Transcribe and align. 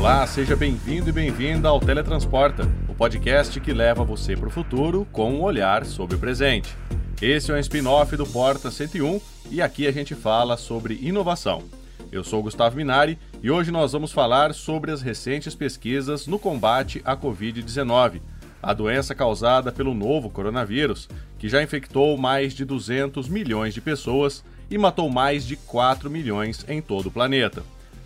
Olá, 0.00 0.26
seja 0.26 0.56
bem-vindo 0.56 1.10
e 1.10 1.12
bem-vinda 1.12 1.68
ao 1.68 1.78
Teletransporta, 1.78 2.66
o 2.88 2.94
podcast 2.94 3.60
que 3.60 3.70
leva 3.70 4.02
você 4.02 4.34
para 4.34 4.48
o 4.48 4.50
futuro 4.50 5.06
com 5.12 5.30
um 5.30 5.42
olhar 5.42 5.84
sobre 5.84 6.16
o 6.16 6.18
presente. 6.18 6.74
Esse 7.20 7.52
é 7.52 7.54
um 7.54 7.58
spin-off 7.58 8.16
do 8.16 8.24
Porta 8.24 8.70
101 8.70 9.20
e 9.50 9.60
aqui 9.60 9.86
a 9.86 9.92
gente 9.92 10.14
fala 10.14 10.56
sobre 10.56 10.98
inovação. 11.02 11.64
Eu 12.10 12.24
sou 12.24 12.42
Gustavo 12.42 12.78
Minari 12.78 13.18
e 13.42 13.50
hoje 13.50 13.70
nós 13.70 13.92
vamos 13.92 14.10
falar 14.10 14.54
sobre 14.54 14.90
as 14.90 15.02
recentes 15.02 15.54
pesquisas 15.54 16.26
no 16.26 16.38
combate 16.38 17.02
à 17.04 17.14
Covid-19, 17.14 18.22
a 18.62 18.72
doença 18.72 19.14
causada 19.14 19.70
pelo 19.70 19.92
novo 19.92 20.30
coronavírus, 20.30 21.10
que 21.38 21.46
já 21.46 21.62
infectou 21.62 22.16
mais 22.16 22.54
de 22.54 22.64
200 22.64 23.28
milhões 23.28 23.74
de 23.74 23.82
pessoas 23.82 24.42
e 24.70 24.78
matou 24.78 25.10
mais 25.10 25.46
de 25.46 25.56
4 25.56 26.08
milhões 26.08 26.64
em 26.66 26.80
todo 26.80 27.08
o 27.08 27.12
planeta. 27.12 27.62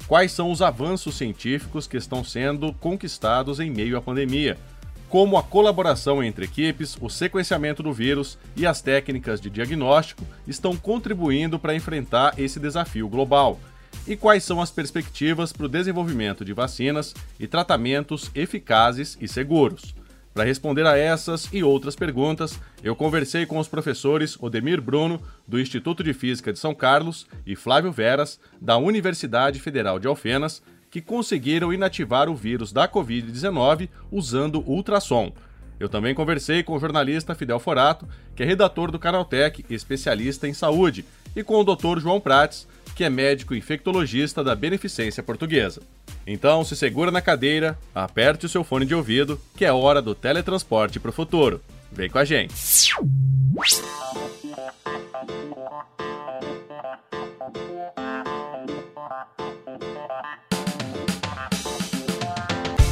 Quais 0.06 0.32
são 0.32 0.50
os 0.50 0.60
avanços 0.60 1.14
científicos 1.14 1.86
que 1.86 1.96
estão 1.96 2.22
sendo 2.22 2.74
conquistados 2.74 3.58
em 3.58 3.70
meio 3.70 3.96
à 3.96 4.02
pandemia? 4.02 4.58
Como 5.08 5.38
a 5.38 5.42
colaboração 5.42 6.22
entre 6.22 6.44
equipes, 6.44 6.94
o 7.00 7.08
sequenciamento 7.08 7.82
do 7.82 7.92
vírus 7.92 8.38
e 8.54 8.66
as 8.66 8.82
técnicas 8.82 9.40
de 9.40 9.48
diagnóstico 9.48 10.22
estão 10.46 10.76
contribuindo 10.76 11.58
para 11.58 11.74
enfrentar 11.74 12.38
esse 12.38 12.60
desafio 12.60 13.08
global? 13.08 13.58
E 14.06 14.14
quais 14.14 14.44
são 14.44 14.60
as 14.60 14.70
perspectivas 14.70 15.54
para 15.54 15.64
o 15.64 15.70
desenvolvimento 15.70 16.44
de 16.44 16.52
vacinas 16.52 17.14
e 17.40 17.46
tratamentos 17.46 18.30
eficazes 18.34 19.16
e 19.18 19.26
seguros? 19.26 19.94
Para 20.34 20.42
responder 20.42 20.84
a 20.84 20.98
essas 20.98 21.48
e 21.52 21.62
outras 21.62 21.94
perguntas, 21.94 22.58
eu 22.82 22.96
conversei 22.96 23.46
com 23.46 23.56
os 23.56 23.68
professores 23.68 24.36
Odemir 24.42 24.82
Bruno, 24.82 25.22
do 25.46 25.60
Instituto 25.60 26.02
de 26.02 26.12
Física 26.12 26.52
de 26.52 26.58
São 26.58 26.74
Carlos, 26.74 27.24
e 27.46 27.54
Flávio 27.54 27.92
Veras, 27.92 28.40
da 28.60 28.76
Universidade 28.76 29.60
Federal 29.60 30.00
de 30.00 30.08
Alfenas, 30.08 30.60
que 30.90 31.00
conseguiram 31.00 31.72
inativar 31.72 32.28
o 32.28 32.34
vírus 32.34 32.72
da 32.72 32.88
Covid-19 32.88 33.88
usando 34.10 34.60
ultrassom. 34.68 35.32
Eu 35.78 35.88
também 35.88 36.16
conversei 36.16 36.64
com 36.64 36.74
o 36.74 36.80
jornalista 36.80 37.36
Fidel 37.36 37.60
Forato, 37.60 38.08
que 38.34 38.42
é 38.42 38.46
redator 38.46 38.90
do 38.90 38.98
Canaltech 38.98 39.64
e 39.70 39.74
especialista 39.74 40.48
em 40.48 40.52
saúde, 40.52 41.04
e 41.36 41.44
com 41.44 41.60
o 41.60 41.64
Dr. 41.64 42.00
João 42.00 42.20
Prates, 42.20 42.66
que 42.94 43.04
é 43.04 43.10
médico 43.10 43.54
infectologista 43.54 44.42
da 44.42 44.54
Beneficência 44.54 45.22
Portuguesa. 45.22 45.82
Então 46.26 46.64
se 46.64 46.76
segura 46.76 47.10
na 47.10 47.20
cadeira, 47.20 47.78
aperte 47.94 48.46
o 48.46 48.48
seu 48.48 48.64
fone 48.64 48.86
de 48.86 48.94
ouvido, 48.94 49.40
que 49.56 49.64
é 49.64 49.72
hora 49.72 50.00
do 50.00 50.14
teletransporte 50.14 50.98
para 50.98 51.10
o 51.10 51.12
futuro. 51.12 51.60
Vem 51.92 52.08
com 52.08 52.18
a 52.18 52.24
gente! 52.24 52.54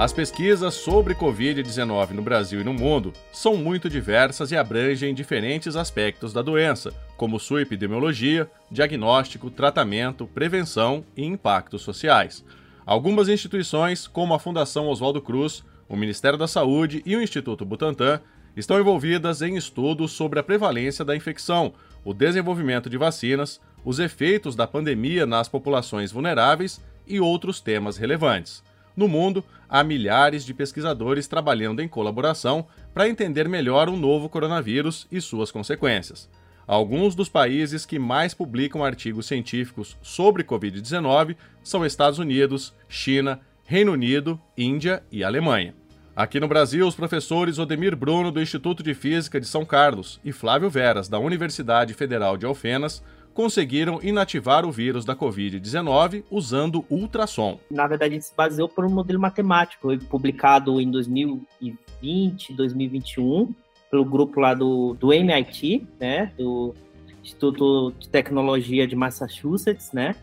As 0.00 0.14
pesquisas 0.14 0.72
sobre 0.72 1.14
Covid-19 1.14 2.12
no 2.12 2.22
Brasil 2.22 2.62
e 2.62 2.64
no 2.64 2.72
mundo 2.72 3.12
são 3.30 3.54
muito 3.54 3.86
diversas 3.86 4.50
e 4.50 4.56
abrangem 4.56 5.12
diferentes 5.12 5.76
aspectos 5.76 6.32
da 6.32 6.40
doença, 6.40 6.90
como 7.18 7.38
sua 7.38 7.60
epidemiologia, 7.60 8.50
diagnóstico, 8.70 9.50
tratamento, 9.50 10.26
prevenção 10.26 11.04
e 11.14 11.26
impactos 11.26 11.82
sociais. 11.82 12.42
Algumas 12.86 13.28
instituições, 13.28 14.06
como 14.06 14.32
a 14.32 14.38
Fundação 14.38 14.88
Oswaldo 14.88 15.20
Cruz, 15.20 15.62
o 15.86 15.94
Ministério 15.94 16.38
da 16.38 16.48
Saúde 16.48 17.02
e 17.04 17.14
o 17.14 17.22
Instituto 17.22 17.66
Butantan, 17.66 18.22
estão 18.56 18.80
envolvidas 18.80 19.42
em 19.42 19.54
estudos 19.54 20.12
sobre 20.12 20.40
a 20.40 20.42
prevalência 20.42 21.04
da 21.04 21.14
infecção, 21.14 21.74
o 22.02 22.14
desenvolvimento 22.14 22.88
de 22.88 22.96
vacinas, 22.96 23.60
os 23.84 23.98
efeitos 23.98 24.56
da 24.56 24.66
pandemia 24.66 25.26
nas 25.26 25.46
populações 25.46 26.10
vulneráveis 26.10 26.80
e 27.06 27.20
outros 27.20 27.60
temas 27.60 27.98
relevantes. 27.98 28.62
No 28.96 29.08
mundo, 29.08 29.44
há 29.68 29.82
milhares 29.84 30.44
de 30.44 30.52
pesquisadores 30.52 31.26
trabalhando 31.28 31.80
em 31.80 31.88
colaboração 31.88 32.66
para 32.92 33.08
entender 33.08 33.48
melhor 33.48 33.88
o 33.88 33.96
novo 33.96 34.28
coronavírus 34.28 35.06
e 35.10 35.20
suas 35.20 35.50
consequências. 35.50 36.28
Alguns 36.66 37.14
dos 37.14 37.28
países 37.28 37.84
que 37.84 37.98
mais 37.98 38.32
publicam 38.32 38.84
artigos 38.84 39.26
científicos 39.26 39.96
sobre 40.02 40.44
Covid-19 40.44 41.36
são 41.62 41.84
Estados 41.84 42.18
Unidos, 42.18 42.72
China, 42.88 43.40
Reino 43.64 43.92
Unido, 43.92 44.40
Índia 44.56 45.02
e 45.10 45.24
Alemanha. 45.24 45.74
Aqui 46.14 46.38
no 46.38 46.48
Brasil, 46.48 46.86
os 46.86 46.94
professores 46.94 47.58
Odemir 47.58 47.96
Bruno, 47.96 48.30
do 48.30 48.42
Instituto 48.42 48.82
de 48.82 48.94
Física 48.94 49.40
de 49.40 49.46
São 49.46 49.64
Carlos, 49.64 50.20
e 50.24 50.32
Flávio 50.32 50.68
Veras, 50.68 51.08
da 51.08 51.18
Universidade 51.18 51.94
Federal 51.94 52.36
de 52.36 52.44
Alfenas, 52.44 53.02
conseguiram 53.40 54.00
inativar 54.02 54.66
o 54.66 54.70
vírus 54.70 55.02
da 55.02 55.16
Covid-19 55.16 56.24
usando 56.30 56.84
ultrassom. 56.90 57.58
Na 57.70 57.86
verdade, 57.86 58.16
ele 58.16 58.20
se 58.20 58.36
baseou 58.36 58.68
por 58.68 58.84
um 58.84 58.90
modelo 58.90 59.18
matemático, 59.18 59.96
publicado 60.10 60.78
em 60.78 60.90
2020, 60.90 62.52
2021, 62.52 63.54
pelo 63.90 64.04
grupo 64.04 64.40
lá 64.40 64.52
do, 64.52 64.92
do 64.92 65.10
MIT, 65.10 65.86
né, 65.98 66.30
do 66.36 66.74
Instituto 67.22 67.94
de 67.98 68.10
Tecnologia 68.10 68.86
de 68.86 68.94
Massachusetts, 68.94 69.90
né, 69.90 70.14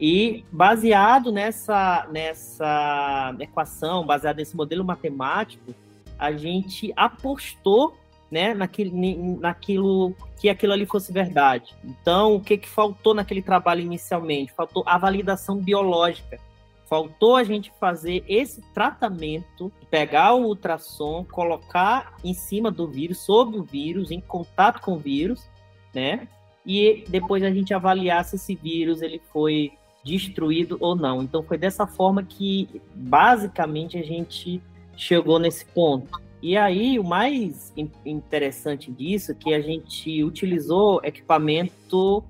e 0.00 0.44
baseado 0.50 1.30
nessa, 1.30 2.08
nessa 2.10 3.36
equação, 3.38 4.04
baseado 4.04 4.38
nesse 4.38 4.56
modelo 4.56 4.84
matemático, 4.84 5.72
a 6.18 6.32
gente 6.32 6.92
apostou 6.96 7.96
né, 8.30 8.54
naquele, 8.54 9.16
naquilo 9.38 10.14
que 10.38 10.48
aquilo 10.48 10.72
ali 10.72 10.86
fosse 10.86 11.12
verdade. 11.12 11.74
Então, 11.82 12.36
o 12.36 12.40
que, 12.40 12.58
que 12.58 12.68
faltou 12.68 13.14
naquele 13.14 13.42
trabalho 13.42 13.80
inicialmente? 13.80 14.52
Faltou 14.52 14.82
a 14.86 14.98
validação 14.98 15.56
biológica. 15.56 16.38
Faltou 16.86 17.36
a 17.36 17.44
gente 17.44 17.70
fazer 17.78 18.24
esse 18.26 18.62
tratamento, 18.72 19.70
pegar 19.90 20.32
o 20.34 20.46
ultrassom, 20.46 21.24
colocar 21.24 22.14
em 22.24 22.32
cima 22.32 22.70
do 22.70 22.86
vírus, 22.86 23.18
sobre 23.18 23.58
o 23.58 23.62
vírus, 23.62 24.10
em 24.10 24.20
contato 24.20 24.80
com 24.80 24.94
o 24.94 24.98
vírus, 24.98 25.46
né? 25.94 26.26
E 26.64 27.04
depois 27.08 27.42
a 27.42 27.50
gente 27.50 27.74
avaliar 27.74 28.24
se 28.24 28.36
esse 28.36 28.54
vírus 28.54 29.02
ele 29.02 29.20
foi 29.32 29.72
destruído 30.04 30.78
ou 30.80 30.96
não. 30.96 31.22
Então 31.22 31.42
foi 31.42 31.58
dessa 31.58 31.86
forma 31.86 32.22
que 32.22 32.80
basicamente 32.94 33.98
a 33.98 34.02
gente 34.02 34.62
chegou 34.96 35.38
nesse 35.38 35.66
ponto. 35.66 36.20
E 36.40 36.56
aí 36.56 36.98
o 36.98 37.04
mais 37.04 37.72
interessante 38.06 38.92
disso 38.92 39.32
é 39.32 39.34
que 39.34 39.52
a 39.52 39.60
gente 39.60 40.22
utilizou 40.22 41.00
equipamento 41.02 42.24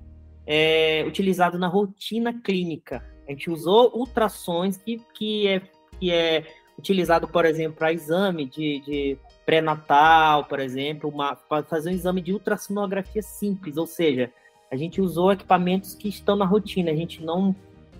é, 0.45 1.03
utilizado 1.07 1.59
na 1.59 1.67
rotina 1.67 2.33
clínica. 2.33 3.03
A 3.27 3.31
gente 3.31 3.51
usou 3.51 3.95
ultrassons 3.95 4.77
que, 4.77 4.99
que, 5.13 5.47
é, 5.47 5.61
que 5.99 6.11
é 6.11 6.43
utilizado, 6.77 7.27
por 7.27 7.45
exemplo, 7.45 7.77
para 7.77 7.93
exame 7.93 8.45
de, 8.45 8.79
de 8.79 9.17
pré-natal, 9.45 10.45
por 10.45 10.59
exemplo, 10.59 11.13
para 11.47 11.63
fazer 11.63 11.91
um 11.91 11.93
exame 11.93 12.21
de 12.21 12.33
ultrassonografia 12.33 13.21
simples, 13.21 13.77
ou 13.77 13.85
seja, 13.85 14.31
a 14.71 14.75
gente 14.75 15.01
usou 15.01 15.31
equipamentos 15.31 15.93
que 15.93 16.07
estão 16.07 16.35
na 16.35 16.45
rotina, 16.45 16.91
a 16.91 16.95
gente 16.95 17.23
não 17.23 17.55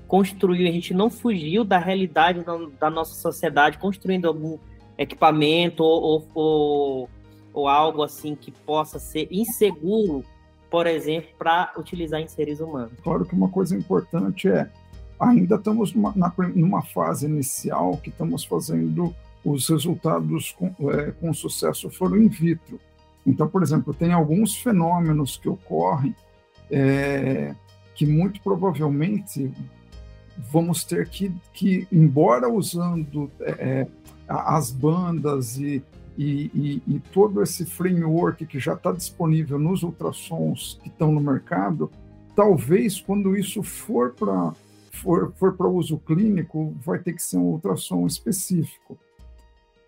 construiu, 0.07 0.67
a 0.67 0.71
gente 0.71 0.93
não 0.93 1.09
fugiu 1.09 1.63
da 1.63 1.77
realidade 1.77 2.43
da, 2.43 2.57
da 2.79 2.89
nossa 2.89 3.13
sociedade, 3.13 3.77
construindo 3.77 4.27
algum 4.27 4.57
equipamento 4.99 5.81
ou, 5.81 6.27
ou, 6.35 7.09
ou, 7.53 7.67
algo 7.69 8.03
assim 8.03 8.35
que 8.35 8.51
possa 8.51 8.99
ser 8.99 9.29
inseguro, 9.31 10.25
por 10.69 10.85
exemplo, 10.85 11.29
para 11.39 11.71
utilizar 11.77 12.19
em 12.19 12.27
seres 12.27 12.59
humanos. 12.59 12.91
Claro 13.01 13.25
que 13.25 13.33
uma 13.33 13.47
coisa 13.47 13.75
importante 13.77 14.49
é, 14.49 14.69
ainda 15.17 15.55
estamos 15.55 15.93
numa, 15.93 16.13
na, 16.15 16.33
numa 16.53 16.81
fase 16.81 17.25
inicial 17.25 17.97
que 17.97 18.09
estamos 18.09 18.43
fazendo 18.43 19.15
os 19.43 19.69
resultados 19.69 20.51
com, 20.51 20.73
é, 20.91 21.11
com 21.11 21.33
sucesso 21.33 21.89
foram 21.89 22.17
in 22.17 22.27
vitro. 22.27 22.77
Então, 23.25 23.47
por 23.47 23.63
exemplo, 23.63 23.93
tem 23.93 24.11
alguns 24.11 24.57
fenômenos 24.57 25.37
que 25.37 25.47
ocorrem 25.47 26.13
é, 26.69 27.55
que 27.95 28.05
muito 28.05 28.41
provavelmente 28.41 29.49
vamos 30.51 30.83
ter 30.83 31.07
que, 31.09 31.33
que 31.53 31.87
embora 31.91 32.49
usando 32.49 33.31
é, 33.41 33.87
as 34.29 34.71
bandas 34.71 35.57
e, 35.57 35.83
e, 36.17 36.51
e, 36.53 36.83
e, 36.87 36.99
todo 37.11 37.41
esse 37.41 37.65
framework 37.65 38.45
que 38.45 38.59
já 38.59 38.73
está 38.73 38.91
disponível 38.91 39.57
nos 39.57 39.83
ultrassons 39.83 40.79
que 40.83 40.89
estão 40.89 41.11
no 41.11 41.19
mercado, 41.19 41.89
talvez 42.35 43.01
quando 43.01 43.35
isso 43.35 43.63
for 43.63 44.13
para 44.13 44.53
for, 44.91 45.33
for 45.37 45.53
para 45.53 45.67
uso 45.67 45.97
clínico, 45.97 46.75
vai 46.83 46.99
ter 46.99 47.13
que 47.13 47.23
ser 47.23 47.37
um 47.37 47.43
ultrassom 47.43 48.05
específico. 48.05 48.97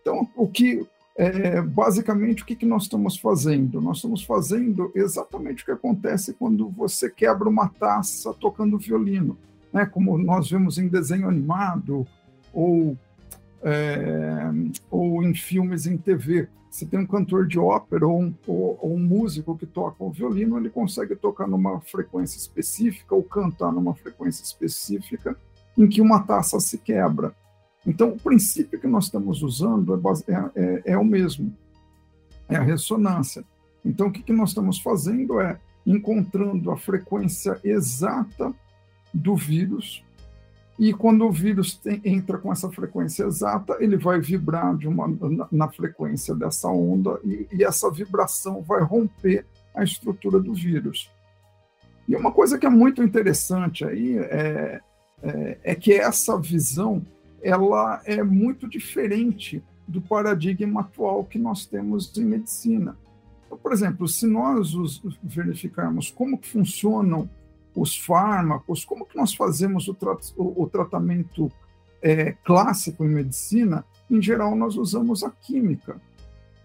Então, 0.01 0.27
o 0.35 0.47
que 0.47 0.87
é, 1.15 1.61
basicamente 1.61 2.41
o 2.41 2.45
que, 2.45 2.55
que 2.55 2.65
nós 2.65 2.83
estamos 2.83 3.17
fazendo? 3.17 3.81
Nós 3.81 3.97
estamos 3.97 4.23
fazendo 4.23 4.91
exatamente 4.95 5.63
o 5.63 5.65
que 5.65 5.71
acontece 5.71 6.33
quando 6.33 6.69
você 6.69 7.09
quebra 7.09 7.49
uma 7.49 7.67
taça 7.67 8.33
tocando 8.33 8.77
violino, 8.77 9.37
né? 9.73 9.85
Como 9.85 10.17
nós 10.17 10.49
vemos 10.49 10.77
em 10.77 10.87
desenho 10.87 11.27
animado 11.27 12.07
ou 12.53 12.97
é, 13.63 14.51
ou 14.89 15.23
em 15.23 15.33
filmes 15.33 15.85
em 15.85 15.97
TV. 15.97 16.47
Você 16.69 16.85
tem 16.85 16.99
um 16.99 17.05
cantor 17.05 17.47
de 17.47 17.59
ópera 17.59 18.07
ou 18.07 18.21
um, 18.21 18.33
ou, 18.47 18.79
ou 18.81 18.95
um 18.95 18.99
músico 18.99 19.57
que 19.57 19.65
toca 19.65 20.03
o 20.03 20.11
violino, 20.11 20.57
ele 20.57 20.69
consegue 20.69 21.15
tocar 21.15 21.47
numa 21.47 21.81
frequência 21.81 22.37
específica 22.37 23.13
ou 23.13 23.23
cantar 23.23 23.71
numa 23.73 23.93
frequência 23.93 24.43
específica 24.43 25.35
em 25.77 25.87
que 25.87 26.01
uma 26.01 26.23
taça 26.23 26.59
se 26.59 26.77
quebra. 26.77 27.35
Então, 27.85 28.09
o 28.09 28.19
princípio 28.19 28.79
que 28.79 28.87
nós 28.87 29.05
estamos 29.05 29.41
usando 29.41 29.95
é, 29.95 30.31
é, 30.31 30.51
é, 30.55 30.81
é 30.93 30.97
o 30.97 31.03
mesmo, 31.03 31.55
é 32.47 32.55
a 32.55 32.61
ressonância. 32.61 33.43
Então, 33.83 34.07
o 34.07 34.11
que, 34.11 34.21
que 34.21 34.33
nós 34.33 34.49
estamos 34.49 34.79
fazendo 34.79 35.41
é 35.41 35.59
encontrando 35.85 36.71
a 36.71 36.77
frequência 36.77 37.59
exata 37.63 38.53
do 39.13 39.35
vírus 39.35 40.03
e 40.81 40.91
quando 40.93 41.27
o 41.27 41.31
vírus 41.31 41.75
tem, 41.75 42.01
entra 42.03 42.39
com 42.39 42.51
essa 42.51 42.67
frequência 42.71 43.25
exata, 43.25 43.77
ele 43.79 43.97
vai 43.97 44.19
vibrar 44.19 44.75
de 44.75 44.87
uma, 44.87 45.07
na, 45.07 45.47
na 45.51 45.67
frequência 45.69 46.33
dessa 46.33 46.69
onda 46.69 47.19
e, 47.23 47.47
e, 47.53 47.63
essa 47.63 47.87
vibração 47.91 48.63
vai 48.63 48.81
romper 48.81 49.45
a 49.75 49.83
estrutura 49.83 50.39
do 50.39 50.55
vírus. 50.55 51.07
E 52.07 52.15
uma 52.15 52.31
coisa 52.31 52.57
que 52.57 52.65
é 52.65 52.69
muito 52.69 53.03
interessante 53.03 53.85
aí 53.85 54.17
é, 54.17 54.81
é, 55.21 55.57
é 55.65 55.75
que 55.75 55.93
essa 55.93 56.39
visão 56.39 57.05
ela 57.43 58.01
é 58.03 58.23
muito 58.23 58.67
diferente 58.67 59.63
do 59.87 60.01
paradigma 60.01 60.81
atual 60.81 61.23
que 61.25 61.37
nós 61.37 61.63
temos 61.63 62.11
em 62.17 62.25
medicina. 62.25 62.97
Então, 63.45 63.55
por 63.55 63.71
exemplo, 63.71 64.07
se 64.07 64.25
nós 64.25 64.73
verificarmos 65.21 66.09
como 66.09 66.39
funcionam 66.41 67.29
os 67.75 67.97
fármacos, 67.97 68.83
como 68.83 69.05
que 69.05 69.15
nós 69.15 69.33
fazemos 69.33 69.87
o, 69.87 69.93
tra 69.93 70.17
o, 70.35 70.63
o 70.63 70.69
tratamento 70.69 71.51
é, 72.01 72.33
clássico 72.43 73.05
em 73.05 73.09
medicina, 73.09 73.85
em 74.09 74.21
geral 74.21 74.55
nós 74.55 74.75
usamos 74.75 75.23
a 75.23 75.29
química, 75.29 76.01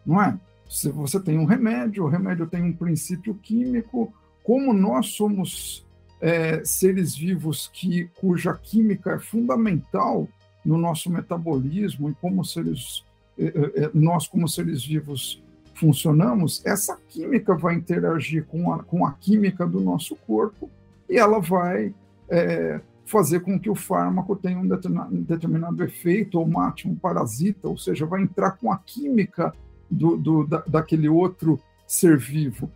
não 0.05 0.21
é? 0.21 0.39
Se 0.69 0.91
você 0.91 1.21
tem 1.21 1.39
um 1.39 1.45
remédio, 1.45 2.05
o 2.05 2.09
remédio 2.09 2.47
tem 2.47 2.63
um 2.63 2.73
princípio 2.73 3.35
químico, 3.35 4.13
como 4.43 4.73
nós 4.73 5.09
somos 5.09 5.87
é, 6.21 6.65
seres 6.65 7.15
vivos 7.15 7.71
que 7.73 8.09
cuja 8.19 8.55
química 8.55 9.13
é 9.13 9.19
fundamental 9.19 10.29
no 10.65 10.77
nosso 10.77 11.11
metabolismo 11.11 12.11
e 12.11 12.15
como 12.15 12.45
seres 12.45 13.05
é, 13.39 13.45
é, 13.45 13.85
é, 13.85 13.91
nós 13.93 14.27
como 14.27 14.49
seres 14.49 14.85
vivos 14.85 15.43
funcionamos, 15.75 16.65
essa 16.65 16.97
química 17.09 17.55
vai 17.55 17.75
interagir 17.75 18.47
com 18.47 18.73
a, 18.73 18.83
com 18.83 19.07
a 19.07 19.13
química 19.13 19.67
do 19.67 19.79
nosso 19.79 20.17
corpo 20.17 20.71
e 21.09 21.19
ela 21.19 21.41
vai 21.41 21.95
é, 22.29 22.81
fazer 23.05 23.41
com 23.41 23.59
que 23.59 23.71
o 23.71 23.75
fármaco 23.75 24.35
tenha 24.35 24.59
um 24.59 24.67
determinado, 24.67 25.85
efeito 25.85 26.39
ou 26.39 26.47
mate 26.47 26.89
um 26.89 26.95
parasita, 26.95 27.69
ou 27.69 27.79
seja, 27.79 28.05
vai 28.05 28.23
entrar 28.23 28.53
com 28.53 28.71
a 28.71 28.79
química 28.79 29.55
do, 29.91 30.17
do, 30.17 30.47
da, 30.47 30.63
daquele 30.67 31.09
outro 31.09 31.61
ser 31.87 32.19
vivo. 32.19 32.71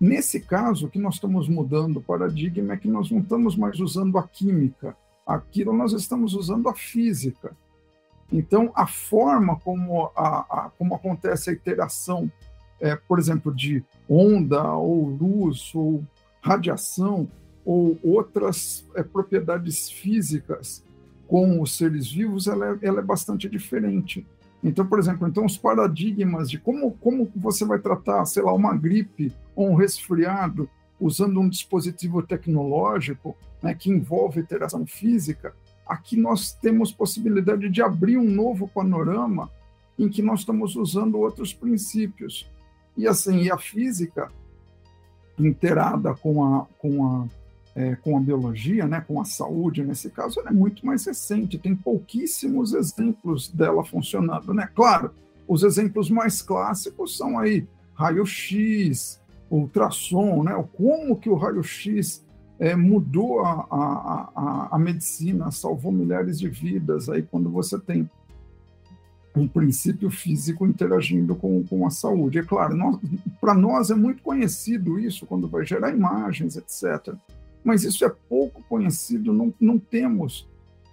Nesse 0.00 0.40
caso, 0.40 0.86
o 0.86 0.90
que 0.90 0.98
nós 0.98 1.14
estamos 1.14 1.48
mudando 1.48 1.98
o 1.98 2.02
paradigma 2.02 2.74
é 2.74 2.76
que 2.76 2.88
nós 2.88 3.10
não 3.10 3.20
estamos 3.20 3.56
mais 3.56 3.78
usando 3.80 4.18
a 4.18 4.22
química, 4.22 4.96
aquilo 5.26 5.72
nós 5.72 5.92
estamos 5.92 6.34
usando 6.34 6.68
a 6.68 6.74
física. 6.74 7.56
Então, 8.32 8.72
a 8.74 8.86
forma 8.86 9.56
como, 9.60 10.10
a, 10.16 10.38
a 10.40 10.70
como 10.78 10.94
acontece 10.94 11.50
a 11.50 11.52
interação, 11.52 12.30
é, 12.80 12.96
por 12.96 13.18
exemplo, 13.18 13.54
de 13.54 13.84
onda 14.08 14.72
ou 14.72 15.06
luz 15.06 15.72
ou 15.74 16.04
radiação, 16.40 17.28
ou 17.64 17.98
outras 18.02 18.86
é, 18.94 19.02
propriedades 19.02 19.90
físicas 19.90 20.84
com 21.26 21.60
os 21.60 21.76
seres 21.76 22.10
vivos, 22.10 22.46
ela 22.46 22.70
é, 22.70 22.78
ela 22.82 23.00
é 23.00 23.02
bastante 23.02 23.48
diferente. 23.48 24.26
Então, 24.62 24.86
por 24.86 24.98
exemplo, 24.98 25.26
então 25.26 25.44
os 25.44 25.56
paradigmas 25.56 26.50
de 26.50 26.58
como, 26.58 26.92
como 26.92 27.30
você 27.34 27.64
vai 27.64 27.78
tratar, 27.78 28.24
sei 28.26 28.42
lá, 28.42 28.52
uma 28.52 28.76
gripe 28.76 29.32
ou 29.56 29.70
um 29.70 29.74
resfriado 29.74 30.68
usando 31.00 31.40
um 31.40 31.48
dispositivo 31.48 32.22
tecnológico 32.22 33.36
né, 33.60 33.74
que 33.74 33.90
envolve 33.90 34.40
interação 34.40 34.86
física, 34.86 35.54
aqui 35.86 36.16
nós 36.16 36.52
temos 36.52 36.92
possibilidade 36.92 37.68
de 37.68 37.82
abrir 37.82 38.18
um 38.18 38.30
novo 38.30 38.68
panorama 38.68 39.50
em 39.98 40.08
que 40.08 40.22
nós 40.22 40.40
estamos 40.40 40.76
usando 40.76 41.18
outros 41.18 41.52
princípios. 41.52 42.48
E 42.96 43.08
assim, 43.08 43.42
e 43.42 43.50
a 43.50 43.58
física 43.58 44.30
interada 45.38 46.14
com 46.14 46.44
a, 46.44 46.66
com 46.78 47.06
a 47.06 47.26
é, 47.74 47.96
com 47.96 48.16
a 48.16 48.20
biologia, 48.20 48.86
né, 48.86 49.00
com 49.00 49.20
a 49.20 49.24
saúde, 49.24 49.84
nesse 49.84 50.10
caso, 50.10 50.40
ela 50.40 50.50
é 50.50 50.52
muito 50.52 50.84
mais 50.84 51.06
recente, 51.06 51.58
tem 51.58 51.74
pouquíssimos 51.74 52.74
exemplos 52.74 53.48
dela 53.48 53.84
funcionando. 53.84 54.52
Né? 54.52 54.68
Claro, 54.74 55.12
os 55.48 55.62
exemplos 55.62 56.10
mais 56.10 56.42
clássicos 56.42 57.16
são 57.16 57.38
aí 57.38 57.66
raio-x, 57.94 59.20
ultrassom, 59.50 60.42
né? 60.42 60.64
como 60.76 61.16
que 61.16 61.30
o 61.30 61.34
raio-x 61.34 62.24
é, 62.58 62.76
mudou 62.76 63.40
a, 63.40 63.66
a, 63.70 64.32
a, 64.34 64.68
a, 64.72 64.78
medicina, 64.78 65.50
salvou 65.50 65.90
milhares 65.90 66.38
de 66.38 66.48
vidas, 66.48 67.08
aí 67.08 67.22
quando 67.22 67.50
você 67.50 67.78
tem 67.78 68.08
um 69.34 69.48
princípio 69.48 70.10
físico 70.10 70.66
interagindo 70.66 71.34
com, 71.34 71.64
com 71.64 71.86
a 71.86 71.90
saúde. 71.90 72.38
É 72.38 72.42
claro, 72.42 73.00
para 73.40 73.54
nós 73.54 73.90
é 73.90 73.94
muito 73.94 74.22
conhecido 74.22 74.98
isso, 74.98 75.24
quando 75.24 75.48
vai 75.48 75.64
gerar 75.64 75.90
imagens, 75.90 76.54
etc 76.54 77.16
mas 77.64 77.84
isso 77.84 78.04
é 78.04 78.08
pouco 78.28 78.62
conhecido, 78.68 79.32
não, 79.32 79.52
não 79.60 79.78
temos, 79.78 80.48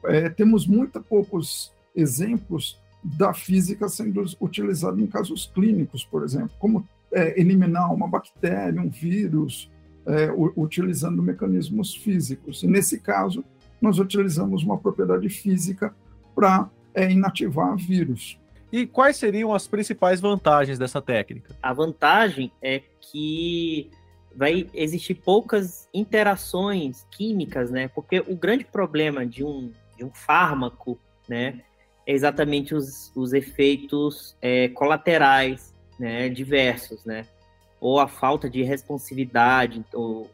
é, 0.05 0.29
temos 0.29 0.67
muito 0.67 1.01
poucos 1.01 1.71
exemplos 1.95 2.79
da 3.03 3.33
física 3.33 3.87
sendo 3.87 4.23
utilizada 4.39 5.01
em 5.01 5.07
casos 5.07 5.49
clínicos, 5.53 6.03
por 6.03 6.23
exemplo, 6.23 6.51
como 6.59 6.87
é, 7.11 7.39
eliminar 7.39 7.93
uma 7.93 8.07
bactéria, 8.07 8.81
um 8.81 8.89
vírus, 8.89 9.69
é, 10.05 10.31
utilizando 10.55 11.21
mecanismos 11.21 11.95
físicos. 11.95 12.63
E 12.63 12.67
nesse 12.67 12.99
caso, 12.99 13.43
nós 13.81 13.99
utilizamos 13.99 14.63
uma 14.63 14.77
propriedade 14.77 15.29
física 15.29 15.93
para 16.35 16.69
é, 16.93 17.11
inativar 17.11 17.75
vírus. 17.77 18.39
E 18.71 18.85
quais 18.85 19.17
seriam 19.17 19.53
as 19.53 19.67
principais 19.67 20.21
vantagens 20.21 20.77
dessa 20.77 21.01
técnica? 21.01 21.55
A 21.61 21.73
vantagem 21.73 22.51
é 22.61 22.81
que 23.01 23.89
vai 24.35 24.69
existir 24.73 25.15
poucas 25.15 25.87
interações 25.93 27.05
químicas, 27.11 27.71
né? 27.71 27.87
Porque 27.87 28.19
o 28.19 28.35
grande 28.35 28.63
problema 28.63 29.25
de 29.25 29.43
um, 29.43 29.71
de 29.97 30.03
um 30.03 30.11
fármaco, 30.11 30.99
né, 31.27 31.61
é 32.05 32.13
exatamente 32.13 32.73
os, 32.73 33.11
os 33.15 33.33
efeitos 33.33 34.35
é, 34.41 34.69
colaterais, 34.69 35.73
né, 35.99 36.29
diversos, 36.29 37.05
né? 37.05 37.25
Ou 37.79 37.99
a 37.99 38.07
falta 38.07 38.49
de 38.49 38.63
responsividade 38.63 39.83
ou, 39.93 40.29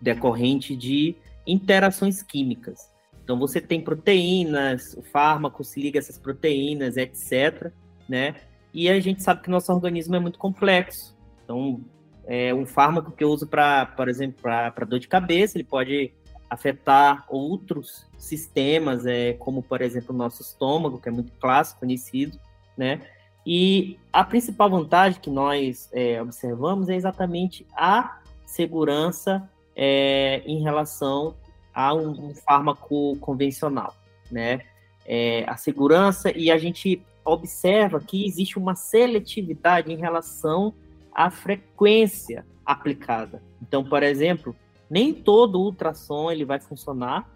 decorrente 0.00 0.76
de 0.76 1.16
interações 1.46 2.22
químicas. 2.22 2.90
Então 3.22 3.38
você 3.38 3.60
tem 3.60 3.80
proteínas, 3.80 4.94
o 4.94 5.02
fármaco 5.02 5.64
se 5.64 5.80
liga 5.80 5.98
a 5.98 6.00
essas 6.00 6.18
proteínas, 6.18 6.96
etc, 6.96 7.72
né? 8.08 8.36
E 8.72 8.88
a 8.88 9.00
gente 9.00 9.22
sabe 9.22 9.42
que 9.42 9.50
nosso 9.50 9.72
organismo 9.72 10.14
é 10.14 10.20
muito 10.20 10.38
complexo. 10.38 11.16
Então, 11.42 11.80
é, 12.26 12.52
um 12.52 12.66
fármaco 12.66 13.12
que 13.12 13.22
eu 13.22 13.30
uso 13.30 13.46
para, 13.46 13.86
por 13.86 14.08
exemplo, 14.08 14.42
para 14.42 14.84
dor 14.84 14.98
de 14.98 15.08
cabeça, 15.08 15.56
ele 15.56 15.64
pode 15.64 16.12
afetar 16.50 17.24
outros 17.28 18.06
sistemas, 18.18 19.06
é, 19.06 19.34
como, 19.34 19.62
por 19.62 19.80
exemplo, 19.80 20.14
o 20.14 20.18
nosso 20.18 20.42
estômago, 20.42 21.00
que 21.00 21.08
é 21.08 21.12
muito 21.12 21.32
clássico, 21.38 21.80
conhecido, 21.80 22.38
né? 22.76 23.00
E 23.44 23.98
a 24.12 24.24
principal 24.24 24.68
vantagem 24.68 25.20
que 25.20 25.30
nós 25.30 25.88
é, 25.92 26.20
observamos 26.20 26.88
é 26.88 26.96
exatamente 26.96 27.64
a 27.76 28.20
segurança 28.44 29.48
é, 29.74 30.42
em 30.44 30.62
relação 30.62 31.36
a 31.72 31.94
um, 31.94 32.30
um 32.30 32.34
fármaco 32.34 33.16
convencional, 33.18 33.94
né? 34.30 34.62
É, 35.04 35.44
a 35.48 35.56
segurança 35.56 36.36
e 36.36 36.50
a 36.50 36.58
gente 36.58 37.00
observa 37.24 38.00
que 38.00 38.26
existe 38.26 38.58
uma 38.58 38.74
seletividade 38.74 39.92
em 39.92 39.96
relação 39.96 40.74
a 41.16 41.30
frequência 41.30 42.46
aplicada. 42.64 43.42
Então, 43.62 43.82
por 43.82 44.02
exemplo, 44.02 44.54
nem 44.88 45.14
todo 45.14 45.58
ultrassom 45.58 46.30
ele 46.30 46.44
vai 46.44 46.60
funcionar 46.60 47.26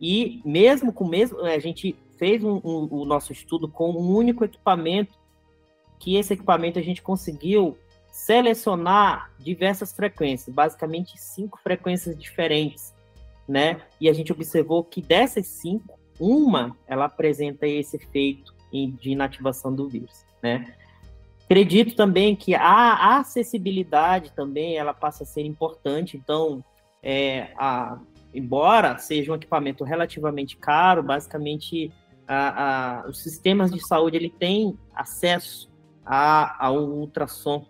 e 0.00 0.42
mesmo 0.44 0.92
com 0.92 1.06
mesmo 1.06 1.40
a 1.40 1.58
gente 1.60 1.96
fez 2.18 2.42
um, 2.42 2.60
um, 2.64 2.88
o 2.90 3.04
nosso 3.04 3.32
estudo 3.32 3.68
com 3.68 3.92
um 3.92 4.12
único 4.12 4.44
equipamento 4.44 5.16
que 6.00 6.16
esse 6.16 6.34
equipamento 6.34 6.80
a 6.80 6.82
gente 6.82 7.00
conseguiu 7.00 7.78
selecionar 8.10 9.30
diversas 9.38 9.92
frequências, 9.92 10.54
basicamente 10.54 11.16
cinco 11.16 11.60
frequências 11.62 12.18
diferentes, 12.18 12.92
né? 13.46 13.82
E 14.00 14.08
a 14.08 14.12
gente 14.12 14.32
observou 14.32 14.82
que 14.82 15.00
dessas 15.00 15.46
cinco, 15.46 15.98
uma 16.18 16.76
ela 16.88 17.04
apresenta 17.04 17.66
esse 17.68 17.96
efeito 17.96 18.54
de 18.72 19.10
inativação 19.10 19.72
do 19.72 19.88
vírus, 19.88 20.24
né? 20.42 20.74
Acredito 21.46 21.94
também 21.94 22.34
que 22.34 22.54
a 22.56 23.18
acessibilidade 23.18 24.32
também 24.32 24.76
ela 24.76 24.92
passa 24.92 25.22
a 25.22 25.26
ser 25.26 25.42
importante. 25.42 26.16
Então, 26.16 26.62
é, 27.00 27.52
a, 27.56 28.00
embora 28.34 28.98
seja 28.98 29.30
um 29.30 29.36
equipamento 29.36 29.84
relativamente 29.84 30.56
caro, 30.56 31.04
basicamente 31.04 31.92
a, 32.26 33.04
a, 33.04 33.08
os 33.08 33.22
sistemas 33.22 33.70
de 33.70 33.80
saúde 33.80 34.16
ele 34.16 34.28
tem 34.28 34.76
acesso 34.92 35.70
a, 36.04 36.66
ao 36.66 36.78
ultrassom, 36.78 37.64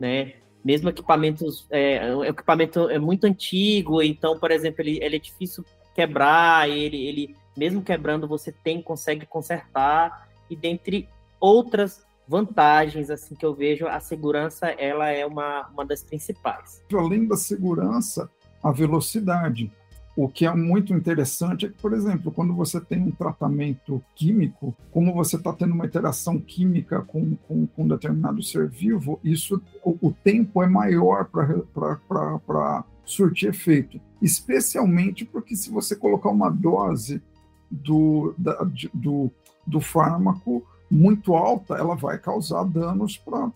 né? 0.00 0.34
Mesmo 0.64 0.88
equipamentos, 0.90 1.66
é, 1.70 2.14
o 2.14 2.24
equipamento 2.24 2.88
é 2.88 2.98
muito 2.98 3.24
antigo, 3.24 4.02
então, 4.02 4.38
por 4.38 4.50
exemplo, 4.50 4.82
ele, 4.82 4.98
ele 5.02 5.16
é 5.16 5.18
difícil 5.18 5.64
quebrar, 5.94 6.68
ele, 6.68 7.06
ele 7.06 7.36
mesmo 7.56 7.82
quebrando 7.82 8.26
você 8.26 8.50
tem 8.50 8.82
consegue 8.82 9.26
consertar 9.26 10.28
e 10.48 10.56
dentre 10.56 11.08
outras 11.40 12.04
vantagens 12.32 13.10
assim 13.10 13.34
que 13.34 13.44
eu 13.44 13.54
vejo, 13.54 13.86
a 13.86 14.00
segurança 14.00 14.68
ela 14.68 15.10
é 15.10 15.26
uma, 15.26 15.68
uma 15.68 15.84
das 15.84 16.02
principais. 16.02 16.82
Além 16.90 17.28
da 17.28 17.36
segurança, 17.36 18.30
a 18.62 18.72
velocidade. 18.72 19.70
O 20.16 20.28
que 20.28 20.46
é 20.46 20.54
muito 20.54 20.94
interessante 20.94 21.66
é 21.66 21.68
que, 21.68 21.80
por 21.80 21.92
exemplo, 21.92 22.32
quando 22.32 22.54
você 22.54 22.80
tem 22.80 23.02
um 23.02 23.10
tratamento 23.10 24.02
químico, 24.14 24.74
como 24.90 25.12
você 25.12 25.36
está 25.36 25.52
tendo 25.52 25.74
uma 25.74 25.84
interação 25.84 26.38
química 26.38 27.02
com, 27.02 27.36
com, 27.36 27.66
com 27.66 27.84
um 27.84 27.88
determinado 27.88 28.42
ser 28.42 28.66
vivo, 28.68 29.20
isso 29.22 29.60
o, 29.84 30.08
o 30.08 30.12
tempo 30.12 30.62
é 30.62 30.66
maior 30.66 31.26
para 31.26 32.84
surtir 33.04 33.50
efeito. 33.50 34.00
Especialmente 34.22 35.24
porque 35.24 35.54
se 35.54 35.70
você 35.70 35.94
colocar 35.94 36.30
uma 36.30 36.50
dose 36.50 37.22
do, 37.70 38.34
da, 38.38 38.66
do, 38.94 39.30
do 39.66 39.80
fármaco 39.80 40.62
muito 40.92 41.34
alta, 41.34 41.74
ela 41.74 41.94
vai 41.94 42.18
causar 42.18 42.64
danos 42.64 43.16
para 43.16 43.48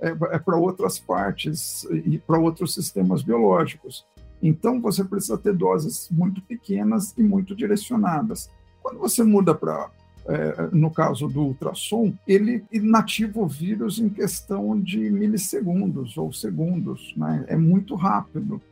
é, 0.00 0.10
é 0.10 0.54
outras 0.54 0.96
partes 0.96 1.84
e 1.90 2.18
para 2.18 2.38
outros 2.38 2.72
sistemas 2.72 3.20
biológicos. 3.20 4.06
Então, 4.40 4.80
você 4.80 5.02
precisa 5.02 5.36
ter 5.36 5.52
doses 5.52 6.08
muito 6.08 6.40
pequenas 6.42 7.12
e 7.18 7.22
muito 7.22 7.54
direcionadas. 7.54 8.48
Quando 8.80 9.00
você 9.00 9.24
muda 9.24 9.54
para, 9.54 9.90
é, 10.26 10.68
no 10.72 10.90
caso 10.90 11.26
do 11.26 11.42
ultrassom, 11.42 12.14
ele 12.26 12.64
inativa 12.72 13.40
o 13.40 13.48
vírus 13.48 13.98
em 13.98 14.08
questão 14.08 14.80
de 14.80 15.10
milissegundos 15.10 16.16
ou 16.16 16.32
segundos, 16.32 17.12
né? 17.16 17.44
é 17.48 17.56
muito 17.56 17.96
rápido. 17.96 18.62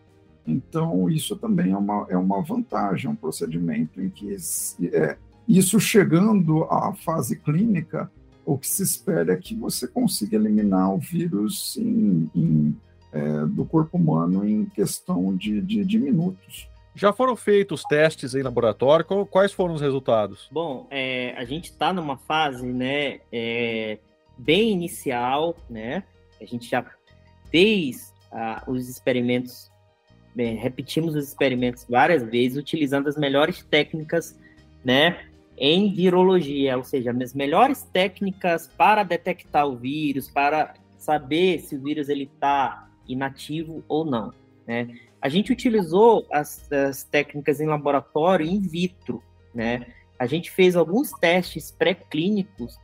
Então, 0.46 1.10
isso 1.10 1.36
também 1.36 1.72
é 1.72 1.76
uma, 1.76 2.06
é 2.08 2.16
uma 2.16 2.40
vantagem, 2.40 3.10
um 3.10 3.16
procedimento 3.16 4.00
em 4.00 4.08
que 4.08 4.34
é, 4.92 5.18
isso 5.48 5.80
chegando 5.80 6.64
à 6.64 6.92
fase 6.92 7.38
clínica, 7.38 8.10
o 8.44 8.58
que 8.58 8.68
se 8.68 8.82
espera 8.82 9.32
é 9.32 9.36
que 9.36 9.54
você 9.54 9.88
consiga 9.88 10.36
eliminar 10.36 10.92
o 10.92 10.98
vírus 10.98 11.76
em, 11.78 12.30
em, 12.34 12.76
é, 13.12 13.46
do 13.46 13.64
corpo 13.64 13.96
humano 13.96 14.46
em 14.46 14.66
questão 14.66 15.34
de, 15.34 15.60
de, 15.62 15.84
de, 15.84 15.98
minutos. 15.98 16.68
Já 16.94 17.12
foram 17.12 17.36
feitos 17.36 17.82
testes 17.84 18.34
em 18.34 18.42
laboratório? 18.42 19.06
Quais 19.30 19.52
foram 19.52 19.74
os 19.74 19.80
resultados? 19.80 20.48
Bom, 20.50 20.86
é, 20.90 21.34
a 21.36 21.44
gente 21.44 21.70
está 21.70 21.92
numa 21.92 22.16
fase 22.18 22.66
né, 22.66 23.20
é, 23.32 23.98
bem 24.36 24.72
inicial, 24.72 25.56
né? 25.68 26.02
A 26.40 26.44
gente 26.44 26.68
já 26.68 26.84
fez 27.50 28.12
ah, 28.30 28.64
os 28.66 28.88
experimentos, 28.88 29.70
bem, 30.34 30.56
repetimos 30.56 31.14
os 31.14 31.28
experimentos 31.28 31.86
várias 31.88 32.22
vezes, 32.22 32.58
utilizando 32.58 33.08
as 33.08 33.16
melhores 33.16 33.62
técnicas 33.62 34.38
né, 34.84 35.27
em 35.58 35.92
virologia, 35.92 36.76
ou 36.76 36.84
seja, 36.84 37.10
as 37.10 37.34
melhores 37.34 37.82
técnicas 37.92 38.68
para 38.68 39.02
detectar 39.02 39.66
o 39.66 39.76
vírus, 39.76 40.30
para 40.30 40.74
saber 40.96 41.60
se 41.60 41.74
o 41.74 41.82
vírus 41.82 42.08
ele 42.08 42.24
está 42.24 42.88
inativo 43.08 43.82
ou 43.88 44.04
não. 44.04 44.32
Né? 44.66 44.88
A 45.20 45.28
gente 45.28 45.52
utilizou 45.52 46.26
as, 46.30 46.70
as 46.70 47.02
técnicas 47.02 47.60
em 47.60 47.66
laboratório 47.66 48.46
in 48.46 48.60
vitro, 48.60 49.22
né? 49.54 49.86
A 50.18 50.26
gente 50.26 50.50
fez 50.50 50.74
alguns 50.74 51.12
testes 51.12 51.70
pré-clínicos, 51.70 52.76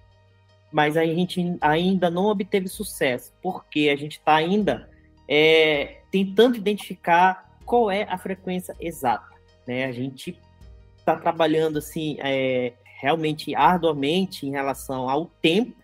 mas 0.73 0.97
a 0.97 1.04
gente 1.04 1.57
ainda 1.61 2.09
não 2.09 2.26
obteve 2.26 2.69
sucesso, 2.69 3.33
porque 3.43 3.90
a 3.93 3.97
gente 3.97 4.19
está 4.19 4.37
ainda 4.37 4.88
é, 5.28 6.00
tentando 6.11 6.57
identificar 6.57 7.59
qual 7.64 7.90
é 7.90 8.04
a 8.04 8.16
frequência 8.16 8.75
exata. 8.81 9.35
Né? 9.66 9.85
A 9.85 9.93
gente 9.93 10.38
está 11.04 11.16
trabalhando 11.16 11.78
assim 11.78 12.16
é, 12.20 12.73
realmente 13.00 13.54
arduamente 13.54 14.46
em 14.46 14.50
relação 14.50 15.08
ao 15.08 15.26
tempo. 15.26 15.76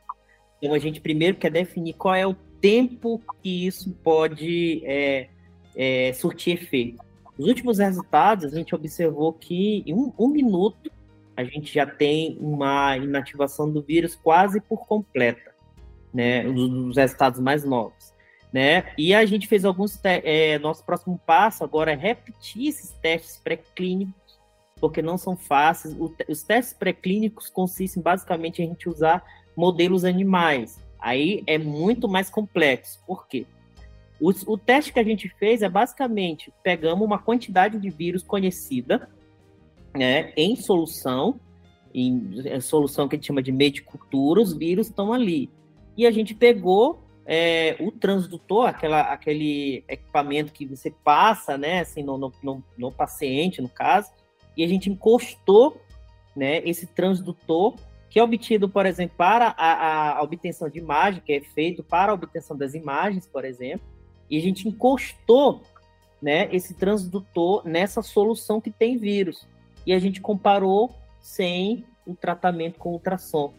Então 0.59 0.75
a 0.75 0.79
gente 0.79 1.01
primeiro 1.01 1.37
quer 1.37 1.51
definir 1.51 1.93
qual 1.93 2.15
é 2.15 2.27
o 2.27 2.35
tempo 2.61 3.21
que 3.43 3.67
isso 3.67 3.91
pode 4.03 4.83
é, 4.85 5.29
é, 5.77 6.13
surtir 6.15 6.55
efeito. 6.55 7.03
Os 7.39 7.47
últimos 7.47 7.79
resultados 7.79 8.53
a 8.53 8.57
gente 8.57 8.75
observou 8.75 9.33
que 9.33 9.83
em 9.87 9.95
um, 9.95 10.13
um 10.19 10.29
minuto 10.29 10.91
a 11.37 11.45
gente 11.45 11.73
já 11.73 11.87
tem 11.87 12.37
uma 12.41 12.97
inativação 12.97 13.71
do 13.71 13.83
vírus 13.83 14.15
quase 14.15 14.61
por 14.61 14.87
completa, 14.87 15.55
né? 16.13 16.47
Os, 16.47 16.97
resultados 16.97 17.41
mais 17.41 17.65
novos. 17.65 18.13
Né? 18.53 18.93
E 18.99 19.15
a 19.15 19.25
gente 19.25 19.47
fez 19.47 19.65
alguns. 19.65 19.99
É, 20.03 20.59
nosso 20.59 20.85
próximo 20.85 21.21
passo 21.25 21.63
agora 21.63 21.93
é 21.93 21.95
repetir 21.95 22.67
esses 22.67 22.91
testes 23.01 23.39
pré-clínicos 23.39 24.20
porque 24.81 25.03
não 25.03 25.19
são 25.19 25.37
fáceis. 25.37 25.97
Os 26.29 26.43
testes 26.43 26.75
pré-clínicos 26.75 27.49
consistem 27.49 28.03
basicamente 28.03 28.61
em 28.61 28.67
a 28.67 28.69
gente 28.69 28.89
usar 28.89 29.23
modelos 29.57 30.05
animais. 30.05 30.81
Aí 30.99 31.43
é 31.47 31.59
muito 31.59 32.09
mais 32.09 32.31
complexo. 32.31 33.01
Por 33.07 33.27
quê? 33.27 33.47
O, 34.21 34.31
o 34.53 34.59
teste 34.59 34.93
que 34.93 35.01
a 35.01 35.05
gente 35.05 35.29
fez 35.29 35.63
é 35.63 35.69
basicamente 35.69 36.53
pegamos 36.63 37.05
uma 37.05 37.19
quantidade 37.19 37.79
de 37.79 37.89
vírus 37.89 38.23
conhecida 38.23 39.09
né, 39.95 40.33
em 40.37 40.55
solução, 40.57 41.41
em, 41.93 42.31
em 42.45 42.61
solução 42.61 43.09
que 43.09 43.17
a 43.17 43.19
gente 43.19 43.27
chama 43.27 43.43
de 43.43 43.51
meio 43.51 43.73
de 43.73 43.83
cultura, 43.83 44.41
os 44.41 44.53
vírus 44.53 44.89
estão 44.89 45.13
ali. 45.13 45.51
E 45.97 46.07
a 46.07 46.11
gente 46.11 46.35
pegou 46.35 47.03
é, 47.27 47.77
o 47.81 47.91
transdutor, 47.91 48.67
aquela, 48.67 49.01
aquele 49.01 49.85
equipamento 49.89 50.53
que 50.53 50.67
você 50.67 50.91
passa, 50.91 51.57
né, 51.57 51.81
assim, 51.81 52.03
no, 52.03 52.19
no, 52.19 52.65
no 52.77 52.93
paciente, 52.93 53.63
no 53.63 53.69
caso, 53.69 54.11
e 54.57 54.65
a 54.65 54.69
gente 54.69 54.91
encostou 54.91 55.81
né, 56.35 56.59
esse 56.65 56.87
transdutor, 56.87 57.75
que 58.09 58.19
é 58.19 58.23
obtido, 58.23 58.69
por 58.69 58.87
exemplo, 58.87 59.15
para 59.17 59.55
a, 59.57 60.19
a, 60.19 60.23
obtenção 60.23 60.69
de 60.69 60.79
imagem, 60.79 61.23
que 61.25 61.33
é 61.33 61.41
feito 61.41 61.83
para 61.83 62.13
a 62.13 62.15
obtenção 62.15 62.57
das 62.57 62.75
imagens, 62.75 63.27
por 63.27 63.45
exemplo, 63.45 63.87
e 64.29 64.37
a 64.37 64.41
gente 64.41 64.69
encostou 64.69 65.63
né, 66.21 66.49
esse 66.53 66.75
transdutor 66.75 67.63
nessa 67.65 68.03
solução 68.03 68.61
que 68.61 68.71
tem 68.71 68.97
vírus. 68.97 69.47
E 69.87 69.93
a 69.93 69.99
gente 69.99 70.21
comparou 70.21 70.95
sem 71.21 71.85
o 72.07 72.15
tratamento 72.15 72.79
com 72.79 72.91
ultrassom. 72.91 73.53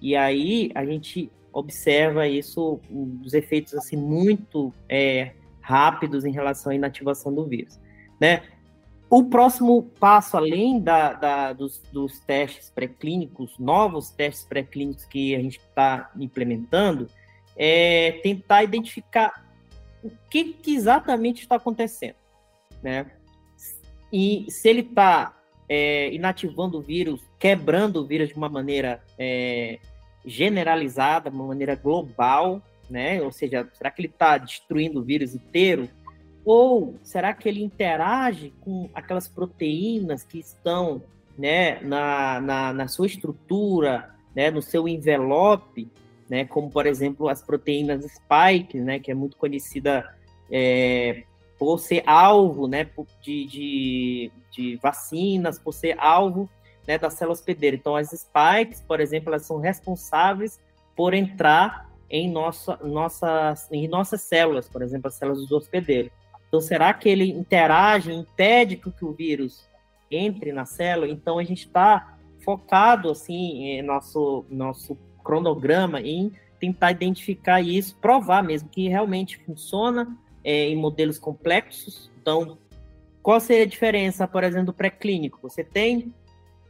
E 0.00 0.14
aí 0.14 0.70
a 0.74 0.84
gente 0.84 1.30
observa 1.52 2.26
isso, 2.26 2.80
os 3.24 3.32
efeitos 3.32 3.74
assim 3.74 3.96
muito 3.96 4.72
é, 4.88 5.32
rápidos 5.60 6.24
em 6.24 6.32
relação 6.32 6.72
à 6.72 6.74
inativação 6.74 7.34
do 7.34 7.46
vírus. 7.46 7.78
Né? 8.20 8.42
O 9.08 9.24
próximo 9.24 9.82
passo, 10.00 10.36
além 10.36 10.80
da, 10.80 11.12
da 11.12 11.52
dos, 11.52 11.78
dos, 11.92 12.18
testes 12.20 12.70
pré-clínicos, 12.70 13.58
novos 13.58 14.10
testes 14.10 14.44
pré-clínicos 14.44 15.04
que 15.04 15.34
a 15.36 15.40
gente 15.40 15.58
está 15.58 16.10
implementando, 16.18 17.08
é 17.56 18.12
tentar 18.22 18.64
identificar 18.64 19.44
o 20.02 20.10
que, 20.30 20.52
que 20.54 20.74
exatamente 20.74 21.42
está 21.42 21.56
acontecendo, 21.56 22.16
né? 22.82 23.10
E 24.12 24.46
se 24.48 24.68
ele 24.68 24.80
está 24.80 25.36
é, 25.68 26.12
inativando 26.12 26.78
o 26.78 26.82
vírus, 26.82 27.20
quebrando 27.38 28.00
o 28.00 28.06
vírus 28.06 28.28
de 28.28 28.34
uma 28.34 28.48
maneira 28.48 29.02
é, 29.18 29.78
generalizada, 30.24 31.30
de 31.30 31.36
uma 31.36 31.46
maneira 31.46 31.74
global, 31.74 32.62
né? 32.88 33.22
Ou 33.22 33.32
seja, 33.32 33.68
será 33.72 33.90
que 33.90 34.00
ele 34.00 34.08
está 34.08 34.38
destruindo 34.38 35.00
o 35.00 35.04
vírus 35.04 35.34
inteiro? 35.34 35.88
Ou 36.44 36.94
será 37.02 37.32
que 37.32 37.48
ele 37.48 37.62
interage 37.62 38.52
com 38.60 38.88
aquelas 38.94 39.26
proteínas 39.26 40.24
que 40.24 40.38
estão 40.38 41.02
né, 41.38 41.80
na, 41.80 42.40
na, 42.40 42.72
na 42.72 42.88
sua 42.88 43.06
estrutura, 43.06 44.14
né, 44.34 44.50
no 44.50 44.60
seu 44.60 44.86
envelope, 44.86 45.90
né, 46.28 46.44
como 46.44 46.70
por 46.70 46.86
exemplo 46.86 47.28
as 47.28 47.42
proteínas 47.42 48.04
spike, 48.04 48.78
né, 48.78 48.98
que 48.98 49.10
é 49.10 49.14
muito 49.14 49.36
conhecida 49.36 50.14
é, 50.50 51.24
por 51.58 51.78
ser 51.78 52.02
alvo, 52.06 52.66
né, 52.66 52.88
de, 53.22 53.46
de, 53.46 54.32
de, 54.50 54.76
vacinas, 54.76 55.58
por 55.58 55.72
ser 55.72 55.96
alvo, 55.98 56.48
né, 56.86 56.98
da 56.98 57.10
célula 57.10 57.32
hospedeira. 57.32 57.76
Então 57.76 57.96
as 57.96 58.10
spikes, 58.10 58.82
por 58.82 59.00
exemplo, 59.00 59.30
elas 59.30 59.46
são 59.46 59.58
responsáveis 59.58 60.60
por 60.96 61.14
entrar 61.14 61.90
em 62.10 62.30
nossa, 62.30 62.76
nossas, 62.82 63.70
em 63.72 63.88
nossas 63.88 64.20
células, 64.22 64.68
por 64.68 64.82
exemplo, 64.82 65.08
as 65.08 65.14
células 65.14 65.46
do 65.46 65.56
hospedeiro. 65.56 66.10
Então, 66.48 66.60
será 66.60 66.92
que 66.94 67.08
ele 67.08 67.30
interage, 67.30 68.12
impede 68.12 68.76
que 68.76 69.04
o 69.04 69.12
vírus 69.12 69.68
entre 70.10 70.52
na 70.52 70.64
célula? 70.64 71.10
Então, 71.10 71.38
a 71.38 71.44
gente 71.44 71.66
está 71.66 72.16
focado, 72.44 73.10
assim, 73.10 73.64
em 73.64 73.82
nosso, 73.82 74.44
nosso 74.48 74.96
cronograma 75.22 76.00
em 76.00 76.30
tentar 76.60 76.92
identificar 76.92 77.60
isso, 77.60 77.96
provar 77.96 78.42
mesmo 78.42 78.68
que 78.68 78.88
realmente 78.88 79.38
funciona 79.38 80.16
é, 80.42 80.68
em 80.68 80.76
modelos 80.76 81.18
complexos. 81.18 82.10
Então, 82.20 82.58
qual 83.22 83.40
seria 83.40 83.64
a 83.64 83.68
diferença, 83.68 84.28
por 84.28 84.44
exemplo, 84.44 84.66
do 84.66 84.72
pré-clínico? 84.74 85.38
Você 85.42 85.64
tem 85.64 86.14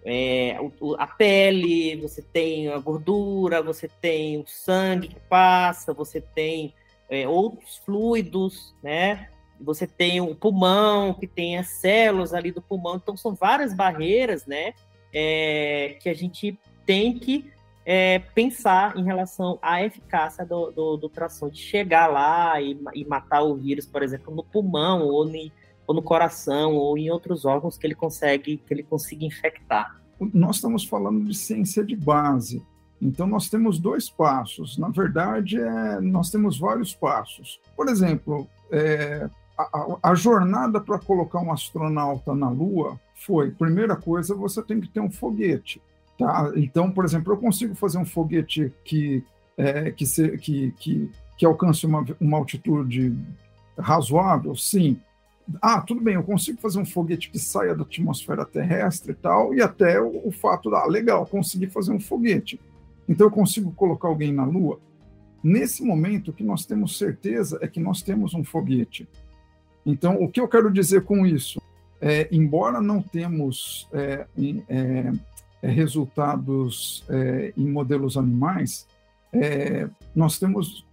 é, 0.04 0.56
a 0.98 1.06
pele, 1.06 1.96
você 1.96 2.22
tem 2.22 2.68
a 2.68 2.78
gordura, 2.78 3.62
você 3.62 3.88
tem 3.88 4.38
o 4.38 4.46
sangue 4.46 5.08
que 5.08 5.20
passa, 5.20 5.92
você 5.92 6.20
tem 6.20 6.74
é, 7.08 7.26
outros 7.28 7.78
fluidos, 7.78 8.74
né? 8.82 9.28
Você 9.60 9.86
tem 9.86 10.20
o 10.20 10.34
pulmão, 10.34 11.14
que 11.14 11.26
tem 11.26 11.58
as 11.58 11.68
células 11.68 12.34
ali 12.34 12.50
do 12.50 12.60
pulmão. 12.60 12.96
Então, 12.96 13.16
são 13.16 13.34
várias 13.34 13.74
barreiras, 13.74 14.46
né? 14.46 14.74
É, 15.12 15.96
que 16.00 16.08
a 16.08 16.14
gente 16.14 16.58
tem 16.84 17.18
que 17.18 17.52
é, 17.84 18.18
pensar 18.18 18.96
em 18.96 19.04
relação 19.04 19.58
à 19.60 19.82
eficácia 19.82 20.44
do, 20.44 20.70
do, 20.70 20.96
do 20.96 21.08
tração, 21.08 21.48
de 21.48 21.58
chegar 21.58 22.06
lá 22.06 22.60
e, 22.60 22.78
e, 22.94 23.04
matar 23.04 23.42
o 23.42 23.54
vírus, 23.54 23.86
por 23.86 24.02
exemplo, 24.02 24.34
no 24.34 24.42
pulmão 24.42 25.06
ou, 25.06 25.26
ni, 25.26 25.52
ou, 25.86 25.94
no 25.94 26.02
coração 26.02 26.74
ou 26.74 26.96
em 26.96 27.10
outros 27.10 27.44
órgãos 27.44 27.76
que 27.76 27.86
ele 27.86 27.94
consegue 27.94 28.56
que 28.56 28.72
ele 28.72 28.82
consiga 28.82 29.24
infectar. 29.24 30.00
Nós 30.32 30.56
estamos 30.56 30.84
falando 30.84 31.24
de 31.24 31.34
ciência 31.34 31.84
de 31.84 31.94
base. 31.94 32.62
Então 33.02 33.26
nós 33.26 33.50
temos 33.50 33.78
dois 33.78 34.08
passos. 34.08 34.78
Na 34.78 34.88
verdade, 34.88 35.60
é, 35.60 36.00
nós 36.00 36.30
temos 36.30 36.58
vários 36.58 36.94
passos. 36.94 37.60
Por 37.76 37.88
exemplo, 37.88 38.48
é, 38.70 39.28
a, 39.56 40.10
a, 40.10 40.14
jornada 40.14 40.80
para 40.80 40.98
colocar 40.98 41.40
um 41.40 41.52
astronauta 41.52 42.34
na 42.34 42.48
Lua 42.48 42.98
foi, 43.14 43.50
primeira 43.50 43.96
coisa, 43.96 44.34
você 44.34 44.62
tem 44.62 44.80
que 44.80 44.88
ter 44.88 45.00
um 45.00 45.10
foguete. 45.10 45.80
Tá? 46.18 46.52
Então, 46.56 46.90
por 46.90 47.04
exemplo, 47.04 47.32
eu 47.32 47.36
consigo 47.36 47.74
fazer 47.74 47.98
um 47.98 48.04
foguete 48.04 48.72
que, 48.84 49.24
é, 49.56 49.90
que, 49.90 50.04
se, 50.04 50.36
que, 50.38 50.72
que, 50.72 51.10
que, 51.38 51.46
alcance 51.46 51.86
uma, 51.86 52.04
uma 52.20 52.38
altitude 52.38 53.16
razoável? 53.78 54.54
Sim. 54.56 55.00
Ah, 55.60 55.80
tudo 55.80 56.00
bem, 56.00 56.14
eu 56.14 56.22
consigo 56.22 56.60
fazer 56.60 56.80
um 56.80 56.86
foguete 56.86 57.30
que 57.30 57.38
saia 57.38 57.74
da 57.74 57.82
atmosfera 57.82 58.44
terrestre 58.44 59.12
e 59.12 59.14
tal, 59.14 59.54
e 59.54 59.60
até 59.60 60.00
o, 60.00 60.28
o 60.28 60.32
fato, 60.32 60.74
ah, 60.74 60.86
legal, 60.86 61.26
consegui 61.26 61.66
fazer 61.66 61.92
um 61.92 62.00
foguete. 62.00 62.60
Então, 63.08 63.26
eu 63.26 63.30
consigo 63.30 63.70
colocar 63.72 64.08
alguém 64.08 64.32
na 64.32 64.44
Lua? 64.44 64.80
Nesse 65.42 65.84
momento, 65.84 66.30
o 66.30 66.32
que 66.32 66.42
nós 66.42 66.64
temos 66.64 66.96
certeza 66.96 67.58
é 67.60 67.68
que 67.68 67.78
nós 67.78 68.00
temos 68.00 68.32
um 68.32 68.42
foguete. 68.42 69.06
Então, 69.84 70.22
o 70.22 70.28
que 70.28 70.40
eu 70.40 70.48
quero 70.48 70.72
dizer 70.72 71.02
com 71.02 71.26
isso? 71.26 71.60
É, 72.00 72.28
embora 72.30 72.80
não 72.80 73.00
temos 73.00 73.88
é, 73.92 74.26
é, 74.68 75.12
é, 75.62 75.68
resultados 75.70 77.04
é, 77.08 77.52
em 77.56 77.66
modelos 77.66 78.16
animais, 78.16 78.86
é, 79.32 79.88
nós 80.14 80.38
temos 80.38 80.84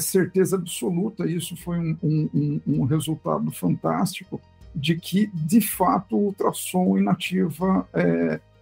certeza 0.00 0.56
absoluta, 0.56 1.30
isso 1.30 1.54
foi 1.58 1.78
um, 1.78 1.98
um, 2.02 2.60
um, 2.66 2.84
resultado 2.84 3.50
fantástico, 3.50 4.40
de 4.74 4.96
que, 4.96 5.26
de 5.26 5.60
fato, 5.60 6.16
o 6.16 6.24
ultrassom 6.28 6.96
inativa, 6.96 7.86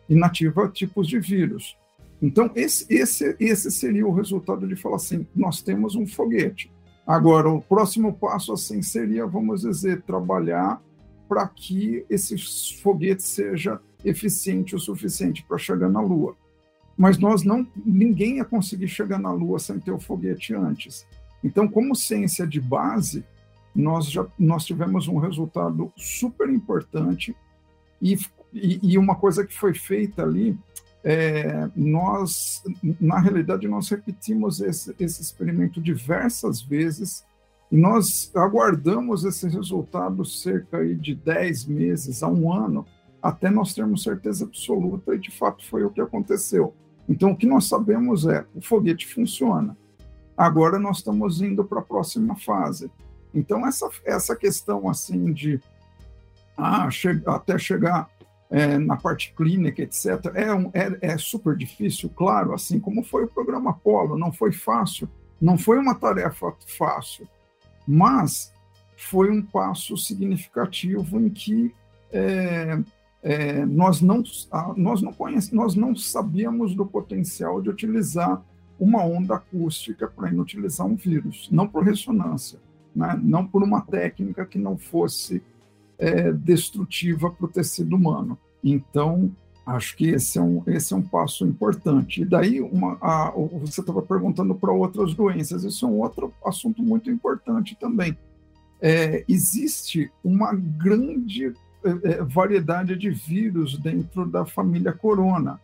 inativa 0.08 0.68
tipos 0.68 1.06
de 1.06 1.20
vírus. 1.20 1.76
Então, 2.20 2.50
esse, 2.56 2.92
esse, 2.92 3.36
esse 3.38 3.70
seria 3.70 4.04
o 4.04 4.12
resultado 4.12 4.66
de 4.66 4.74
falar 4.74 4.96
assim: 4.96 5.24
nós 5.32 5.62
temos 5.62 5.94
um 5.94 6.04
foguete. 6.04 6.72
Agora, 7.06 7.50
o 7.50 7.60
próximo 7.60 8.12
passo 8.12 8.52
assim 8.52 8.80
seria, 8.82 9.26
vamos 9.26 9.62
dizer, 9.62 10.02
trabalhar 10.02 10.80
para 11.28 11.46
que 11.48 12.04
esse 12.08 12.36
foguete 12.80 13.22
seja 13.22 13.80
eficiente 14.04 14.76
o 14.76 14.78
suficiente 14.78 15.44
para 15.44 15.58
chegar 15.58 15.88
na 15.88 16.00
Lua. 16.00 16.36
Mas 16.96 17.18
nós 17.18 17.42
não, 17.42 17.66
ninguém 17.84 18.36
ia 18.36 18.44
conseguir 18.44 18.88
chegar 18.88 19.18
na 19.18 19.32
Lua 19.32 19.58
sem 19.58 19.78
ter 19.80 19.90
o 19.90 19.98
foguete 19.98 20.54
antes. 20.54 21.06
Então, 21.42 21.66
como 21.66 21.96
ciência 21.96 22.46
de 22.46 22.60
base, 22.60 23.24
nós 23.74 24.10
já 24.10 24.26
nós 24.38 24.64
tivemos 24.64 25.08
um 25.08 25.16
resultado 25.16 25.90
super 25.96 26.48
importante 26.50 27.34
e, 28.00 28.18
e, 28.52 28.78
e 28.82 28.98
uma 28.98 29.16
coisa 29.16 29.46
que 29.46 29.54
foi 29.54 29.74
feita 29.74 30.22
ali 30.22 30.58
é, 31.04 31.68
nós, 31.74 32.62
na 33.00 33.18
realidade, 33.18 33.66
nós 33.66 33.88
repetimos 33.88 34.60
esse, 34.60 34.94
esse 34.98 35.20
experimento 35.20 35.80
diversas 35.80 36.62
vezes 36.62 37.24
e 37.70 37.76
nós 37.76 38.30
aguardamos 38.34 39.24
esse 39.24 39.48
resultado 39.48 40.24
cerca 40.24 40.84
de 40.94 41.14
10 41.14 41.64
meses 41.66 42.22
a 42.22 42.28
um 42.28 42.52
ano 42.52 42.86
até 43.20 43.50
nós 43.50 43.72
termos 43.72 44.02
certeza 44.02 44.44
absoluta 44.44 45.14
e 45.14 45.18
de 45.18 45.30
fato 45.30 45.64
foi 45.64 45.84
o 45.84 45.90
que 45.90 46.00
aconteceu. 46.00 46.74
Então, 47.08 47.30
o 47.30 47.36
que 47.36 47.46
nós 47.46 47.66
sabemos 47.68 48.26
é 48.26 48.44
o 48.54 48.60
foguete 48.60 49.06
funciona. 49.06 49.76
Agora 50.36 50.78
nós 50.78 50.98
estamos 50.98 51.40
indo 51.40 51.64
para 51.64 51.80
a 51.80 51.84
próxima 51.84 52.36
fase. 52.36 52.90
Então, 53.34 53.66
essa, 53.66 53.88
essa 54.04 54.36
questão 54.36 54.88
assim 54.88 55.32
de 55.32 55.60
ah, 56.56 56.90
che 56.90 57.08
até 57.26 57.58
chegar 57.58 58.08
é, 58.52 58.78
na 58.78 58.96
parte 58.98 59.32
clínica, 59.34 59.82
etc., 59.82 60.30
é, 60.34 60.54
um, 60.54 60.70
é, 60.74 60.98
é 61.00 61.18
super 61.18 61.56
difícil, 61.56 62.10
claro, 62.10 62.52
assim 62.52 62.78
como 62.78 63.02
foi 63.02 63.24
o 63.24 63.28
programa 63.28 63.70
Apollo, 63.70 64.18
não 64.18 64.30
foi 64.30 64.52
fácil, 64.52 65.08
não 65.40 65.56
foi 65.56 65.78
uma 65.78 65.94
tarefa 65.94 66.54
fácil, 66.66 67.26
mas 67.88 68.52
foi 68.94 69.30
um 69.30 69.42
passo 69.42 69.96
significativo 69.96 71.18
em 71.18 71.30
que 71.30 71.74
é, 72.12 72.78
é, 73.22 73.64
nós, 73.64 74.02
não, 74.02 74.22
nós, 74.76 75.00
não 75.00 75.14
conhece, 75.14 75.54
nós 75.54 75.74
não 75.74 75.96
sabíamos 75.96 76.74
do 76.74 76.84
potencial 76.84 77.62
de 77.62 77.70
utilizar 77.70 78.42
uma 78.78 79.02
onda 79.02 79.36
acústica 79.36 80.06
para 80.06 80.28
inutilizar 80.28 80.86
um 80.86 80.94
vírus, 80.94 81.48
não 81.50 81.66
por 81.66 81.84
ressonância, 81.84 82.60
né? 82.94 83.18
não 83.22 83.46
por 83.46 83.62
uma 83.62 83.80
técnica 83.80 84.44
que 84.44 84.58
não 84.58 84.76
fosse 84.76 85.42
é, 86.02 86.32
destrutiva 86.32 87.30
para 87.30 87.46
o 87.46 87.48
tecido 87.48 87.94
humano. 87.94 88.36
Então, 88.62 89.30
acho 89.64 89.96
que 89.96 90.08
esse 90.08 90.36
é 90.36 90.42
um, 90.42 90.60
esse 90.66 90.92
é 90.92 90.96
um 90.96 91.02
passo 91.02 91.46
importante. 91.46 92.22
E 92.22 92.24
daí, 92.24 92.60
uma, 92.60 92.98
a, 93.00 93.30
você 93.30 93.80
estava 93.80 94.02
perguntando 94.02 94.52
para 94.52 94.72
outras 94.72 95.14
doenças, 95.14 95.62
isso 95.62 95.86
é 95.86 95.88
um 95.88 96.00
outro 96.00 96.34
assunto 96.44 96.82
muito 96.82 97.08
importante 97.08 97.76
também. 97.78 98.18
É, 98.80 99.24
existe 99.28 100.10
uma 100.24 100.52
grande 100.52 101.54
é, 101.84 102.10
é 102.10 102.22
variedade 102.24 102.96
de 102.96 103.08
vírus 103.10 103.78
dentro 103.78 104.26
da 104.26 104.44
família 104.44 104.92
corona. 104.92 105.60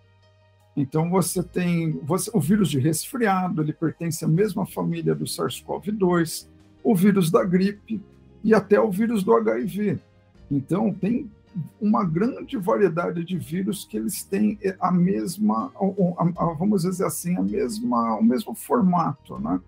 Então, 0.76 1.10
você 1.10 1.42
tem 1.42 1.98
você, 2.04 2.30
o 2.32 2.40
vírus 2.40 2.70
de 2.70 2.78
resfriado, 2.78 3.60
ele 3.60 3.72
pertence 3.72 4.24
à 4.24 4.28
mesma 4.28 4.64
família 4.64 5.16
do 5.16 5.24
SARS-CoV-2, 5.24 6.46
o 6.84 6.94
vírus 6.94 7.28
da 7.28 7.42
gripe 7.42 8.00
e 8.44 8.54
até 8.54 8.80
o 8.80 8.88
vírus 8.88 9.24
do 9.24 9.34
HIV. 9.34 9.98
Então, 10.50 10.92
tem 10.92 11.30
uma 11.80 12.04
grande 12.04 12.56
variedade 12.56 13.24
de 13.24 13.38
vírus 13.38 13.84
que 13.84 13.96
eles 13.96 14.22
têm 14.22 14.58
a 14.80 14.92
mesma, 14.92 15.72
vamos 16.58 16.82
dizer 16.82 17.04
assim, 17.04 17.36
a 17.36 17.42
mesma, 17.42 18.16
o 18.16 18.22
mesmo 18.22 18.54
formato, 18.54 19.38
né? 19.38 19.60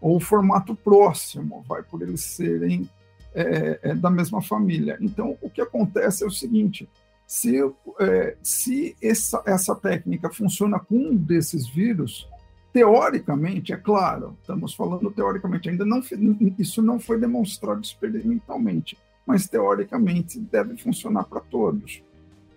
Ou 0.00 0.16
o 0.16 0.20
formato 0.20 0.74
próximo, 0.74 1.64
vai 1.68 1.82
por 1.82 2.02
eles 2.02 2.22
serem 2.22 2.88
é, 3.34 3.78
é, 3.82 3.94
da 3.94 4.10
mesma 4.10 4.40
família. 4.40 4.96
Então, 5.00 5.36
o 5.40 5.50
que 5.50 5.60
acontece 5.60 6.24
é 6.24 6.26
o 6.26 6.30
seguinte: 6.30 6.88
se, 7.26 7.56
é, 8.00 8.36
se 8.42 8.96
essa, 9.02 9.42
essa 9.46 9.74
técnica 9.74 10.30
funciona 10.30 10.80
com 10.80 10.96
um 10.96 11.16
desses 11.16 11.68
vírus, 11.68 12.26
teoricamente, 12.72 13.72
é 13.72 13.76
claro, 13.76 14.36
estamos 14.40 14.74
falando 14.74 15.10
teoricamente, 15.10 15.68
ainda 15.68 15.84
não 15.84 16.00
isso 16.58 16.80
não 16.82 16.98
foi 16.98 17.18
demonstrado 17.18 17.82
experimentalmente, 17.82 18.96
mas 19.26 19.48
teoricamente 19.48 20.38
deve 20.38 20.76
funcionar 20.76 21.24
para 21.24 21.40
todos. 21.40 22.02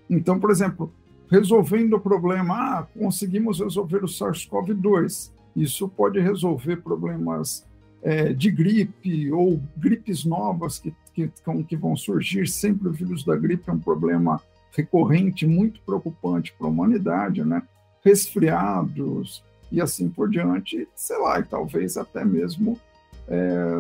Então, 0.10 0.39
por 0.39 0.52
exemplo, 0.52 0.93
resolvendo 1.30 1.93
o 1.93 1.99
problema, 1.99 2.56
ah, 2.56 2.88
conseguimos 2.97 3.60
resolver 3.60 4.04
o 4.04 4.08
SARS-CoV-2, 4.08 5.32
isso 5.56 5.88
pode 5.88 6.19
resolver 6.19 6.78
problemas 6.78 7.65
é, 8.02 8.34
de 8.34 8.52
gripe 8.52 9.32
ou 9.32 9.62
gripes 9.78 10.26
novas 10.26 10.78
que, 10.80 10.93
que, 11.13 11.32
que 11.67 11.78
vão 11.78 11.95
surgir. 11.95 12.47
Sempre 12.47 12.89
o 12.89 12.91
vírus 12.91 13.23
da 13.23 13.36
gripe 13.36 13.69
é 13.69 13.73
um 13.73 13.80
problema 13.80 14.41
recorrente, 14.76 15.45
muito 15.45 15.80
preocupante 15.82 16.54
para 16.58 16.67
a 16.67 16.69
humanidade, 16.69 17.43
né? 17.43 17.62
Resfriados, 18.04 19.43
e 19.71 19.80
assim 19.82 20.10
por 20.10 20.30
diante, 20.30 20.88
sei 20.95 21.17
lá, 21.17 21.39
e 21.39 21.43
talvez 21.43 21.97
até 21.97 22.26
mesmo 22.26 22.80
é, 23.28 23.80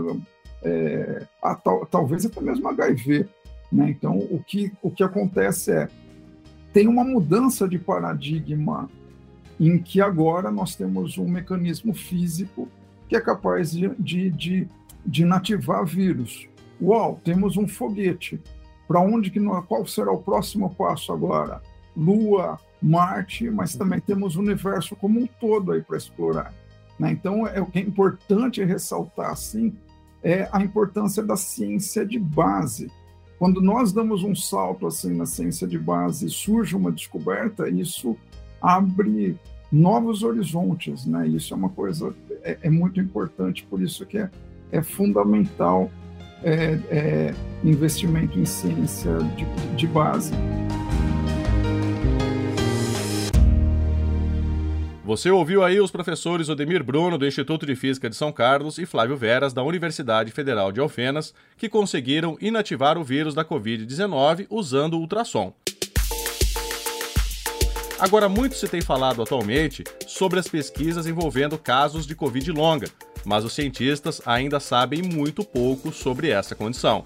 é, 0.63 1.25
a, 1.41 1.55
tal, 1.55 1.85
talvez 1.85 2.25
até 2.25 2.41
mesmo 2.41 2.67
HIV. 2.67 3.27
Né? 3.71 3.89
Então, 3.89 4.17
o 4.17 4.41
que, 4.45 4.71
o 4.81 4.89
que 4.89 5.03
acontece 5.03 5.71
é 5.71 5.87
tem 6.71 6.87
uma 6.87 7.03
mudança 7.03 7.67
de 7.67 7.77
paradigma 7.77 8.89
em 9.59 9.77
que 9.77 10.01
agora 10.01 10.49
nós 10.51 10.75
temos 10.75 11.17
um 11.17 11.27
mecanismo 11.27 11.93
físico 11.93 12.67
que 13.07 13.15
é 13.15 13.21
capaz 13.21 13.71
de, 13.71 13.89
de, 13.99 14.31
de, 14.31 14.67
de 15.05 15.21
inativar 15.21 15.85
vírus. 15.85 16.47
Uau, 16.81 17.19
temos 17.23 17.57
um 17.57 17.67
foguete. 17.67 18.41
Para 18.87 18.99
onde 18.99 19.29
que 19.29 19.39
nós, 19.39 19.63
qual 19.65 19.85
será 19.85 20.11
o 20.11 20.21
próximo 20.21 20.73
passo 20.73 21.13
agora? 21.13 21.61
Lua, 21.95 22.59
Marte, 22.81 23.49
mas 23.49 23.75
também 23.75 23.99
temos 23.99 24.35
o 24.35 24.39
universo 24.39 24.95
como 24.95 25.19
um 25.19 25.27
todo 25.27 25.71
aí 25.71 25.81
para 25.81 25.95
explorar. 25.95 26.53
Né? 26.99 27.11
Então, 27.11 27.47
é 27.47 27.61
o 27.61 27.65
que 27.65 27.79
é 27.79 27.81
importante 27.81 28.63
ressaltar 28.63 29.31
assim 29.31 29.73
é 30.23 30.47
a 30.51 30.61
importância 30.61 31.21
da 31.21 31.35
ciência 31.35 32.05
de 32.05 32.17
base. 32.17 32.89
Quando 33.37 33.61
nós 33.61 33.91
damos 33.91 34.23
um 34.23 34.33
salto 34.33 34.87
assim 34.87 35.13
na 35.15 35.25
ciência 35.25 35.67
de 35.67 35.77
base, 35.77 36.29
surge 36.29 36.75
uma 36.75 36.91
descoberta, 36.91 37.67
isso 37.69 38.15
abre 38.61 39.37
novos 39.71 40.23
horizontes, 40.23 41.05
né? 41.05 41.27
Isso 41.27 41.53
é 41.53 41.57
uma 41.57 41.69
coisa 41.69 42.15
é, 42.43 42.57
é 42.61 42.69
muito 42.69 42.99
importante, 42.99 43.65
por 43.69 43.81
isso 43.81 44.05
que 44.05 44.17
é, 44.17 44.29
é 44.71 44.81
fundamental 44.81 45.91
é, 46.43 46.79
é, 46.89 47.35
investimento 47.63 48.39
em 48.39 48.45
ciência 48.45 49.17
de, 49.35 49.75
de 49.75 49.87
base. 49.87 50.31
Você 55.05 55.29
ouviu 55.29 55.61
aí 55.61 55.81
os 55.81 55.91
professores 55.91 56.47
Odemir 56.47 56.81
Bruno, 56.81 57.17
do 57.17 57.27
Instituto 57.27 57.65
de 57.65 57.75
Física 57.75 58.09
de 58.09 58.15
São 58.15 58.31
Carlos, 58.31 58.77
e 58.77 58.85
Flávio 58.85 59.17
Veras, 59.17 59.51
da 59.51 59.61
Universidade 59.61 60.31
Federal 60.31 60.71
de 60.71 60.79
Alfenas, 60.79 61.33
que 61.57 61.67
conseguiram 61.67 62.37
inativar 62.39 62.97
o 62.97 63.03
vírus 63.03 63.33
da 63.33 63.43
Covid-19 63.43 64.47
usando 64.49 64.97
ultrassom. 64.97 65.53
Agora, 67.99 68.29
muito 68.29 68.55
se 68.55 68.65
tem 68.69 68.79
falado 68.79 69.21
atualmente 69.21 69.83
sobre 70.07 70.39
as 70.39 70.47
pesquisas 70.47 71.05
envolvendo 71.05 71.57
casos 71.57 72.07
de 72.07 72.15
Covid 72.15 72.49
longa, 72.53 72.87
mas 73.25 73.43
os 73.43 73.51
cientistas 73.51 74.21
ainda 74.25 74.57
sabem 74.61 75.01
muito 75.01 75.43
pouco 75.43 75.91
sobre 75.91 76.29
essa 76.29 76.55
condição. 76.55 77.03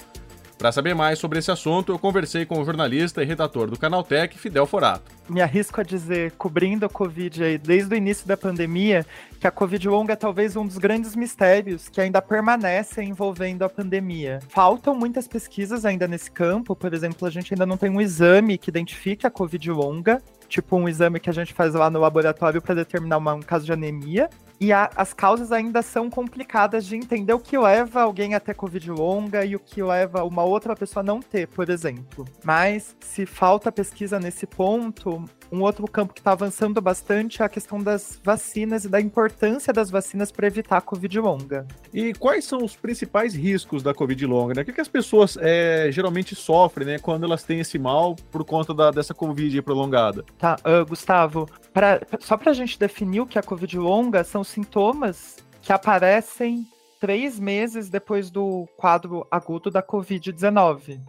Para 0.57 0.71
saber 0.71 0.95
mais 0.95 1.19
sobre 1.19 1.37
esse 1.37 1.51
assunto, 1.51 1.91
eu 1.91 1.99
conversei 1.99 2.43
com 2.43 2.59
o 2.59 2.65
jornalista 2.65 3.21
e 3.21 3.25
redator 3.25 3.69
do 3.69 3.77
Canaltech, 3.77 4.39
Fidel 4.39 4.65
Forato. 4.65 5.11
Me 5.29 5.39
arrisco 5.39 5.79
a 5.79 5.83
dizer, 5.83 6.31
cobrindo 6.31 6.83
a 6.83 6.89
Covid 6.89 7.43
aí, 7.43 7.57
desde 7.59 7.93
o 7.93 7.97
início 7.97 8.27
da 8.27 8.35
pandemia, 8.35 9.05
que 9.39 9.45
a 9.45 9.51
Covid 9.51 9.87
longa 9.87 10.13
é 10.13 10.15
talvez 10.15 10.55
um 10.55 10.65
dos 10.65 10.79
grandes 10.79 11.15
mistérios 11.15 11.87
que 11.87 12.01
ainda 12.01 12.23
permanecem 12.23 13.09
envolvendo 13.09 13.63
a 13.63 13.69
pandemia. 13.69 14.39
Faltam 14.49 14.95
muitas 14.95 15.27
pesquisas 15.27 15.85
ainda 15.85 16.07
nesse 16.07 16.31
campo, 16.31 16.75
por 16.75 16.91
exemplo, 16.91 17.27
a 17.27 17.29
gente 17.29 17.53
ainda 17.53 17.65
não 17.65 17.77
tem 17.77 17.91
um 17.91 18.01
exame 18.01 18.57
que 18.57 18.71
identifique 18.71 19.27
a 19.27 19.29
Covid 19.29 19.69
longa, 19.69 20.23
tipo 20.49 20.75
um 20.75 20.89
exame 20.89 21.19
que 21.19 21.29
a 21.29 21.33
gente 21.33 21.53
faz 21.53 21.75
lá 21.75 21.87
no 21.91 21.99
laboratório 21.99 22.63
para 22.63 22.73
determinar 22.73 23.17
uma, 23.17 23.35
um 23.35 23.41
caso 23.41 23.63
de 23.63 23.73
anemia. 23.73 24.27
E 24.59 24.73
a, 24.73 24.89
as 24.95 25.13
causas 25.13 25.51
ainda 25.51 25.81
são 25.81 26.09
complicadas 26.09 26.85
de 26.85 26.95
entender 26.95 27.33
o 27.33 27.39
que 27.39 27.57
leva 27.57 28.01
alguém 28.01 28.33
a 28.33 28.39
ter 28.39 28.55
Covid 28.55 28.89
longa 28.91 29.45
e 29.45 29.55
o 29.55 29.59
que 29.59 29.83
leva 29.83 30.23
uma 30.23 30.43
outra 30.43 30.75
pessoa 30.75 31.01
a 31.01 31.05
não 31.05 31.19
ter, 31.19 31.47
por 31.47 31.69
exemplo. 31.69 32.25
Mas 32.43 32.95
se 32.99 33.25
falta 33.25 33.71
pesquisa 33.71 34.19
nesse 34.19 34.47
ponto, 34.47 35.23
um 35.51 35.61
outro 35.61 35.87
campo 35.87 36.13
que 36.13 36.19
está 36.19 36.31
avançando 36.31 36.81
bastante 36.81 37.41
é 37.41 37.45
a 37.45 37.49
questão 37.49 37.81
das 37.81 38.19
vacinas 38.23 38.85
e 38.85 38.89
da 38.89 38.99
importância 38.99 39.71
das 39.71 39.89
vacinas 39.89 40.31
para 40.31 40.47
evitar 40.47 40.77
a 40.77 40.81
Covid 40.81 41.19
longa. 41.19 41.67
E 41.93 42.13
quais 42.13 42.45
são 42.45 42.63
os 42.63 42.75
principais 42.75 43.33
riscos 43.33 43.81
da 43.83 43.93
Covid 43.93 44.25
longa? 44.25 44.55
Né? 44.55 44.61
O 44.61 44.65
que, 44.65 44.73
que 44.73 44.81
as 44.81 44.87
pessoas 44.87 45.37
é, 45.39 45.89
geralmente 45.91 46.35
sofrem 46.35 46.87
né, 46.87 46.99
quando 46.99 47.23
elas 47.23 47.43
têm 47.43 47.59
esse 47.59 47.77
mal 47.77 48.15
por 48.31 48.43
conta 48.43 48.73
da, 48.73 48.91
dessa 48.91 49.13
Covid 49.13 49.61
prolongada? 49.61 50.25
Tá, 50.37 50.57
uh, 50.65 50.85
Gustavo, 50.85 51.47
pra, 51.73 52.01
só 52.19 52.35
para 52.35 52.51
a 52.51 52.53
gente 52.53 52.77
definir 52.77 53.21
o 53.21 53.25
que 53.25 53.37
é 53.37 53.41
a 53.41 53.43
Covid 53.43 53.77
longa, 53.77 54.23
são 54.23 54.43
sintomas 54.47 55.37
que 55.61 55.71
aparecem 55.71 56.65
três 56.99 57.39
meses 57.39 57.89
depois 57.89 58.29
do 58.29 58.67
quadro 58.77 59.25
agudo 59.29 59.69
da 59.69 59.83
Covid-19. 59.83 61.01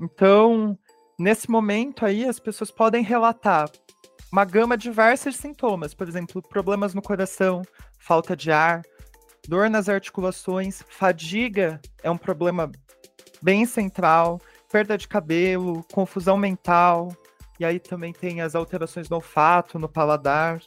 Então, 0.00 0.78
nesse 1.18 1.50
momento 1.50 2.04
aí, 2.04 2.24
as 2.24 2.38
pessoas 2.38 2.70
podem 2.70 3.02
relatar 3.02 3.70
uma 4.32 4.44
gama 4.44 4.76
de 4.76 4.84
diversos 4.84 5.36
sintomas, 5.36 5.94
por 5.94 6.08
exemplo, 6.08 6.42
problemas 6.42 6.92
no 6.92 7.00
coração, 7.00 7.62
falta 7.98 8.36
de 8.36 8.50
ar, 8.50 8.82
dor 9.46 9.70
nas 9.70 9.88
articulações, 9.88 10.82
fadiga 10.88 11.80
é 12.02 12.10
um 12.10 12.18
problema 12.18 12.70
bem 13.40 13.64
central, 13.64 14.40
perda 14.72 14.98
de 14.98 15.06
cabelo, 15.06 15.84
confusão 15.92 16.36
mental, 16.36 17.14
e 17.60 17.64
aí 17.64 17.78
também 17.78 18.12
tem 18.12 18.40
as 18.40 18.56
alterações 18.56 19.08
no 19.08 19.16
olfato, 19.16 19.78
no 19.78 19.88
paladar. 19.88 20.60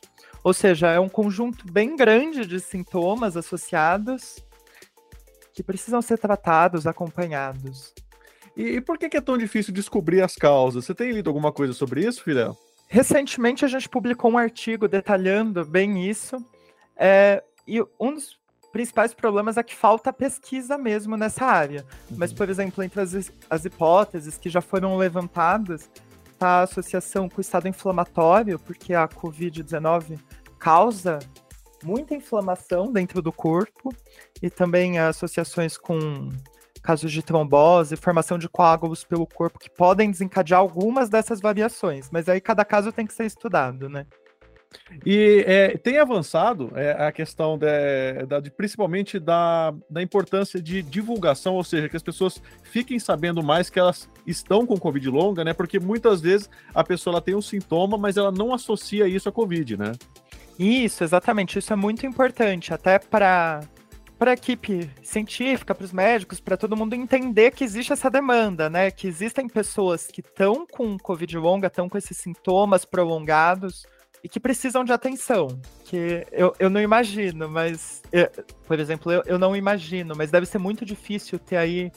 Ou 0.47 0.53
seja, 0.53 0.87
é 0.87 0.97
um 0.97 1.09
conjunto 1.09 1.69
bem 1.69 1.97
grande 1.97 2.45
de 2.45 2.57
sintomas 2.61 3.35
associados 3.35 4.41
que 5.53 5.61
precisam 5.61 6.01
ser 6.01 6.17
tratados, 6.17 6.87
acompanhados. 6.87 7.93
E, 8.55 8.77
e 8.77 8.79
por 8.79 8.97
que, 8.97 9.09
que 9.09 9.17
é 9.17 9.19
tão 9.21 9.37
difícil 9.37 9.73
descobrir 9.73 10.21
as 10.21 10.35
causas? 10.35 10.85
Você 10.85 10.95
tem 10.95 11.11
lido 11.11 11.29
alguma 11.29 11.51
coisa 11.51 11.73
sobre 11.73 12.07
isso, 12.07 12.23
Fidel? 12.23 12.57
Recentemente 12.87 13.65
a 13.65 13.67
gente 13.67 13.89
publicou 13.89 14.31
um 14.31 14.37
artigo 14.37 14.87
detalhando 14.87 15.65
bem 15.65 16.09
isso. 16.09 16.37
É, 16.95 17.43
e 17.67 17.81
um 17.99 18.13
dos 18.13 18.39
principais 18.71 19.13
problemas 19.13 19.57
é 19.57 19.63
que 19.63 19.75
falta 19.75 20.13
pesquisa 20.13 20.77
mesmo 20.77 21.17
nessa 21.17 21.43
área. 21.43 21.85
Uhum. 22.09 22.15
Mas, 22.19 22.31
por 22.31 22.47
exemplo, 22.47 22.81
entre 22.85 23.01
as, 23.01 23.33
as 23.49 23.65
hipóteses 23.65 24.37
que 24.37 24.49
já 24.49 24.61
foram 24.61 24.95
levantadas, 24.95 25.89
a 26.39 26.61
associação 26.61 27.27
com 27.27 27.37
o 27.37 27.41
estado 27.41 27.67
inflamatório, 27.67 28.59
porque 28.59 28.93
a 28.93 29.07
Covid-19 29.07 30.19
causa 30.59 31.19
muita 31.83 32.15
inflamação 32.15 32.91
dentro 32.91 33.21
do 33.21 33.31
corpo, 33.31 33.93
e 34.41 34.49
também 34.49 34.99
associações 34.99 35.77
com 35.77 36.29
casos 36.81 37.11
de 37.11 37.21
trombose, 37.21 37.95
formação 37.95 38.37
de 38.37 38.47
coágulos 38.47 39.03
pelo 39.03 39.27
corpo 39.27 39.59
que 39.59 39.69
podem 39.69 40.09
desencadear 40.09 40.59
algumas 40.59 41.09
dessas 41.09 41.41
variações, 41.41 42.09
mas 42.11 42.29
aí 42.29 42.39
cada 42.39 42.63
caso 42.63 42.91
tem 42.91 43.05
que 43.05 43.13
ser 43.13 43.25
estudado, 43.25 43.89
né? 43.89 44.05
E 45.05 45.43
é, 45.47 45.77
tem 45.77 45.97
avançado 45.97 46.71
é, 46.75 46.91
a 46.91 47.11
questão 47.11 47.57
de, 47.57 48.41
de, 48.41 48.51
principalmente 48.51 49.19
da, 49.19 49.73
da 49.89 50.01
importância 50.01 50.61
de 50.61 50.81
divulgação, 50.81 51.55
ou 51.55 51.63
seja, 51.63 51.89
que 51.89 51.95
as 51.95 52.03
pessoas 52.03 52.41
fiquem 52.63 52.99
sabendo 52.99 53.43
mais 53.43 53.69
que 53.69 53.79
elas 53.79 54.09
estão 54.25 54.65
com 54.65 54.77
Covid 54.77 55.09
longa, 55.09 55.43
né? 55.43 55.53
Porque 55.53 55.79
muitas 55.79 56.21
vezes 56.21 56.49
a 56.73 56.83
pessoa 56.83 57.15
ela 57.15 57.21
tem 57.21 57.35
um 57.35 57.41
sintoma, 57.41 57.97
mas 57.97 58.17
ela 58.17 58.31
não 58.31 58.53
associa 58.53 59.07
isso 59.07 59.29
à 59.29 59.31
Covid, 59.31 59.77
né? 59.77 59.91
Isso, 60.57 61.03
exatamente. 61.03 61.59
Isso 61.59 61.71
é 61.71 61.75
muito 61.75 62.05
importante, 62.05 62.73
até 62.73 62.99
para 62.99 63.61
para 64.17 64.31
a 64.31 64.33
equipe 64.33 64.89
científica, 65.03 65.75
para 65.75 65.85
os 65.85 65.93
médicos, 65.93 66.39
para 66.39 66.57
todo 66.57 66.75
mundo 66.75 66.95
entender 66.95 67.51
que 67.51 67.63
existe 67.63 67.93
essa 67.93 68.09
demanda, 68.09 68.67
né? 68.67 68.89
Que 68.89 69.07
existem 69.07 69.47
pessoas 69.47 70.07
que 70.07 70.21
estão 70.21 70.65
com 70.65 70.97
Covid 70.97 71.37
longa, 71.37 71.67
estão 71.67 71.87
com 71.87 71.99
esses 71.99 72.17
sintomas 72.17 72.83
prolongados 72.83 73.85
e 74.23 74.29
que 74.29 74.39
precisam 74.39 74.83
de 74.83 74.91
atenção. 74.91 75.59
Que 75.85 76.25
eu, 76.31 76.53
eu 76.59 76.69
não 76.69 76.81
imagino, 76.81 77.49
mas, 77.49 78.01
eu, 78.11 78.29
por 78.65 78.79
exemplo, 78.79 79.11
eu, 79.11 79.23
eu 79.25 79.39
não 79.39 79.55
imagino, 79.55 80.15
mas 80.15 80.31
deve 80.31 80.45
ser 80.45 80.57
muito 80.57 80.85
difícil 80.85 81.39
ter 81.39 81.57
aí 81.57 81.91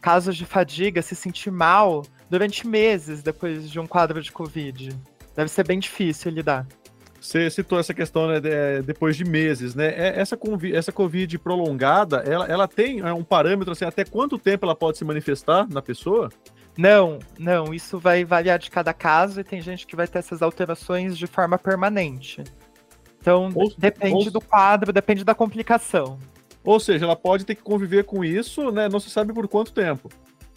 casos 0.00 0.36
de 0.36 0.44
fadiga, 0.44 1.00
se 1.00 1.14
sentir 1.14 1.50
mal 1.50 2.02
durante 2.28 2.66
meses 2.66 3.22
depois 3.22 3.70
de 3.70 3.78
um 3.78 3.86
quadro 3.86 4.20
de 4.20 4.32
Covid. 4.32 4.90
Deve 5.34 5.48
ser 5.48 5.66
bem 5.66 5.78
difícil 5.78 6.30
lidar. 6.30 6.66
Você 7.22 7.48
citou 7.48 7.78
essa 7.78 7.94
questão 7.94 8.26
né, 8.26 8.40
de, 8.40 8.82
depois 8.82 9.16
de 9.16 9.24
meses, 9.24 9.76
né? 9.76 9.86
É, 9.94 10.20
essa, 10.20 10.36
essa 10.74 10.90
Covid 10.90 11.38
prolongada, 11.38 12.16
ela, 12.26 12.46
ela 12.46 12.66
tem 12.66 12.98
é, 12.98 13.12
um 13.12 13.22
parâmetro 13.22 13.72
assim, 13.72 13.84
até 13.84 14.04
quanto 14.04 14.36
tempo 14.36 14.66
ela 14.66 14.74
pode 14.74 14.98
se 14.98 15.04
manifestar 15.04 15.68
na 15.68 15.80
pessoa? 15.80 16.30
Não, 16.76 17.18
não, 17.38 17.74
isso 17.74 17.98
vai 17.98 18.24
variar 18.24 18.58
de 18.58 18.70
cada 18.70 18.94
caso 18.94 19.40
e 19.40 19.44
tem 19.44 19.60
gente 19.60 19.86
que 19.86 19.94
vai 19.94 20.06
ter 20.06 20.18
essas 20.18 20.40
alterações 20.40 21.18
de 21.18 21.26
forma 21.26 21.58
permanente. 21.58 22.42
Então, 23.20 23.50
ou, 23.54 23.72
depende 23.76 24.26
ou... 24.26 24.30
do 24.32 24.40
quadro, 24.40 24.92
depende 24.92 25.22
da 25.22 25.34
complicação. 25.34 26.18
Ou 26.64 26.80
seja, 26.80 27.04
ela 27.04 27.16
pode 27.16 27.44
ter 27.44 27.54
que 27.54 27.62
conviver 27.62 28.04
com 28.04 28.24
isso, 28.24 28.70
né? 28.70 28.88
Não 28.88 29.00
se 29.00 29.10
sabe 29.10 29.32
por 29.32 29.46
quanto 29.48 29.72
tempo. 29.72 30.08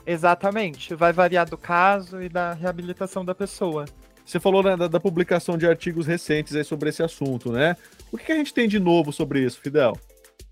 Exatamente, 0.05 0.93
vai 0.93 1.11
variar 1.11 1.49
do 1.49 1.57
caso 1.57 2.21
e 2.21 2.29
da 2.29 2.53
reabilitação 2.53 3.25
da 3.25 3.33
pessoa. 3.33 3.85
Você 4.23 4.39
falou 4.39 4.63
né, 4.63 4.75
da, 4.77 4.87
da, 4.87 4.99
publicação 4.99 5.57
de 5.57 5.67
artigos 5.67 6.07
recentes 6.07 6.55
aí 6.55 6.63
sobre 6.63 6.89
esse 6.89 7.03
assunto, 7.03 7.51
né? 7.51 7.75
O 8.11 8.17
que, 8.17 8.25
que 8.25 8.31
a 8.31 8.35
gente 8.35 8.53
tem 8.53 8.67
de 8.67 8.79
novo 8.79 9.11
sobre 9.11 9.43
isso, 9.43 9.59
Fidel? 9.59 9.93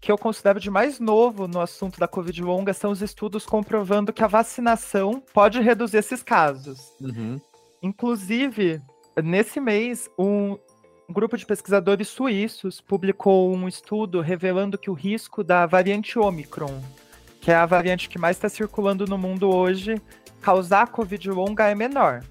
Que 0.04 0.12
eu 0.12 0.18
considero 0.18 0.60
de 0.60 0.70
mais 0.70 1.00
novo 1.00 1.48
no 1.48 1.62
assunto 1.62 1.98
da 1.98 2.10
Covid 2.10 2.42
longa 2.42 2.74
são 2.74 2.92
os 2.92 3.02
estudos 3.02 3.46
comprovando 3.46 4.12
que 4.12 4.22
a 4.22 4.28
vacinação 4.28 5.24
pode 5.34 5.62
reduzir 5.62 5.96
esses 5.96 6.22
casos. 6.22 6.92
Uhum. 7.00 7.40
Inclusive, 7.82 8.82
nesse 9.24 9.62
mês, 9.62 10.10
um, 10.20 10.58
grupo 11.10 11.38
de 11.38 11.46
pesquisadores 11.46 12.10
suíços 12.10 12.82
publicou 12.82 13.56
um 13.56 13.66
estudo 13.66 14.20
revelando 14.20 14.78
que 14.78 14.90
o 14.90 14.94
risco 14.94 15.42
da 15.42 15.66
variante 15.66 16.20
Omicron, 16.20 16.82
que 17.40 17.50
é 17.50 17.56
a 17.56 17.66
variante 17.66 18.10
que 18.10 18.20
mais 18.20 18.36
está 18.36 18.50
circulando 18.50 19.06
no 19.08 19.18
mundo 19.18 19.50
hoje, 19.50 20.02
causar 20.42 20.88
Covid 20.88 21.30
longa 21.30 21.70
é 21.70 21.76
menor. 21.76 22.26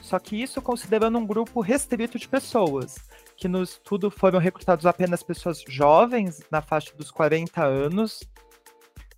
Só 0.00 0.20
que 0.20 0.40
isso 0.40 0.62
considerando 0.62 1.18
um 1.18 1.26
grupo 1.26 1.60
restrito 1.60 2.16
de 2.16 2.28
pessoas, 2.28 3.07
que 3.38 3.46
no 3.46 3.62
estudo 3.62 4.10
foram 4.10 4.40
recrutados 4.40 4.84
apenas 4.84 5.22
pessoas 5.22 5.64
jovens, 5.66 6.42
na 6.50 6.60
faixa 6.60 6.92
dos 6.96 7.12
40 7.12 7.64
anos, 7.64 8.20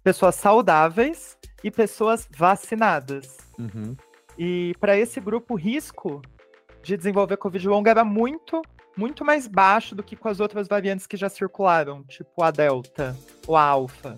pessoas 0.04 0.34
saudáveis 0.34 1.38
e 1.64 1.70
pessoas 1.70 2.28
vacinadas. 2.36 3.38
Uhum. 3.58 3.96
E 4.38 4.74
para 4.78 4.96
esse 4.96 5.20
grupo, 5.20 5.54
o 5.54 5.56
risco 5.56 6.20
de 6.82 6.98
desenvolver 6.98 7.38
Covid 7.38 7.66
longa 7.66 7.90
era 7.90 8.04
muito, 8.04 8.60
muito 8.94 9.24
mais 9.24 9.46
baixo 9.46 9.94
do 9.94 10.02
que 10.02 10.14
com 10.14 10.28
as 10.28 10.38
outras 10.38 10.68
variantes 10.68 11.06
que 11.06 11.16
já 11.16 11.30
circularam, 11.30 12.04
tipo 12.04 12.42
a 12.42 12.50
Delta 12.50 13.16
ou 13.46 13.56
a 13.56 13.62
Alpha. 13.62 14.16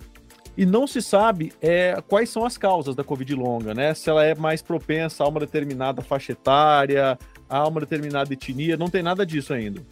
E 0.57 0.67
não 0.67 0.87
se 0.87 1.01
sabe 1.01 1.53
é, 1.63 2.03
quais 2.09 2.29
são 2.29 2.45
as 2.45 2.59
causas 2.59 2.95
da 2.95 3.05
Covid 3.05 3.35
longa, 3.37 3.73
né? 3.73 3.95
Se 3.95 4.11
ela 4.11 4.25
é 4.25 4.35
mais 4.35 4.61
propensa 4.63 5.25
a 5.25 5.29
uma 5.29 5.41
determinada 5.41 6.03
faixa 6.03 6.33
etária, 6.33 7.17
a 7.53 7.69
uma 7.69 7.81
determinada 7.81 8.33
etnia, 8.33 8.79
não 8.79 8.89
tem 8.89 9.03
nada 9.03 9.27
disso 9.27 9.53
ainda. 9.53 9.83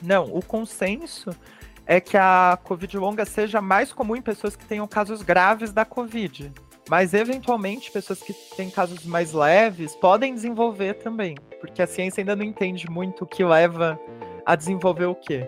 Não, 0.00 0.34
o 0.34 0.42
consenso 0.42 1.30
é 1.86 2.00
que 2.00 2.16
a 2.16 2.58
Covid 2.64 2.96
longa 2.96 3.26
seja 3.26 3.60
mais 3.60 3.92
comum 3.92 4.16
em 4.16 4.22
pessoas 4.22 4.56
que 4.56 4.64
tenham 4.64 4.88
casos 4.88 5.20
graves 5.20 5.72
da 5.72 5.84
Covid. 5.84 6.50
Mas, 6.88 7.12
eventualmente, 7.12 7.92
pessoas 7.92 8.22
que 8.22 8.32
têm 8.56 8.70
casos 8.70 9.04
mais 9.04 9.32
leves 9.32 9.94
podem 9.94 10.34
desenvolver 10.34 10.94
também. 10.94 11.36
Porque 11.60 11.82
a 11.82 11.86
ciência 11.86 12.22
ainda 12.22 12.34
não 12.34 12.44
entende 12.44 12.90
muito 12.90 13.24
o 13.24 13.26
que 13.26 13.44
leva 13.44 14.00
a 14.44 14.56
desenvolver 14.56 15.04
o 15.04 15.14
quê. 15.14 15.46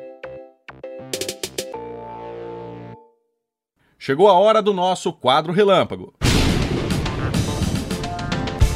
Chegou 3.99 4.29
a 4.29 4.35
hora 4.35 4.61
do 4.61 4.75
nosso 4.75 5.15
quadro 5.15 5.51
relâmpago. 5.51 6.13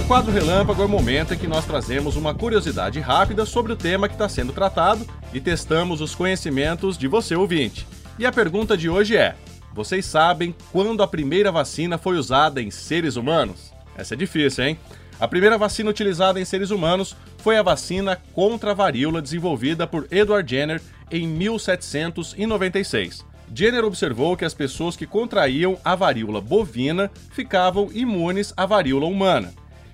Quadro 0.09 0.33
relâmpago 0.33 0.81
é 0.81 0.87
o 0.87 0.89
momento 0.89 1.35
em 1.35 1.37
que 1.39 1.47
nós 1.47 1.67
trazemos 1.67 2.17
uma 2.17 2.33
curiosidade 2.33 2.99
rápida 2.99 3.45
sobre 3.45 3.75
o 3.75 3.77
tema 3.77 4.09
que 4.09 4.15
está 4.15 4.27
sendo 4.27 4.55
tratado 4.55 5.07
e 5.35 5.41
testamos 5.41 6.01
os 6.01 6.15
conhecimentos 6.15 6.97
de 6.97 7.07
você 7.07 7.37
ouvinte. 7.37 7.87
E 8.19 8.25
a 8.25 8.33
pergunta 8.33 8.75
de 8.75 8.89
hoje 8.89 9.19
é: 9.19 9.37
vocês 9.75 10.07
sabem 10.07 10.55
quando 10.73 11.03
a 11.03 11.07
primeira 11.07 11.53
vacina 11.53 11.99
foi 11.99 12.17
usada 12.17 12.63
em 12.63 12.71
seres 12.71 13.17
humanos? 13.17 13.71
Essa 13.99 14.15
é 14.15 14.17
difícil, 14.17 14.65
hein? 14.65 14.79
A 15.21 15.29
primeira 15.29 15.59
vacina 15.59 15.91
utilizada 15.91 16.41
em 16.41 16.45
seres 16.47 16.71
humanos 16.71 17.15
foi 17.37 17.59
a 17.59 17.63
vacina 17.63 18.19
contra 18.33 18.71
a 18.71 18.75
varíola 18.75 19.21
desenvolvida 19.21 19.87
por 19.87 20.09
Edward 20.11 20.51
Jenner 20.51 20.81
em 21.11 21.29
1796. 21.29 23.27
Jenner 23.55 23.85
observou 23.85 24.39
que 24.39 24.47
as 24.47 24.55
pessoas 24.55 24.97
que 24.97 25.07
contraíam 25.07 25.77
a 25.85 25.95
varíola 25.95 26.41
bovina 26.41 27.11
ficavam 27.31 27.91
imunes 27.93 28.55
à 28.57 28.65
varíola 28.65 29.05
humana. 29.05 29.53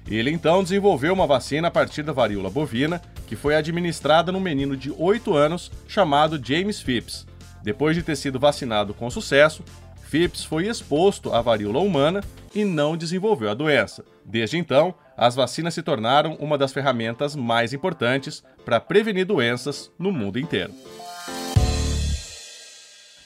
Ele 0.09 0.31
então 0.31 0.62
desenvolveu 0.62 1.14
uma 1.14 1.27
vacina 1.27 1.69
a 1.69 1.71
partir 1.71 2.03
da 2.03 2.12
varíola 2.12 2.51
bovina, 2.51 3.01
que 3.27 3.37
foi 3.37 3.57
administrada 3.57 4.31
num 4.31 4.40
menino 4.40 4.77
de 4.77 4.93
8 4.97 5.35
anos 5.35 5.73
chamado 5.88 6.40
James 6.43 6.81
Phipps. 6.81 7.27
Depois 7.62 7.97
de 7.97 8.03
ter 8.03 8.17
sido 8.17 8.38
vacinado 8.38 8.93
com 8.93 9.09
sucesso, 9.09 9.64
Phipps 10.05 10.45
foi 10.45 10.69
exposto 10.69 11.33
à 11.33 11.40
varíola 11.40 11.81
humana 11.81 12.23
e 12.55 12.64
não 12.64 12.97
desenvolveu 12.97 13.51
a 13.51 13.55
doença. 13.55 14.05
Desde 14.25 14.59
então, 14.59 14.95
as 15.17 15.35
vacinas 15.35 15.73
se 15.73 15.83
tornaram 15.83 16.35
uma 16.35 16.59
das 16.59 16.73
ferramentas 16.73 17.35
mais 17.35 17.73
importantes 17.73 18.45
para 18.64 18.81
prevenir 18.81 19.25
doenças 19.25 19.90
no 19.99 20.12
mundo 20.12 20.38
inteiro. 20.38 20.73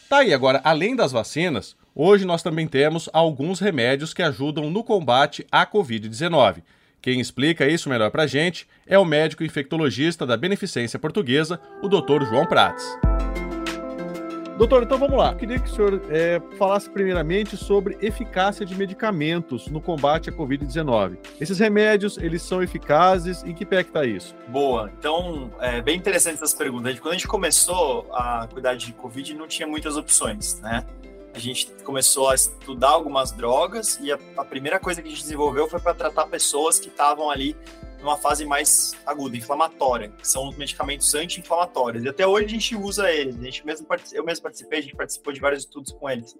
Tá 0.08 0.18
aí 0.18 0.32
agora, 0.32 0.60
além 0.64 0.96
das 0.96 1.12
vacinas, 1.12 1.76
hoje 1.98 2.24
nós 2.24 2.42
também 2.42 2.68
temos 2.68 3.10
alguns 3.12 3.58
remédios 3.58 4.14
que 4.14 4.22
ajudam 4.22 4.70
no 4.70 4.84
combate 4.84 5.44
à 5.50 5.66
Covid-19. 5.66 6.62
Quem 7.02 7.20
explica 7.20 7.66
isso 7.66 7.88
melhor 7.88 8.10
pra 8.10 8.26
gente 8.26 8.66
é 8.86 8.98
o 8.98 9.04
médico 9.04 9.42
infectologista 9.42 10.24
da 10.24 10.36
Beneficência 10.36 10.98
Portuguesa, 10.98 11.60
o 11.82 11.88
Dr. 11.88 12.24
João 12.24 12.46
Prates. 12.46 12.86
Doutor, 14.58 14.82
então 14.82 14.98
vamos 14.98 15.16
lá. 15.16 15.36
Queria 15.36 15.56
que 15.60 15.70
o 15.70 15.72
senhor 15.72 16.02
é, 16.10 16.42
falasse 16.56 16.90
primeiramente 16.90 17.56
sobre 17.56 17.96
eficácia 18.02 18.66
de 18.66 18.74
medicamentos 18.74 19.68
no 19.68 19.80
combate 19.80 20.30
à 20.30 20.32
Covid-19. 20.32 21.16
Esses 21.40 21.60
remédios, 21.60 22.18
eles 22.18 22.42
são 22.42 22.60
eficazes? 22.60 23.44
Em 23.44 23.54
que 23.54 23.64
pé 23.64 23.84
que 23.84 23.90
está 23.90 24.04
isso? 24.04 24.34
Boa. 24.48 24.90
Então, 24.98 25.52
é 25.60 25.80
bem 25.80 25.96
interessante 25.96 26.34
essas 26.34 26.54
perguntas. 26.54 26.98
Quando 26.98 27.12
a 27.12 27.16
gente 27.16 27.28
começou 27.28 28.08
a 28.12 28.48
cuidar 28.52 28.74
de 28.74 28.92
Covid, 28.94 29.32
não 29.34 29.46
tinha 29.46 29.68
muitas 29.68 29.96
opções, 29.96 30.60
né? 30.60 30.84
A 31.38 31.40
gente 31.40 31.70
começou 31.84 32.28
a 32.28 32.34
estudar 32.34 32.88
algumas 32.88 33.30
drogas 33.30 33.96
e 34.02 34.10
a, 34.10 34.18
a 34.36 34.44
primeira 34.44 34.80
coisa 34.80 35.00
que 35.00 35.06
a 35.06 35.10
gente 35.12 35.22
desenvolveu 35.22 35.68
foi 35.68 35.78
para 35.78 35.94
tratar 35.94 36.26
pessoas 36.26 36.80
que 36.80 36.88
estavam 36.88 37.30
ali 37.30 37.56
numa 38.00 38.16
fase 38.16 38.44
mais 38.44 38.96
aguda, 39.06 39.36
inflamatória, 39.36 40.08
que 40.08 40.26
são 40.26 40.48
os 40.48 40.56
medicamentos 40.56 41.14
anti-inflamatórios. 41.14 42.02
E 42.02 42.08
até 42.08 42.26
hoje 42.26 42.46
a 42.46 42.48
gente 42.48 42.74
usa 42.74 43.12
eles. 43.12 43.38
A 43.38 43.44
gente 43.44 43.64
mesmo, 43.64 43.86
eu 44.12 44.24
mesmo 44.24 44.42
participei, 44.42 44.80
a 44.80 44.82
gente 44.82 44.96
participou 44.96 45.32
de 45.32 45.38
vários 45.38 45.62
estudos 45.62 45.92
com 45.92 46.10
eles. 46.10 46.36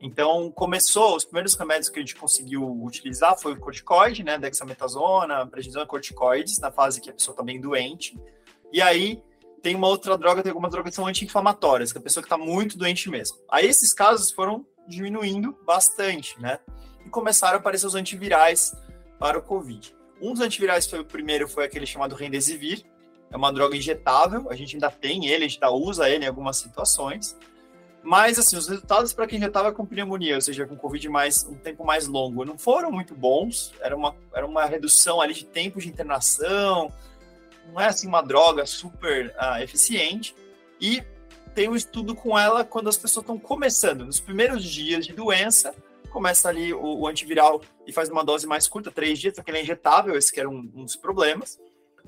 Então, 0.00 0.50
começou, 0.50 1.14
os 1.14 1.24
primeiros 1.24 1.54
remédios 1.54 1.88
que 1.88 2.00
a 2.00 2.02
gente 2.02 2.16
conseguiu 2.16 2.68
utilizar 2.82 3.38
foi 3.38 3.52
o 3.52 3.56
corticoide, 3.56 4.24
né, 4.24 4.36
dexametasona, 4.36 5.46
prednisona, 5.46 5.86
corticoides, 5.86 6.58
na 6.58 6.72
fase 6.72 7.00
que 7.00 7.08
a 7.08 7.12
pessoa 7.12 7.34
está 7.34 7.44
bem 7.44 7.60
doente. 7.60 8.18
E 8.72 8.82
aí, 8.82 9.22
tem 9.62 9.74
uma 9.74 9.88
outra 9.88 10.16
droga, 10.16 10.42
tem 10.42 10.50
algumas 10.50 10.70
drogas 10.70 10.90
que 10.90 10.96
são 10.96 11.06
anti-inflamatórias, 11.06 11.92
que 11.92 11.98
a 11.98 12.00
pessoa 12.00 12.22
que 12.22 12.26
está 12.26 12.38
muito 12.38 12.78
doente 12.78 13.08
mesmo. 13.08 13.36
Aí, 13.50 13.66
esses 13.66 13.92
casos 13.92 14.30
foram 14.30 14.66
diminuindo 14.88 15.56
bastante, 15.64 16.40
né? 16.40 16.58
E 17.04 17.08
começaram 17.08 17.56
a 17.56 17.60
aparecer 17.60 17.86
os 17.86 17.94
antivirais 17.94 18.74
para 19.18 19.38
o 19.38 19.42
Covid. 19.42 19.94
Um 20.20 20.32
dos 20.32 20.42
antivirais 20.42 20.86
foi 20.86 21.00
o 21.00 21.04
primeiro, 21.04 21.48
foi 21.48 21.64
aquele 21.64 21.86
chamado 21.86 22.14
Remdesivir. 22.14 22.84
É 23.30 23.36
uma 23.36 23.52
droga 23.52 23.76
injetável, 23.76 24.50
a 24.50 24.56
gente 24.56 24.74
ainda 24.74 24.90
tem 24.90 25.26
ele, 25.26 25.44
a 25.44 25.48
gente 25.48 25.62
ainda 25.62 25.70
usa 25.70 26.08
ele 26.08 26.24
em 26.24 26.28
algumas 26.28 26.56
situações. 26.56 27.36
Mas, 28.02 28.38
assim, 28.38 28.56
os 28.56 28.66
resultados 28.66 29.12
para 29.12 29.26
quem 29.26 29.38
já 29.38 29.46
estava 29.46 29.72
com 29.72 29.84
pneumonia, 29.84 30.34
ou 30.34 30.40
seja, 30.40 30.66
com 30.66 30.74
Covid 30.74 31.06
mais 31.08 31.44
um 31.44 31.54
tempo 31.54 31.84
mais 31.84 32.06
longo, 32.06 32.44
não 32.44 32.56
foram 32.56 32.90
muito 32.90 33.14
bons. 33.14 33.72
Era 33.80 33.94
uma, 33.94 34.16
era 34.34 34.46
uma 34.46 34.64
redução 34.64 35.20
ali 35.20 35.34
de 35.34 35.44
tempo 35.44 35.78
de 35.78 35.88
internação, 35.88 36.90
não 37.72 37.80
é 37.80 37.86
assim 37.86 38.06
uma 38.06 38.22
droga 38.22 38.66
super 38.66 39.34
uh, 39.36 39.62
eficiente. 39.62 40.34
E 40.80 41.02
tem 41.54 41.68
um 41.68 41.76
estudo 41.76 42.14
com 42.14 42.38
ela 42.38 42.64
quando 42.64 42.88
as 42.88 42.96
pessoas 42.96 43.22
estão 43.22 43.38
começando, 43.38 44.04
nos 44.04 44.20
primeiros 44.20 44.64
dias 44.64 45.06
de 45.06 45.12
doença, 45.12 45.74
começa 46.10 46.48
ali 46.48 46.72
o, 46.72 47.00
o, 47.00 47.06
antiviral 47.06 47.62
e 47.86 47.92
faz 47.92 48.08
uma 48.08 48.24
dose 48.24 48.46
mais 48.46 48.68
curta, 48.68 48.90
três 48.90 49.18
dias, 49.18 49.34
porque 49.34 49.50
ele 49.50 49.58
é 49.58 49.62
injetável, 49.62 50.16
esse 50.16 50.32
que 50.32 50.40
era 50.40 50.48
um, 50.48 50.70
um, 50.74 50.84
dos 50.84 50.96
problemas. 50.96 51.58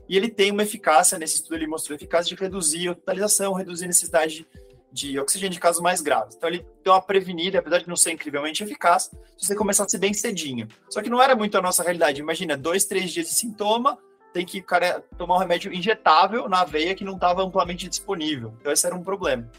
E 0.08 0.16
ele 0.16 0.28
tem 0.28 0.50
uma 0.50 0.62
eficácia, 0.62 1.18
nesse 1.18 1.36
estudo 1.36 1.54
ele 1.54 1.66
mostrou 1.66 1.96
eficácia 1.96 2.34
de 2.34 2.40
reduzir 2.40 2.88
a 2.88 2.92
hospitalização, 2.92 3.52
reduzir 3.52 3.84
a 3.84 3.88
necessidade 3.88 4.46
de, 4.92 5.12
de 5.12 5.18
oxigênio 5.18 5.52
de 5.52 5.60
casos 5.60 5.80
mais 5.80 6.00
graves. 6.00 6.34
Então 6.34 6.48
ele 6.48 6.66
deu 6.84 6.92
uma 6.92 7.00
prevenida, 7.00 7.60
apesar 7.60 7.78
de 7.78 7.88
não 7.88 7.96
ser 7.96 8.12
incrivelmente 8.12 8.62
eficaz, 8.62 9.10
se 9.38 9.46
você 9.46 9.54
começasse 9.54 9.96
bem 9.96 10.12
cedinho. 10.12 10.68
Só 10.90 11.00
que 11.00 11.08
não 11.08 11.22
era 11.22 11.36
muito 11.36 11.56
a 11.56 11.62
nossa 11.62 11.82
realidade. 11.82 12.20
Imagina, 12.20 12.56
dois, 12.56 12.84
três 12.84 13.10
dias 13.10 13.28
de 13.28 13.34
sintoma, 13.34 13.98
tem 14.32 14.46
que 14.46 14.62
cara 14.62 15.04
tomar 15.18 15.36
um 15.36 15.38
remédio 15.38 15.72
injetável 15.72 16.48
na 16.48 16.64
veia 16.64 16.94
que 16.94 17.04
não 17.04 17.14
estava 17.14 17.42
amplamente 17.42 17.88
disponível. 17.88 18.54
Então 18.60 18.72
esse 18.72 18.86
era 18.86 18.94
um 18.94 19.02
problema. 19.02 19.50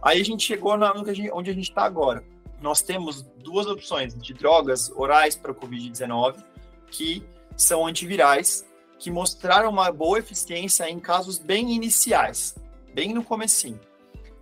Aí 0.00 0.20
a 0.20 0.24
gente 0.24 0.44
chegou 0.44 0.76
na, 0.76 0.92
onde 1.32 1.50
a 1.50 1.54
gente 1.54 1.68
está 1.68 1.82
agora 1.82 2.24
nós 2.60 2.82
temos 2.82 3.22
duas 3.38 3.66
opções 3.66 4.14
de 4.14 4.34
drogas 4.34 4.90
orais 4.90 5.36
para 5.36 5.52
o 5.52 5.54
Covid-19 5.54 6.44
que 6.90 7.24
são 7.56 7.86
antivirais, 7.86 8.64
que 8.98 9.10
mostraram 9.10 9.70
uma 9.70 9.92
boa 9.92 10.18
eficiência 10.18 10.88
em 10.88 10.98
casos 10.98 11.38
bem 11.38 11.72
iniciais, 11.72 12.56
bem 12.94 13.12
no 13.12 13.22
comecinho. 13.22 13.80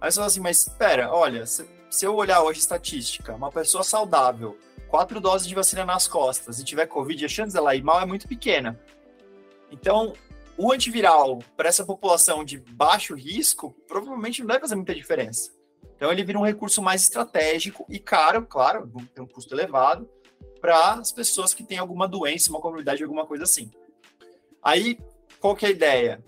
Aí 0.00 0.10
você 0.10 0.16
fala 0.16 0.26
assim, 0.26 0.40
mas 0.40 0.66
espera, 0.66 1.12
olha, 1.12 1.44
se, 1.46 1.68
se 1.90 2.04
eu 2.04 2.14
olhar 2.14 2.42
hoje 2.42 2.60
estatística, 2.60 3.34
uma 3.34 3.50
pessoa 3.50 3.82
saudável, 3.82 4.56
quatro 4.88 5.20
doses 5.20 5.46
de 5.46 5.54
vacina 5.54 5.84
nas 5.84 6.06
costas 6.06 6.58
e 6.58 6.64
tiver 6.64 6.86
Covid, 6.86 7.24
a 7.24 7.28
chance 7.28 7.52
dela 7.52 7.74
ir 7.74 7.82
mal 7.82 8.00
é 8.00 8.06
muito 8.06 8.28
pequena. 8.28 8.78
Então, 9.70 10.12
o 10.56 10.72
antiviral 10.72 11.40
para 11.56 11.68
essa 11.68 11.84
população 11.84 12.44
de 12.44 12.58
baixo 12.58 13.14
risco 13.14 13.76
provavelmente 13.86 14.40
não 14.40 14.48
vai 14.48 14.60
fazer 14.60 14.74
muita 14.74 14.94
diferença. 14.94 15.52
Então 15.96 16.10
ele 16.10 16.24
vira 16.24 16.38
um 16.38 16.44
recurso 16.44 16.82
mais 16.82 17.02
estratégico 17.02 17.86
e 17.88 17.98
caro, 17.98 18.44
claro, 18.46 18.90
tem 19.14 19.24
um 19.24 19.26
custo 19.26 19.54
elevado, 19.54 20.08
para 20.60 20.94
as 20.94 21.12
pessoas 21.12 21.54
que 21.54 21.62
têm 21.62 21.78
alguma 21.78 22.08
doença, 22.08 22.50
uma 22.50 22.60
comunidade, 22.60 23.02
alguma 23.02 23.26
coisa 23.26 23.44
assim. 23.44 23.70
Aí, 24.62 24.98
qual 25.40 25.54
que 25.54 25.64
é 25.64 25.68
a 25.68 25.72
ideia? 25.72 26.24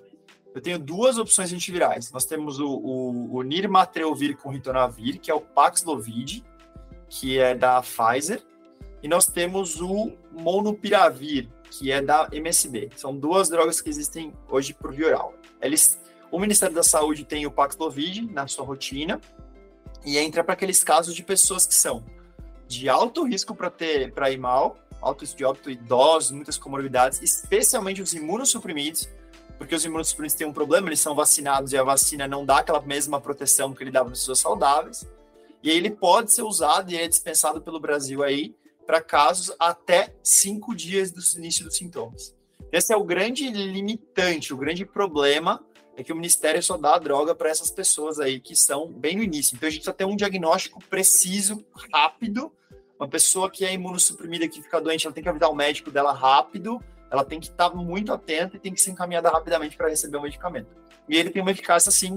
Eu 0.55 0.61
tenho 0.61 0.79
duas 0.79 1.19
opções 1.19 1.53
antivirais. 1.53 2.11
Nós 2.13 2.25
temos 2.25 2.59
o, 2.59 2.69
o, 2.69 3.37
o 3.37 3.43
Nirmatrelvir 3.43 4.37
com 4.37 4.51
ritonavir, 4.51 5.21
que 5.21 5.31
é 5.31 5.35
o 5.35 5.41
Paxlovid, 5.41 6.45
que 7.09 7.39
é 7.39 7.55
da 7.55 7.83
Pfizer, 7.83 8.43
e 9.03 9.09
nós 9.09 9.27
temos 9.27 9.81
o 9.81 10.13
Monopiravir, 10.33 11.49
que 11.71 11.93
é 11.93 12.01
da 12.03 12.29
MSD. 12.33 12.91
São 12.97 13.17
duas 13.17 13.49
drogas 13.49 13.81
que 13.81 13.89
existem 13.89 14.33
hoje 14.49 14.75
por 14.75 14.93
via 14.93 15.09
oral. 15.09 15.35
Eles 15.61 15.99
O 16.31 16.39
Ministério 16.39 16.75
da 16.75 16.83
Saúde 16.83 17.25
tem 17.25 17.47
o 17.47 17.51
Paxlovid 17.51 18.23
na 18.33 18.47
sua 18.47 18.65
rotina 18.65 19.21
e 20.05 20.19
entra 20.19 20.45
para 20.45 20.55
aqueles 20.55 20.85
casos 20.85 21.15
de 21.15 21.23
pessoas 21.23 21.67
que 21.67 21.75
são 21.75 22.05
de 22.67 22.89
alto 22.89 23.25
risco 23.25 23.55
para 23.55 23.71
ter 23.71 24.13
para 24.13 24.31
ir 24.31 24.39
mal, 24.39 24.77
alto 25.01 25.23
risco 25.23 25.39
de 25.39 25.45
óbito, 25.45 25.71
idosos, 25.71 26.31
muitas 26.31 26.59
comorbidades, 26.59 27.23
especialmente 27.23 28.03
os 28.03 28.13
imunossuprimidos, 28.13 29.09
porque 29.57 29.75
os 29.75 29.85
imunossuprimidos 29.85 30.35
têm 30.35 30.47
um 30.47 30.53
problema, 30.53 30.89
eles 30.89 31.01
são 31.01 31.15
vacinados 31.15 31.73
e 31.73 31.79
a 31.79 31.83
vacina 31.83 32.29
não 32.29 32.45
dá 32.45 32.59
aquela 32.59 32.81
mesma 32.83 33.21
proteção 33.21 33.73
que 33.75 33.83
ele 33.83 33.91
dá 33.91 34.03
para 34.03 34.11
pessoas 34.11 34.39
saudáveis. 34.39 35.07
E 35.63 35.71
aí 35.71 35.77
ele 35.77 35.91
pode 35.91 36.33
ser 36.33 36.43
usado 36.43 36.93
e 36.93 36.97
é 36.97 37.09
dispensado 37.09 37.61
pelo 37.61 37.81
Brasil 37.81 38.23
aí 38.23 38.55
para 38.89 39.03
casos 39.03 39.55
até 39.61 40.15
cinco 40.23 40.75
dias 40.75 41.13
do 41.13 41.21
início 41.39 41.63
dos 41.63 41.77
sintomas. 41.77 42.35
Esse 42.73 42.91
é 42.91 42.97
o 42.97 43.05
grande 43.05 43.51
limitante, 43.51 44.55
o 44.55 44.57
grande 44.57 44.87
problema 44.87 45.63
é 45.95 46.03
que 46.03 46.11
o 46.11 46.17
Ministério 46.17 46.63
só 46.63 46.79
dá 46.79 46.95
a 46.95 46.99
droga 46.99 47.35
para 47.35 47.51
essas 47.51 47.71
pessoas 47.71 48.19
aí 48.19 48.41
que 48.41 48.57
são 48.57 48.91
bem 48.91 49.15
no 49.15 49.23
início. 49.23 49.55
Então 49.55 49.67
a 49.67 49.71
gente 49.71 49.81
precisa 49.81 49.93
ter 49.93 50.07
um 50.07 50.17
diagnóstico 50.17 50.83
preciso, 50.89 51.63
rápido. 51.93 52.51
Uma 52.99 53.07
pessoa 53.07 53.51
que 53.51 53.63
é 53.63 53.75
imunossuprimida, 53.75 54.49
que 54.49 54.63
fica 54.63 54.81
doente, 54.81 55.07
ela 55.07 55.15
tem 55.15 55.23
que 55.23 55.29
avisar 55.29 55.51
o 55.51 55.55
médico 55.55 55.91
dela 55.91 56.13
rápido, 56.13 56.83
ela 57.11 57.27
tem 57.27 57.39
que 57.39 57.49
estar 57.49 57.69
muito 57.75 58.11
atenta 58.11 58.57
e 58.57 58.59
tem 58.59 58.73
que 58.73 58.81
ser 58.81 58.93
encaminhada 58.93 59.29
rapidamente 59.29 59.77
para 59.77 59.91
receber 59.91 60.17
o 60.17 60.23
medicamento. 60.23 60.69
E 61.07 61.15
ele 61.15 61.29
tem 61.29 61.43
uma 61.43 61.51
eficácia, 61.51 61.91
assim, 61.91 62.17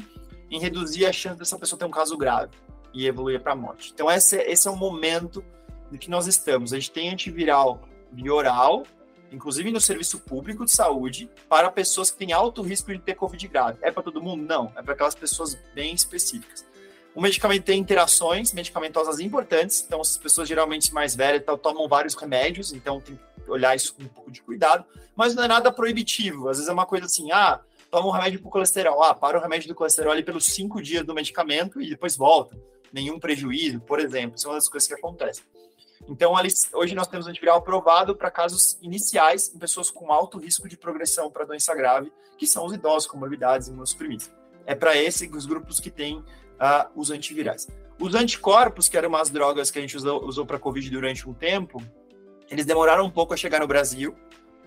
em 0.50 0.58
reduzir 0.58 1.06
a 1.06 1.12
chance 1.12 1.38
dessa 1.38 1.60
pessoa 1.60 1.78
ter 1.78 1.84
um 1.84 1.92
caso 1.92 2.18
grave 2.18 2.54
e 2.94 3.06
evoluir 3.06 3.42
para 3.42 3.52
a 3.52 3.56
morte. 3.56 3.92
Então 3.94 4.10
esse, 4.10 4.38
é, 4.38 4.50
esse 4.50 4.70
é 4.70 4.72
o 4.72 4.76
momento 4.78 5.44
em 5.92 5.98
que 5.98 6.10
nós 6.10 6.28
estamos. 6.28 6.74
A 6.74 6.78
gente 6.78 6.92
tem 6.92 7.10
antiviral 7.10 7.82
bioral, 8.12 8.84
inclusive 9.32 9.72
no 9.72 9.80
serviço 9.80 10.20
público 10.20 10.66
de 10.66 10.72
saúde, 10.72 11.30
para 11.48 11.72
pessoas 11.72 12.12
que 12.12 12.18
têm 12.18 12.34
alto 12.34 12.62
risco 12.62 12.92
de 12.92 13.00
ter 13.00 13.16
Covid 13.16 13.48
grave. 13.48 13.80
É 13.82 13.92
para 13.92 14.04
todo 14.04 14.22
mundo? 14.22 14.44
Não. 14.44 14.72
É 14.76 14.82
para 14.82 14.94
aquelas 14.94 15.16
pessoas 15.16 15.58
bem 15.74 15.94
específicas. 15.94 16.66
O 17.14 17.22
medicamento 17.22 17.66
tem 17.66 17.80
interações 17.80 18.54
medicamentosas 18.54 19.20
importantes, 19.20 19.84
então 19.86 20.00
as 20.00 20.18
pessoas 20.18 20.48
geralmente 20.48 20.94
mais 20.94 21.14
velhas 21.14 21.44
tomam 21.62 21.88
vários 21.88 22.16
remédios, 22.16 22.72
então 22.72 23.02
tem 23.02 23.18
que 23.18 23.52
olhar 23.52 23.76
isso 23.76 23.94
com 23.94 24.04
um 24.04 24.08
pouco 24.08 24.32
de 24.32 24.42
cuidado, 24.42 24.86
mas 25.14 25.36
não 25.36 25.44
é 25.44 25.48
nada 25.48 25.72
proibitivo. 25.74 26.48
Às 26.48 26.58
vezes 26.58 26.70
é 26.70 26.74
uma 26.74 26.86
coisa 26.86 27.06
assim, 27.08 27.30
ah, 27.32 27.60
toma 27.90 28.08
um 28.08 28.12
remédio 28.12 28.40
para 28.40 28.48
o 28.48 28.52
colesterol, 28.52 29.04
ah, 29.04 29.14
para 29.14 29.38
o 29.38 29.42
remédio 29.42 29.68
do 29.68 29.76
colesterol 29.76 30.14
ali 30.14 30.24
pelos 30.24 30.46
cinco 30.46 30.82
dias 30.82 31.06
do 31.06 31.14
medicamento 31.14 31.82
e 31.82 31.90
depois 31.90 32.16
volta. 32.16 32.58
Nenhum 32.94 33.20
prejuízo, 33.20 33.82
por 33.82 34.00
exemplo, 34.00 34.38
são 34.38 34.54
as 34.54 34.70
coisas 34.70 34.88
que 34.88 34.94
acontecem. 34.94 35.44
Então, 36.08 36.34
hoje 36.74 36.96
nós 36.96 37.08
temos 37.08 37.28
antiviral 37.28 37.58
aprovado 37.58 38.16
para 38.16 38.30
casos 38.32 38.78
iniciais 38.82 39.54
em 39.54 39.60
pessoas 39.60 39.90
com 39.90 40.12
alto 40.12 40.38
risco 40.38 40.68
de 40.68 40.78
progressão 40.78 41.30
para 41.30 41.46
doença 41.46 41.74
grave, 41.76 42.12
que 42.38 42.48
são 42.48 42.66
os 42.66 42.74
idosos, 42.74 43.08
com 43.08 43.14
comorbidades 43.14 43.68
e 43.68 43.72
imunossuprimidos. 43.72 44.30
É 44.66 44.76
para 44.76 44.96
esses 44.96 45.32
os 45.32 45.46
grupos 45.46 45.80
que 45.80 45.90
têm 45.90 46.18
uh, 46.18 46.90
os 46.96 47.12
antivirais. 47.12 47.68
Os 48.00 48.16
anticorpos, 48.16 48.90
que 48.90 48.98
eram 48.98 49.10
umas 49.10 49.30
drogas 49.30 49.70
que 49.70 49.78
a 49.78 49.82
gente 49.82 49.96
usou, 49.96 50.26
usou 50.26 50.46
para 50.46 50.58
Covid 50.58 50.90
durante 50.90 51.30
um 51.30 51.34
tempo, 51.34 51.82
eles 52.50 52.66
demoraram 52.66 53.06
um 53.06 53.10
pouco 53.10 53.34
a 53.34 53.38
chegar 53.38 53.60
no 53.60 53.68
Brasil, 53.68 54.16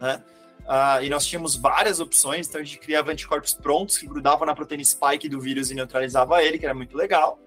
né? 0.00 0.22
Uh, 0.64 1.04
e 1.04 1.10
nós 1.10 1.26
tínhamos 1.26 1.56
várias 1.56 2.00
opções, 2.00 2.48
então 2.48 2.58
a 2.58 2.64
gente 2.64 2.78
criava 2.78 3.12
anticorpos 3.12 3.52
prontos 3.52 3.98
que 3.98 4.06
grudavam 4.06 4.46
na 4.46 4.54
proteína 4.54 4.82
spike 4.82 5.28
do 5.28 5.38
vírus 5.38 5.70
e 5.70 5.74
neutralizava 5.74 6.42
ele, 6.42 6.58
que 6.58 6.64
era 6.64 6.74
muito 6.74 6.96
legal. 6.96 7.38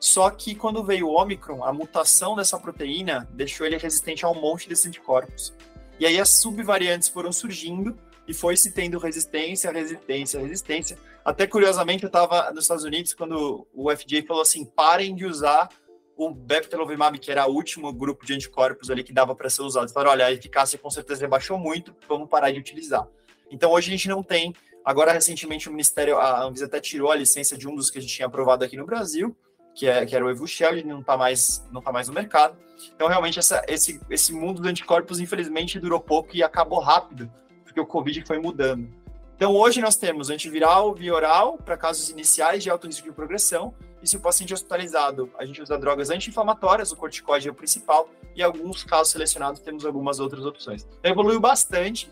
Só 0.00 0.30
que 0.30 0.54
quando 0.54 0.82
veio 0.82 1.08
o 1.08 1.14
Omicron, 1.14 1.62
a 1.62 1.72
mutação 1.72 2.34
dessa 2.34 2.58
proteína 2.58 3.28
deixou 3.32 3.66
ele 3.66 3.76
resistente 3.76 4.24
a 4.24 4.30
um 4.30 4.40
monte 4.40 4.66
desses 4.66 4.86
anticorpos. 4.86 5.54
E 5.98 6.06
aí 6.06 6.18
as 6.18 6.30
subvariantes 6.40 7.08
foram 7.08 7.30
surgindo 7.30 7.94
e 8.26 8.32
foi 8.32 8.56
se 8.56 8.72
tendo 8.72 8.98
resistência, 8.98 9.70
resistência, 9.70 10.40
resistência. 10.40 10.98
Até 11.22 11.46
curiosamente 11.46 12.02
eu 12.02 12.06
estava 12.06 12.50
nos 12.50 12.64
Estados 12.64 12.84
Unidos 12.84 13.12
quando 13.12 13.66
o 13.74 13.94
FDA 13.94 14.24
falou 14.26 14.40
assim: 14.40 14.64
parem 14.64 15.14
de 15.14 15.26
usar 15.26 15.68
o 16.16 16.32
Beptelovimab, 16.32 17.18
que 17.18 17.30
era 17.30 17.46
o 17.46 17.52
último 17.52 17.92
grupo 17.92 18.24
de 18.24 18.32
anticorpos 18.32 18.90
ali 18.90 19.04
que 19.04 19.12
dava 19.12 19.34
para 19.34 19.50
ser 19.50 19.60
usado. 19.62 19.92
Falaram: 19.92 20.12
olha, 20.12 20.26
a 20.26 20.32
eficácia 20.32 20.78
com 20.78 20.88
certeza 20.88 21.20
rebaixou 21.20 21.58
muito, 21.58 21.94
vamos 22.08 22.28
parar 22.28 22.50
de 22.50 22.58
utilizar. 22.58 23.06
Então 23.50 23.70
hoje 23.70 23.88
a 23.88 23.90
gente 23.90 24.08
não 24.08 24.22
tem. 24.22 24.54
Agora, 24.82 25.12
recentemente, 25.12 25.68
o 25.68 25.72
Ministério, 25.72 26.16
a 26.18 26.42
Anvisa 26.42 26.64
até 26.64 26.80
tirou 26.80 27.10
a 27.10 27.14
licença 27.14 27.56
de 27.58 27.68
um 27.68 27.74
dos 27.74 27.90
que 27.90 27.98
a 27.98 28.00
gente 28.00 28.14
tinha 28.14 28.26
aprovado 28.26 28.64
aqui 28.64 28.78
no 28.78 28.86
Brasil, 28.86 29.36
que, 29.74 29.86
é, 29.86 30.04
que 30.04 30.14
era 30.14 30.24
o 30.24 30.30
Evusheld, 30.30 30.84
não 30.84 31.00
está 31.00 31.16
mais, 31.16 31.66
não 31.70 31.80
tá 31.80 31.92
mais 31.92 32.08
no 32.08 32.14
mercado. 32.14 32.56
Então, 32.94 33.08
realmente, 33.08 33.38
essa, 33.38 33.62
esse, 33.68 34.00
esse 34.10 34.32
mundo 34.32 34.60
dos 34.60 34.70
anticorpos, 34.70 35.20
infelizmente, 35.20 35.78
durou 35.78 36.00
pouco 36.00 36.30
e 36.34 36.42
acabou 36.42 36.80
rápido, 36.80 37.30
porque 37.64 37.80
o 37.80 37.86
Covid 37.86 38.24
foi 38.26 38.38
mudando. 38.38 38.88
Então, 39.36 39.54
hoje 39.54 39.80
nós 39.80 39.96
temos 39.96 40.28
antiviral, 40.28 40.94
via 40.94 41.14
oral, 41.14 41.56
para 41.58 41.76
casos 41.76 42.10
iniciais 42.10 42.62
de 42.62 42.70
alto 42.70 42.86
risco 42.86 43.08
de 43.08 43.14
progressão, 43.14 43.74
e 44.02 44.08
se 44.08 44.16
o 44.16 44.20
paciente 44.20 44.52
é 44.52 44.54
hospitalizado, 44.54 45.30
a 45.38 45.44
gente 45.44 45.62
usa 45.62 45.78
drogas 45.78 46.10
anti-inflamatórias, 46.10 46.92
o 46.92 46.96
corticoide 46.96 47.48
é 47.48 47.50
o 47.50 47.54
principal, 47.54 48.08
e 48.34 48.40
em 48.40 48.44
alguns 48.44 48.84
casos 48.84 49.12
selecionados 49.12 49.60
temos 49.60 49.84
algumas 49.84 50.20
outras 50.20 50.44
opções. 50.44 50.86
Então, 50.98 51.10
evoluiu 51.10 51.40
bastante, 51.40 52.10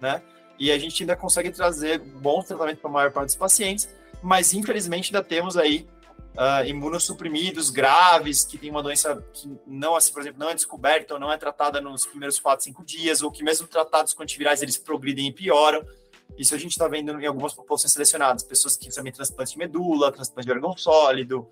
né? 0.00 0.22
E 0.58 0.72
a 0.72 0.78
gente 0.78 1.02
ainda 1.02 1.14
consegue 1.14 1.50
trazer 1.50 1.98
bons 1.98 2.46
tratamentos 2.46 2.80
para 2.80 2.90
a 2.90 2.92
maior 2.92 3.12
parte 3.12 3.26
dos 3.26 3.36
pacientes, 3.36 3.88
mas 4.22 4.52
infelizmente 4.52 5.14
ainda 5.14 5.26
temos 5.26 5.56
aí 5.56 5.86
uh, 6.38 6.64
imunossuprimidos 6.64 7.68
graves, 7.68 8.44
que 8.44 8.56
tem 8.56 8.70
uma 8.70 8.82
doença 8.82 9.22
que 9.32 9.50
não, 9.66 9.96
assim, 9.96 10.12
por 10.12 10.22
exemplo, 10.22 10.38
não 10.38 10.48
é 10.48 10.54
descoberta 10.54 11.14
ou 11.14 11.20
não 11.20 11.32
é 11.32 11.36
tratada 11.36 11.80
nos 11.80 12.06
primeiros 12.06 12.38
4, 12.38 12.64
5 12.64 12.84
dias, 12.84 13.22
ou 13.22 13.30
que 13.30 13.42
mesmo 13.42 13.66
tratados 13.66 14.14
com 14.14 14.22
antivirais 14.22 14.62
eles 14.62 14.78
progridem 14.78 15.26
e 15.26 15.32
pioram. 15.32 15.84
Isso 16.38 16.54
a 16.54 16.58
gente 16.58 16.70
está 16.70 16.86
vendo 16.86 17.20
em 17.20 17.26
algumas 17.26 17.52
populações 17.52 17.92
selecionadas, 17.92 18.44
pessoas 18.44 18.76
que 18.76 18.86
recebem 18.86 19.10
transplante 19.12 19.52
de 19.52 19.58
medula, 19.58 20.12
transplante 20.12 20.46
de 20.46 20.52
órgão 20.52 20.76
sólido, 20.76 21.48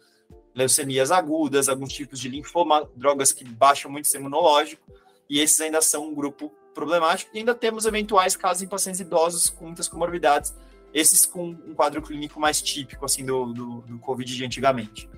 leucemias 0.55 1.11
agudas, 1.11 1.69
alguns 1.69 1.93
tipos 1.93 2.21
de 2.21 2.29
linfoma, 2.29 2.89
drogas 2.95 3.33
que 3.33 3.45
baixam 3.45 3.91
muito 3.91 4.09
o 4.09 4.17
imunológico, 4.17 4.87
e 5.29 5.41
esses 5.41 5.61
ainda 5.61 5.83
são 5.83 6.09
um 6.09 6.15
grupo 6.15 6.53
problemático. 6.73 7.33
E 7.35 7.39
ainda 7.39 7.55
temos 7.55 7.85
eventuais 7.85 8.37
casos 8.37 8.63
em 8.63 8.69
pacientes 8.69 9.01
idosos 9.01 9.51
com 9.51 9.65
muitas 9.65 9.89
comorbidades, 9.89 10.55
esses 10.97 11.27
com 11.27 11.51
um 11.51 11.75
quadro 11.75 12.01
clínico 12.01 12.41
mais 12.41 12.63
típico 12.63 13.05
assim 13.05 13.23
do, 13.23 13.53
do, 13.53 13.81
do 13.83 13.99
Covid 13.99 14.35
de 14.35 14.45
antigamente. 14.47 15.11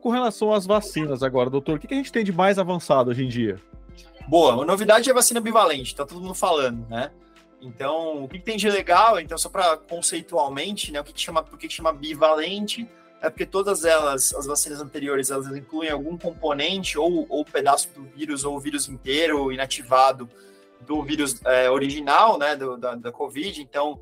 Com 0.00 0.10
relação 0.10 0.52
às 0.52 0.66
vacinas 0.66 1.22
agora, 1.22 1.48
doutor, 1.48 1.76
o 1.76 1.78
que 1.78 1.94
a 1.94 1.96
gente 1.96 2.10
tem 2.10 2.24
de 2.24 2.32
mais 2.32 2.58
avançado 2.58 3.10
hoje 3.10 3.24
em 3.24 3.28
dia? 3.28 3.60
Boa, 4.26 4.60
a 4.60 4.66
novidade 4.66 5.08
é 5.08 5.12
a 5.12 5.14
vacina 5.14 5.40
bivalente, 5.40 5.94
tá 5.94 6.04
todo 6.04 6.20
mundo 6.20 6.34
falando, 6.34 6.84
né? 6.88 7.12
Então, 7.62 8.24
o 8.24 8.28
que, 8.28 8.40
tem 8.40 8.56
de 8.56 8.68
legal? 8.68 9.20
Então, 9.20 9.38
só 9.38 9.48
para 9.48 9.76
conceitualmente, 9.76 10.90
né, 10.90 11.00
o 11.00 11.04
que, 11.04 11.12
que 11.12 11.20
chama, 11.20 11.44
por 11.44 11.56
que, 11.56 11.68
que 11.68 11.74
chama 11.74 11.92
bivalente? 11.92 12.88
É 13.22 13.30
porque 13.30 13.46
todas 13.46 13.84
elas, 13.84 14.34
as 14.34 14.46
vacinas 14.46 14.80
anteriores, 14.80 15.30
elas 15.30 15.46
incluem 15.46 15.90
algum 15.90 16.18
componente 16.18 16.98
ou, 16.98 17.24
ou 17.28 17.44
pedaço 17.44 17.88
do 17.94 18.02
vírus 18.02 18.44
ou 18.44 18.56
o 18.56 18.60
vírus 18.60 18.88
inteiro 18.88 19.52
inativado 19.52 20.28
do 20.80 21.02
vírus 21.02 21.40
é, 21.44 21.70
original, 21.70 22.36
né, 22.36 22.56
do, 22.56 22.76
da, 22.76 22.96
da 22.96 23.12
Covid. 23.12 23.62
Então, 23.62 24.00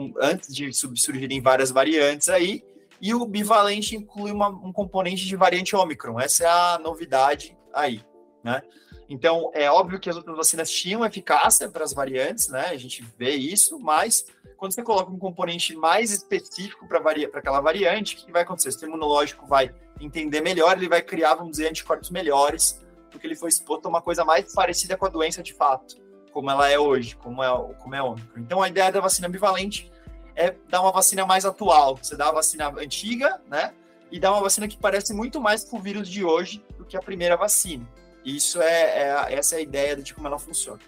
com, 0.00 0.14
antes 0.20 0.54
de 0.54 0.72
surgirem 0.72 1.40
várias 1.40 1.70
variantes 1.70 2.28
aí, 2.28 2.64
e 3.00 3.14
o 3.14 3.24
bivalente 3.26 3.96
inclui 3.96 4.30
uma, 4.30 4.48
um 4.48 4.72
componente 4.72 5.26
de 5.26 5.36
variante 5.36 5.74
Ômicron. 5.74 6.20
Essa 6.20 6.44
é 6.44 6.46
a 6.46 6.78
novidade 6.78 7.56
aí, 7.72 8.02
né? 8.44 8.62
Então, 9.08 9.50
é 9.54 9.68
óbvio 9.70 9.98
que 9.98 10.08
as 10.08 10.16
outras 10.16 10.36
vacinas 10.36 10.70
tinham 10.70 11.04
eficácia 11.04 11.68
para 11.68 11.82
as 11.82 11.92
variantes, 11.92 12.48
né? 12.48 12.66
A 12.66 12.76
gente 12.76 13.04
vê 13.18 13.34
isso, 13.34 13.78
mas 13.80 14.24
quando 14.56 14.72
você 14.72 14.82
coloca 14.82 15.10
um 15.10 15.18
componente 15.18 15.74
mais 15.74 16.12
específico 16.12 16.86
para 16.86 17.00
aquela 17.34 17.60
variante, 17.60 18.14
o 18.14 18.18
que 18.24 18.30
vai 18.30 18.42
acontecer? 18.42 18.68
O 18.68 18.72
sistema 18.72 18.92
imunológico 18.92 19.46
vai 19.46 19.74
entender 20.00 20.40
melhor, 20.40 20.76
ele 20.76 20.88
vai 20.88 21.02
criar, 21.02 21.34
vamos 21.34 21.52
dizer, 21.52 21.68
anticorpos 21.68 22.10
melhores, 22.10 22.80
porque 23.10 23.26
ele 23.26 23.34
foi 23.34 23.48
exposto 23.48 23.86
a 23.86 23.88
uma 23.88 24.00
coisa 24.00 24.24
mais 24.24 24.54
parecida 24.54 24.96
com 24.96 25.06
a 25.06 25.08
doença 25.08 25.42
de 25.42 25.54
fato 25.54 25.96
como 26.32 26.50
ela 26.50 26.68
é 26.68 26.78
hoje, 26.78 27.16
como 27.16 27.42
é, 27.42 27.74
como 27.78 27.94
é 27.94 28.02
Ômicron. 28.02 28.40
Então, 28.40 28.62
a 28.62 28.68
ideia 28.68 28.90
da 28.90 29.00
vacina 29.00 29.28
bivalente 29.28 29.90
é 30.34 30.54
dar 30.68 30.80
uma 30.80 30.92
vacina 30.92 31.26
mais 31.26 31.44
atual. 31.44 31.96
Você 31.96 32.16
dá 32.16 32.28
a 32.28 32.32
vacina 32.32 32.68
antiga, 32.78 33.40
né? 33.48 33.72
E 34.10 34.18
dá 34.18 34.32
uma 34.32 34.40
vacina 34.40 34.66
que 34.66 34.76
parece 34.76 35.12
muito 35.12 35.40
mais 35.40 35.64
com 35.64 35.78
o 35.78 35.80
vírus 35.80 36.08
de 36.08 36.24
hoje 36.24 36.64
do 36.76 36.84
que 36.84 36.96
a 36.96 37.02
primeira 37.02 37.36
vacina. 37.36 37.86
Isso 38.24 38.60
é, 38.60 39.28
é 39.28 39.34
essa 39.34 39.54
é 39.54 39.58
a 39.58 39.62
ideia 39.62 39.96
de 39.96 40.14
como 40.14 40.26
ela 40.26 40.38
funciona. 40.38 40.80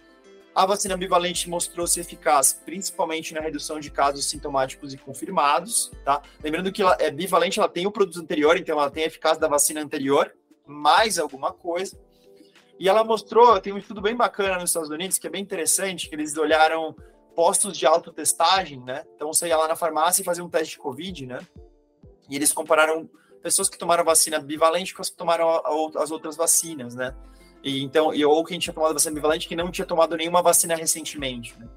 A 0.54 0.66
vacina 0.66 0.96
bivalente 0.98 1.48
mostrou-se 1.48 1.98
eficaz 1.98 2.52
principalmente 2.52 3.32
na 3.32 3.40
redução 3.40 3.80
de 3.80 3.90
casos 3.90 4.28
sintomáticos 4.28 4.92
e 4.92 4.98
confirmados, 4.98 5.90
tá? 6.04 6.20
Lembrando 6.42 6.70
que 6.70 6.82
ela 6.82 6.96
é 7.00 7.10
bivalente, 7.10 7.58
ela 7.58 7.68
tem 7.68 7.86
o 7.86 7.90
produto 7.90 8.20
anterior, 8.20 8.56
então 8.58 8.78
ela 8.78 8.90
tem 8.90 9.04
a 9.04 9.06
eficácia 9.06 9.40
da 9.40 9.48
vacina 9.48 9.80
anterior, 9.80 10.30
mais 10.66 11.18
alguma 11.18 11.52
coisa. 11.52 11.98
E 12.82 12.88
ela 12.88 13.04
mostrou, 13.04 13.60
tem 13.60 13.72
um 13.72 13.78
estudo 13.78 14.00
bem 14.00 14.16
bacana 14.16 14.58
nos 14.58 14.70
Estados 14.70 14.90
Unidos, 14.90 15.16
que 15.16 15.28
é 15.28 15.30
bem 15.30 15.40
interessante, 15.40 16.08
que 16.08 16.16
eles 16.16 16.36
olharam 16.36 16.96
postos 17.32 17.78
de 17.78 17.86
autotestagem, 17.86 18.80
né? 18.80 19.04
Então 19.14 19.32
você 19.32 19.46
ia 19.46 19.56
lá 19.56 19.68
na 19.68 19.76
farmácia 19.76 20.20
e 20.20 20.24
fazia 20.24 20.44
um 20.44 20.48
teste 20.48 20.72
de 20.72 20.78
Covid, 20.80 21.26
né? 21.26 21.38
E 22.28 22.34
eles 22.34 22.52
compararam 22.52 23.08
pessoas 23.40 23.68
que 23.68 23.78
tomaram 23.78 24.02
vacina 24.02 24.40
bivalente 24.40 24.92
com 24.96 25.00
as 25.00 25.10
que 25.10 25.16
tomaram 25.16 25.62
as 25.96 26.10
outras 26.10 26.34
vacinas, 26.34 26.96
né? 26.96 27.14
E 27.62 27.84
então, 27.84 28.12
e, 28.12 28.24
ou 28.24 28.44
quem 28.44 28.58
tinha 28.58 28.74
tomado 28.74 28.94
vacina 28.94 29.14
bivalente 29.14 29.46
que 29.46 29.54
não 29.54 29.70
tinha 29.70 29.86
tomado 29.86 30.16
nenhuma 30.16 30.42
vacina 30.42 30.74
recentemente, 30.74 31.56
né? 31.60 31.68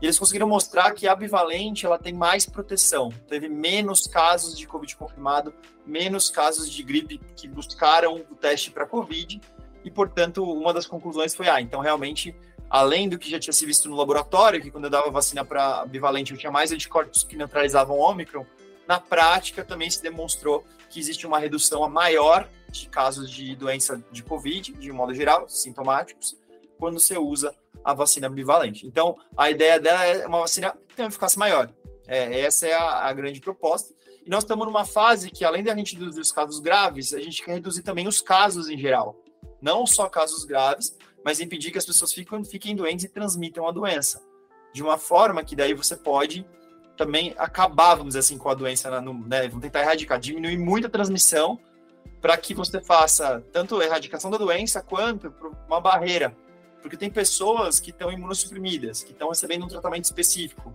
E 0.00 0.06
eles 0.06 0.18
conseguiram 0.18 0.48
mostrar 0.48 0.92
que 0.92 1.06
a 1.06 1.14
bivalente 1.14 1.84
ela 1.84 1.98
tem 1.98 2.14
mais 2.14 2.46
proteção. 2.46 3.10
Teve 3.28 3.50
menos 3.50 4.06
casos 4.06 4.56
de 4.56 4.66
Covid 4.66 4.96
confirmado, 4.96 5.52
menos 5.84 6.30
casos 6.30 6.70
de 6.70 6.82
gripe 6.82 7.20
que 7.36 7.46
buscaram 7.46 8.16
o 8.30 8.34
teste 8.34 8.70
para 8.70 8.86
Covid. 8.86 9.42
E, 9.84 9.90
portanto, 9.90 10.42
uma 10.42 10.72
das 10.72 10.86
conclusões 10.86 11.34
foi: 11.34 11.48
ah, 11.48 11.60
então 11.60 11.80
realmente, 11.80 12.34
além 12.70 13.08
do 13.08 13.18
que 13.18 13.30
já 13.30 13.38
tinha 13.38 13.52
se 13.52 13.66
visto 13.66 13.88
no 13.88 13.96
laboratório, 13.96 14.60
que 14.60 14.70
quando 14.70 14.84
eu 14.84 14.90
dava 14.90 15.10
vacina 15.10 15.44
para 15.44 15.84
bivalente 15.86 16.32
eu 16.32 16.38
tinha 16.38 16.50
mais 16.50 16.72
anticorpos 16.72 17.22
que 17.22 17.36
neutralizavam 17.36 17.96
o 17.96 18.00
Ômicron, 18.00 18.46
na 18.88 18.98
prática 18.98 19.64
também 19.64 19.90
se 19.90 20.02
demonstrou 20.02 20.64
que 20.90 20.98
existe 20.98 21.26
uma 21.26 21.38
redução 21.38 21.88
maior 21.88 22.48
de 22.70 22.88
casos 22.88 23.30
de 23.30 23.54
doença 23.54 24.02
de 24.10 24.22
Covid, 24.22 24.72
de 24.72 24.90
um 24.90 24.94
modo 24.94 25.14
geral, 25.14 25.48
sintomáticos, 25.48 26.36
quando 26.78 26.98
você 26.98 27.16
usa 27.16 27.54
a 27.84 27.92
vacina 27.92 28.28
bivalente. 28.28 28.86
Então, 28.86 29.16
a 29.36 29.50
ideia 29.50 29.78
dela 29.78 30.04
é 30.04 30.26
uma 30.26 30.40
vacina 30.40 30.76
que 30.88 30.96
tem 30.96 31.04
uma 31.04 31.10
eficácia 31.10 31.38
maior. 31.38 31.70
É, 32.06 32.40
essa 32.40 32.66
é 32.66 32.74
a, 32.74 33.06
a, 33.06 33.12
grande 33.12 33.40
proposta. 33.40 33.94
E 34.24 34.30
nós 34.30 34.42
estamos 34.42 34.66
numa 34.66 34.84
fase 34.84 35.30
que, 35.30 35.44
além 35.44 35.62
de 35.62 35.70
a 35.70 35.76
gente 35.76 35.96
reduzir 35.96 36.20
os 36.20 36.32
casos 36.32 36.58
graves, 36.60 37.12
a 37.12 37.20
gente 37.20 37.42
quer 37.44 37.54
reduzir 37.54 37.82
também 37.82 38.08
os 38.08 38.20
casos 38.20 38.68
em 38.68 38.78
geral. 38.78 39.16
Não 39.64 39.86
só 39.86 40.08
casos 40.08 40.44
graves, 40.44 40.96
mas 41.24 41.40
impedir 41.40 41.70
que 41.70 41.78
as 41.78 41.86
pessoas 41.86 42.12
fiquem, 42.12 42.44
fiquem 42.44 42.76
doentes 42.76 43.04
e 43.04 43.08
transmitam 43.08 43.66
a 43.66 43.72
doença. 43.72 44.22
De 44.72 44.82
uma 44.82 44.98
forma 44.98 45.42
que 45.42 45.56
daí 45.56 45.72
você 45.72 45.96
pode 45.96 46.46
também 46.96 47.34
acabar, 47.38 47.94
vamos 47.94 48.10
dizer 48.10 48.20
assim, 48.20 48.36
com 48.36 48.48
a 48.50 48.54
doença, 48.54 49.00
no, 49.00 49.14
né? 49.26 49.48
Vamos 49.48 49.62
tentar 49.62 49.80
erradicar, 49.80 50.20
diminuir 50.20 50.58
muito 50.58 50.86
a 50.86 50.90
transmissão 50.90 51.58
para 52.20 52.36
que 52.36 52.52
você 52.52 52.80
faça 52.80 53.42
tanto 53.52 53.80
a 53.80 53.84
erradicação 53.84 54.30
da 54.30 54.36
doença 54.36 54.82
quanto 54.82 55.34
uma 55.66 55.80
barreira 55.80 56.36
porque 56.84 56.98
tem 56.98 57.10
pessoas 57.10 57.80
que 57.80 57.88
estão 57.88 58.12
imunossuprimidas, 58.12 59.02
que 59.02 59.12
estão 59.12 59.30
recebendo 59.30 59.64
um 59.64 59.68
tratamento 59.68 60.04
específico. 60.04 60.70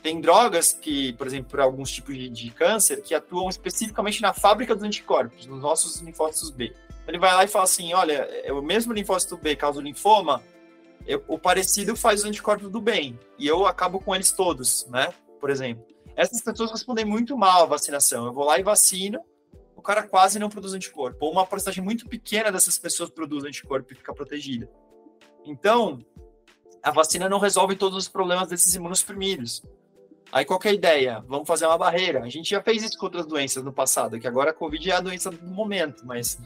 Tem 0.00 0.20
drogas 0.20 0.72
que, 0.72 1.14
por 1.14 1.26
exemplo, 1.26 1.50
para 1.50 1.64
alguns 1.64 1.90
tipos 1.90 2.14
de, 2.14 2.28
de, 2.28 2.50
câncer, 2.52 3.02
que 3.02 3.12
atuam 3.12 3.48
especificamente 3.48 4.22
na 4.22 4.32
fábrica 4.32 4.72
dos 4.72 4.84
anticorpos, 4.84 5.46
nos 5.46 5.60
nossos 5.60 6.00
linfócitos 6.00 6.50
B. 6.50 6.72
Ele 7.08 7.18
vai 7.18 7.34
lá 7.34 7.44
e 7.44 7.48
fala 7.48 7.64
assim: 7.64 7.92
olha, 7.94 8.28
é 8.44 8.52
o 8.52 8.62
mesmo 8.62 8.92
linfócito 8.92 9.36
B 9.36 9.56
causa 9.56 9.80
o 9.80 9.82
linfoma, 9.82 10.42
eu, 11.06 11.24
o 11.26 11.38
parecido 11.38 11.96
faz 11.96 12.20
os 12.20 12.26
anticorpos 12.26 12.70
do 12.70 12.80
bem, 12.80 13.18
e 13.38 13.46
eu 13.46 13.66
acabo 13.66 13.98
com 13.98 14.14
eles 14.14 14.30
todos, 14.30 14.86
né? 14.86 15.12
Por 15.40 15.50
exemplo. 15.50 15.84
Essas 16.14 16.42
pessoas 16.42 16.72
respondem 16.72 17.04
muito 17.04 17.38
mal 17.38 17.62
à 17.62 17.66
vacinação. 17.66 18.26
Eu 18.26 18.32
vou 18.32 18.44
lá 18.44 18.58
e 18.58 18.62
vacino, 18.64 19.20
o 19.76 19.80
cara 19.80 20.02
quase 20.02 20.36
não 20.36 20.50
produz 20.50 20.74
anticorpo. 20.74 21.24
Ou 21.24 21.30
uma 21.30 21.46
porcentagem 21.46 21.82
muito 21.82 22.08
pequena 22.08 22.50
dessas 22.50 22.76
pessoas 22.76 23.08
produz 23.08 23.44
anticorpo 23.44 23.92
e 23.92 23.94
fica 23.94 24.12
protegida. 24.12 24.68
Então, 25.44 26.04
a 26.82 26.90
vacina 26.90 27.28
não 27.28 27.38
resolve 27.38 27.76
todos 27.76 27.96
os 27.96 28.08
problemas 28.08 28.48
desses 28.48 28.74
imunossuprimidos. 28.74 29.62
Aí 30.32 30.44
qual 30.44 30.60
é 30.64 30.68
a 30.68 30.72
ideia? 30.72 31.24
Vamos 31.28 31.46
fazer 31.46 31.66
uma 31.66 31.78
barreira. 31.78 32.24
A 32.24 32.28
gente 32.28 32.50
já 32.50 32.60
fez 32.60 32.82
isso 32.82 32.98
com 32.98 33.06
outras 33.06 33.24
doenças 33.24 33.62
no 33.62 33.72
passado, 33.72 34.18
que 34.18 34.26
agora 34.26 34.50
a 34.50 34.54
Covid 34.54 34.90
é 34.90 34.94
a 34.94 35.00
doença 35.00 35.30
do 35.30 35.46
momento, 35.46 36.04
mas 36.04 36.36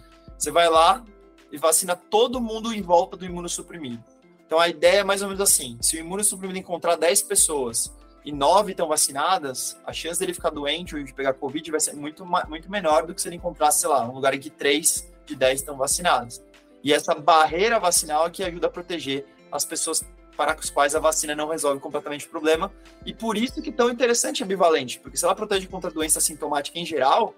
você 0.43 0.51
vai 0.51 0.69
lá 0.69 1.05
e 1.53 1.57
vacina 1.57 1.95
todo 1.95 2.41
mundo 2.41 2.75
em 2.75 2.83
volta 2.83 3.17
do 3.17 3.25
imunossuprimido. 3.25 4.03
Então 4.45 4.59
a 4.59 4.69
ideia 4.69 5.01
é 5.01 5.05
mais 5.05 5.23
ou 5.23 5.29
menos 5.29 5.41
assim: 5.41 5.79
se 5.81 5.97
o 5.97 6.01
imunossuprimido 6.01 6.59
encontrar 6.59 6.97
10 6.97 7.23
pessoas 7.23 7.93
e 8.25 8.33
9 8.33 8.73
estão 8.73 8.89
vacinadas, 8.89 9.79
a 9.87 9.93
chance 9.93 10.19
dele 10.19 10.35
ficar 10.35 10.51
doente 10.51 10.97
ou 10.97 11.03
de 11.03 11.15
pegar 11.15 11.35
Covid 11.35 11.71
vai 11.71 11.79
ser 11.79 11.95
muito, 11.95 12.27
muito 12.49 12.69
menor 12.69 13.07
do 13.07 13.15
que 13.15 13.23
se 13.23 13.29
ele 13.29 13.37
encontrasse, 13.37 13.81
sei 13.81 13.89
lá, 13.89 14.05
um 14.05 14.15
lugar 14.15 14.35
em 14.35 14.41
que 14.41 14.51
3 14.51 15.13
de 15.25 15.37
10 15.37 15.61
estão 15.61 15.77
vacinados. 15.77 16.43
E 16.83 16.93
essa 16.93 17.15
barreira 17.15 17.79
vacinal 17.79 18.27
é 18.27 18.31
que 18.31 18.43
ajuda 18.43 18.67
a 18.67 18.71
proteger 18.71 19.25
as 19.51 19.65
pessoas 19.65 20.05
para 20.37 20.55
as 20.55 20.71
quais 20.71 20.97
a 20.97 20.99
vacina 20.99 21.37
não 21.37 21.49
resolve 21.49 21.81
completamente 21.81 22.27
o 22.27 22.31
problema. 22.31 22.73
E 23.07 23.15
por 23.15 23.37
isso 23.37 23.63
que 23.63 23.69
é 23.69 23.73
tão 23.73 23.89
interessante 23.89 24.43
a 24.43 24.47
bivalente, 24.47 24.99
porque 24.99 25.17
se 25.17 25.25
ela 25.25 25.37
protege 25.37 25.69
contra 25.69 25.89
a 25.89 25.93
doença 25.93 26.21
sintomática 26.21 26.81
em 26.81 26.85
geral, 26.85 27.33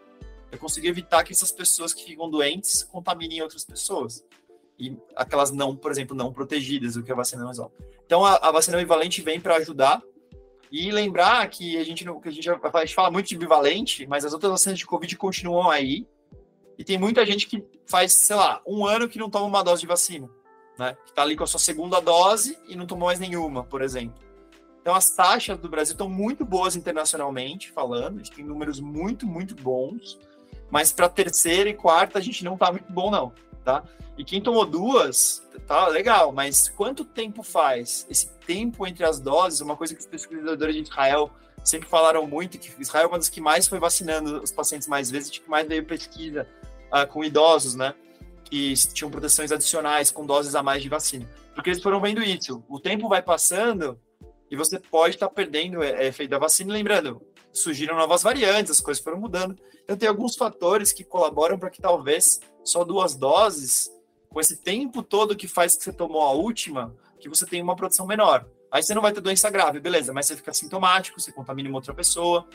eu 0.54 0.58
consigo 0.58 0.86
evitar 0.86 1.22
que 1.24 1.32
essas 1.32 1.52
pessoas 1.52 1.92
que 1.92 2.04
ficam 2.04 2.30
doentes 2.30 2.82
contaminem 2.84 3.42
outras 3.42 3.64
pessoas. 3.64 4.24
E 4.78 4.96
aquelas 5.14 5.50
não, 5.50 5.76
por 5.76 5.90
exemplo, 5.90 6.16
não 6.16 6.32
protegidas, 6.32 6.96
o 6.96 7.02
que 7.02 7.12
a 7.12 7.14
vacina 7.14 7.42
não 7.42 7.48
resolve. 7.48 7.74
Então 8.06 8.24
a, 8.24 8.36
a 8.36 8.50
vacina 8.50 8.78
bivalente 8.78 9.22
vem 9.22 9.40
para 9.40 9.56
ajudar. 9.56 10.02
E 10.70 10.90
lembrar 10.90 11.48
que 11.48 11.76
a 11.76 11.84
gente, 11.84 12.04
que 12.04 12.28
a 12.28 12.32
gente, 12.32 12.50
a 12.50 12.80
gente 12.80 12.94
fala 12.94 13.10
muito 13.10 13.28
de 13.28 13.38
bivalente, 13.38 14.06
mas 14.08 14.24
as 14.24 14.32
outras 14.32 14.50
vacinas 14.50 14.78
de 14.78 14.86
Covid 14.86 15.16
continuam 15.16 15.70
aí. 15.70 16.06
E 16.76 16.82
tem 16.82 16.98
muita 16.98 17.24
gente 17.24 17.46
que 17.46 17.64
faz, 17.86 18.18
sei 18.18 18.34
lá, 18.34 18.60
um 18.66 18.84
ano 18.84 19.08
que 19.08 19.18
não 19.18 19.30
toma 19.30 19.46
uma 19.46 19.62
dose 19.62 19.82
de 19.82 19.86
vacina, 19.86 20.28
né? 20.76 20.96
Que 21.06 21.12
tá 21.12 21.22
ali 21.22 21.36
com 21.36 21.44
a 21.44 21.46
sua 21.46 21.60
segunda 21.60 22.00
dose 22.00 22.58
e 22.66 22.74
não 22.74 22.86
tomou 22.86 23.06
mais 23.06 23.20
nenhuma, 23.20 23.62
por 23.62 23.82
exemplo. 23.82 24.24
Então 24.80 24.94
as 24.94 25.10
taxas 25.10 25.56
do 25.58 25.68
Brasil 25.68 25.92
estão 25.92 26.10
muito 26.10 26.44
boas 26.44 26.76
internacionalmente 26.76 27.72
falando, 27.72 28.16
a 28.16 28.22
gente 28.22 28.32
tem 28.32 28.44
números 28.44 28.80
muito, 28.80 29.26
muito 29.26 29.54
bons, 29.54 30.18
mas 30.70 30.92
para 30.92 31.08
terceira 31.08 31.68
e 31.68 31.74
quarta 31.74 32.18
a 32.18 32.22
gente 32.22 32.44
não 32.44 32.56
tá 32.56 32.70
muito 32.70 32.92
bom 32.92 33.10
não, 33.10 33.32
tá? 33.64 33.82
E 34.16 34.24
quem 34.24 34.40
tomou 34.40 34.64
duas, 34.64 35.42
tá 35.66 35.88
legal, 35.88 36.32
mas 36.32 36.68
quanto 36.68 37.04
tempo 37.04 37.42
faz? 37.42 38.06
Esse 38.08 38.28
tempo 38.46 38.86
entre 38.86 39.04
as 39.04 39.18
doses, 39.18 39.60
uma 39.60 39.76
coisa 39.76 39.94
que 39.94 40.00
os 40.00 40.06
pesquisadores 40.06 40.74
de 40.76 40.82
Israel 40.82 41.30
sempre 41.64 41.88
falaram 41.88 42.26
muito, 42.26 42.58
que 42.58 42.70
Israel 42.80 43.04
é 43.04 43.08
uma 43.08 43.18
das 43.18 43.28
que 43.28 43.40
mais 43.40 43.66
foi 43.66 43.80
vacinando 43.80 44.42
os 44.42 44.52
pacientes 44.52 44.86
mais 44.86 45.10
vezes, 45.10 45.30
que 45.30 45.48
mais 45.48 45.66
veio 45.66 45.84
pesquisa 45.84 46.46
uh, 46.92 47.06
com 47.10 47.24
idosos, 47.24 47.74
né? 47.74 47.94
Que 48.44 48.74
tinham 48.92 49.10
proteções 49.10 49.50
adicionais 49.50 50.10
com 50.10 50.26
doses 50.26 50.54
a 50.54 50.62
mais 50.62 50.82
de 50.82 50.88
vacina. 50.88 51.28
Porque 51.54 51.70
eles 51.70 51.82
foram 51.82 52.00
vendo 52.00 52.22
isso. 52.22 52.62
O 52.68 52.78
tempo 52.78 53.08
vai 53.08 53.22
passando 53.22 53.98
e 54.50 54.56
você 54.56 54.78
pode 54.78 55.16
estar 55.16 55.28
tá 55.28 55.34
perdendo 55.34 55.78
o 55.78 55.84
efeito 55.84 56.30
da 56.30 56.38
vacina. 56.38 56.72
Lembrando, 56.72 57.22
surgiram 57.54 57.96
novas 57.96 58.22
variantes, 58.22 58.72
as 58.72 58.80
coisas 58.80 59.02
foram 59.02 59.18
mudando. 59.18 59.56
Então, 59.82 59.96
tem 59.96 60.08
alguns 60.08 60.36
fatores 60.36 60.92
que 60.92 61.04
colaboram 61.04 61.58
para 61.58 61.70
que 61.70 61.80
talvez 61.80 62.40
só 62.62 62.84
duas 62.84 63.14
doses, 63.14 63.90
com 64.28 64.40
esse 64.40 64.56
tempo 64.56 65.02
todo 65.02 65.36
que 65.36 65.46
faz 65.46 65.76
que 65.76 65.84
você 65.84 65.92
tomou 65.92 66.22
a 66.22 66.32
última, 66.32 66.94
que 67.20 67.28
você 67.28 67.46
tenha 67.46 67.62
uma 67.62 67.76
proteção 67.76 68.06
menor. 68.06 68.44
Aí 68.70 68.82
você 68.82 68.92
não 68.92 69.00
vai 69.00 69.12
ter 69.12 69.20
doença 69.20 69.48
grave, 69.48 69.78
beleza, 69.78 70.12
mas 70.12 70.26
você 70.26 70.36
fica 70.36 70.52
sintomático, 70.52 71.20
você 71.20 71.30
contamina 71.30 71.68
uma 71.68 71.78
outra 71.78 71.94
pessoa. 71.94 72.46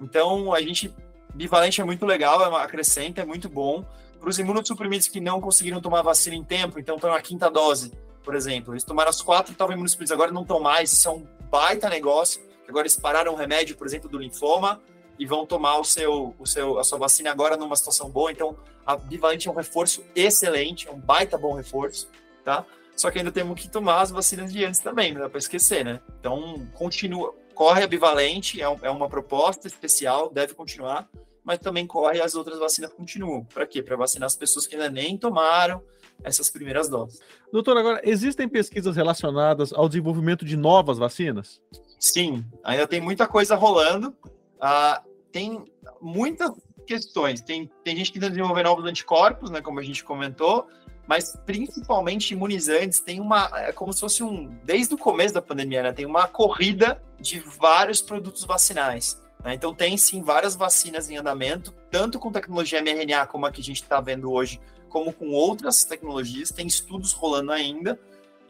Então, 0.00 0.52
a 0.52 0.60
gente 0.60 0.92
bivalente 1.34 1.80
é 1.80 1.84
muito 1.84 2.04
legal, 2.04 2.42
é 2.42 2.62
acrescenta, 2.62 3.22
é 3.22 3.24
muito 3.24 3.48
bom. 3.48 3.84
Para 4.18 4.28
os 4.28 4.38
imunossuprimidos 4.38 5.08
que 5.08 5.20
não 5.20 5.40
conseguiram 5.40 5.80
tomar 5.80 6.02
vacina 6.02 6.36
em 6.36 6.44
tempo, 6.44 6.78
então 6.78 6.96
estão 6.96 7.10
na 7.10 7.20
quinta 7.20 7.50
dose, 7.50 7.92
por 8.22 8.34
exemplo. 8.34 8.72
Eles 8.72 8.84
tomaram 8.84 9.10
as 9.10 9.20
quatro 9.20 9.52
estavam 9.52 9.74
imunossuprimidos, 9.74 10.12
agora 10.12 10.30
não 10.30 10.42
estão 10.42 10.60
mais. 10.60 10.92
Isso 10.92 11.08
é 11.08 11.10
um 11.12 11.26
baita 11.50 11.88
negócio. 11.88 12.40
Agora 12.72 12.86
eles 12.86 12.96
pararam 12.96 13.34
o 13.34 13.36
remédio, 13.36 13.76
por 13.76 13.86
exemplo, 13.86 14.08
do 14.08 14.16
linfoma 14.16 14.80
e 15.18 15.26
vão 15.26 15.44
tomar 15.44 15.78
o 15.78 15.84
seu, 15.84 16.34
o 16.38 16.46
seu, 16.46 16.78
a 16.78 16.84
sua 16.84 16.98
vacina 16.98 17.30
agora 17.30 17.54
numa 17.54 17.76
situação 17.76 18.08
boa. 18.08 18.32
Então, 18.32 18.56
a 18.86 18.96
bivalente 18.96 19.46
é 19.46 19.50
um 19.50 19.54
reforço 19.54 20.02
excelente, 20.16 20.88
é 20.88 20.90
um 20.90 20.98
baita 20.98 21.36
bom 21.36 21.52
reforço, 21.52 22.08
tá? 22.42 22.64
Só 22.96 23.10
que 23.10 23.18
ainda 23.18 23.30
temos 23.30 23.60
que 23.60 23.68
tomar 23.68 24.00
as 24.00 24.10
vacinas 24.10 24.50
de 24.50 24.64
antes 24.64 24.80
também, 24.80 25.12
não 25.12 25.20
dá 25.20 25.28
para 25.28 25.38
esquecer, 25.38 25.84
né? 25.84 26.00
Então, 26.18 26.66
continua, 26.72 27.34
corre 27.54 27.82
a 27.82 27.86
bivalente, 27.86 28.62
é, 28.62 28.64
é 28.64 28.90
uma 28.90 29.06
proposta 29.06 29.66
especial, 29.66 30.30
deve 30.30 30.54
continuar, 30.54 31.06
mas 31.44 31.58
também 31.58 31.86
corre 31.86 32.22
as 32.22 32.34
outras 32.34 32.58
vacinas 32.58 32.90
continuam. 32.90 33.44
Para 33.44 33.66
quê? 33.66 33.82
Para 33.82 33.96
vacinar 33.96 34.26
as 34.26 34.34
pessoas 34.34 34.66
que 34.66 34.76
ainda 34.76 34.88
nem 34.88 35.18
tomaram 35.18 35.82
essas 36.24 36.48
primeiras 36.48 36.88
doses. 36.88 37.20
Doutor, 37.52 37.76
agora, 37.76 38.00
existem 38.02 38.48
pesquisas 38.48 38.96
relacionadas 38.96 39.74
ao 39.74 39.88
desenvolvimento 39.88 40.42
de 40.42 40.56
novas 40.56 40.96
vacinas? 40.96 41.60
Sim, 42.02 42.44
ainda 42.64 42.84
tem 42.84 43.00
muita 43.00 43.28
coisa 43.28 43.54
rolando. 43.54 44.12
Ah, 44.60 45.00
tem 45.30 45.64
muitas 46.00 46.50
questões. 46.84 47.40
Tem, 47.40 47.70
tem 47.84 47.96
gente 47.96 48.10
que 48.10 48.18
está 48.18 48.28
desenvolvendo 48.28 48.66
novos 48.66 48.84
anticorpos, 48.86 49.50
né, 49.50 49.60
como 49.60 49.78
a 49.78 49.84
gente 49.84 50.02
comentou, 50.02 50.66
mas 51.06 51.36
principalmente 51.46 52.32
imunizantes. 52.32 52.98
Tem 52.98 53.20
uma, 53.20 53.48
é 53.54 53.70
como 53.70 53.92
se 53.92 54.00
fosse 54.00 54.24
um, 54.24 54.48
desde 54.64 54.92
o 54.92 54.98
começo 54.98 55.32
da 55.32 55.40
pandemia, 55.40 55.80
né, 55.80 55.92
tem 55.92 56.04
uma 56.04 56.26
corrida 56.26 57.00
de 57.20 57.38
vários 57.38 58.02
produtos 58.02 58.42
vacinais. 58.44 59.22
Né? 59.44 59.54
Então, 59.54 59.72
tem 59.72 59.96
sim 59.96 60.24
várias 60.24 60.56
vacinas 60.56 61.08
em 61.08 61.16
andamento, 61.16 61.72
tanto 61.88 62.18
com 62.18 62.32
tecnologia 62.32 62.82
mRNA, 62.82 63.28
como 63.28 63.46
a 63.46 63.52
que 63.52 63.60
a 63.60 63.64
gente 63.64 63.80
está 63.80 64.00
vendo 64.00 64.32
hoje, 64.32 64.60
como 64.88 65.12
com 65.12 65.30
outras 65.30 65.84
tecnologias. 65.84 66.50
Tem 66.50 66.66
estudos 66.66 67.12
rolando 67.12 67.52
ainda, 67.52 67.96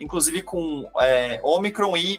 inclusive 0.01 0.41
com 0.41 0.91
é, 0.99 1.39
Omicron 1.45 1.95
e 1.99 2.19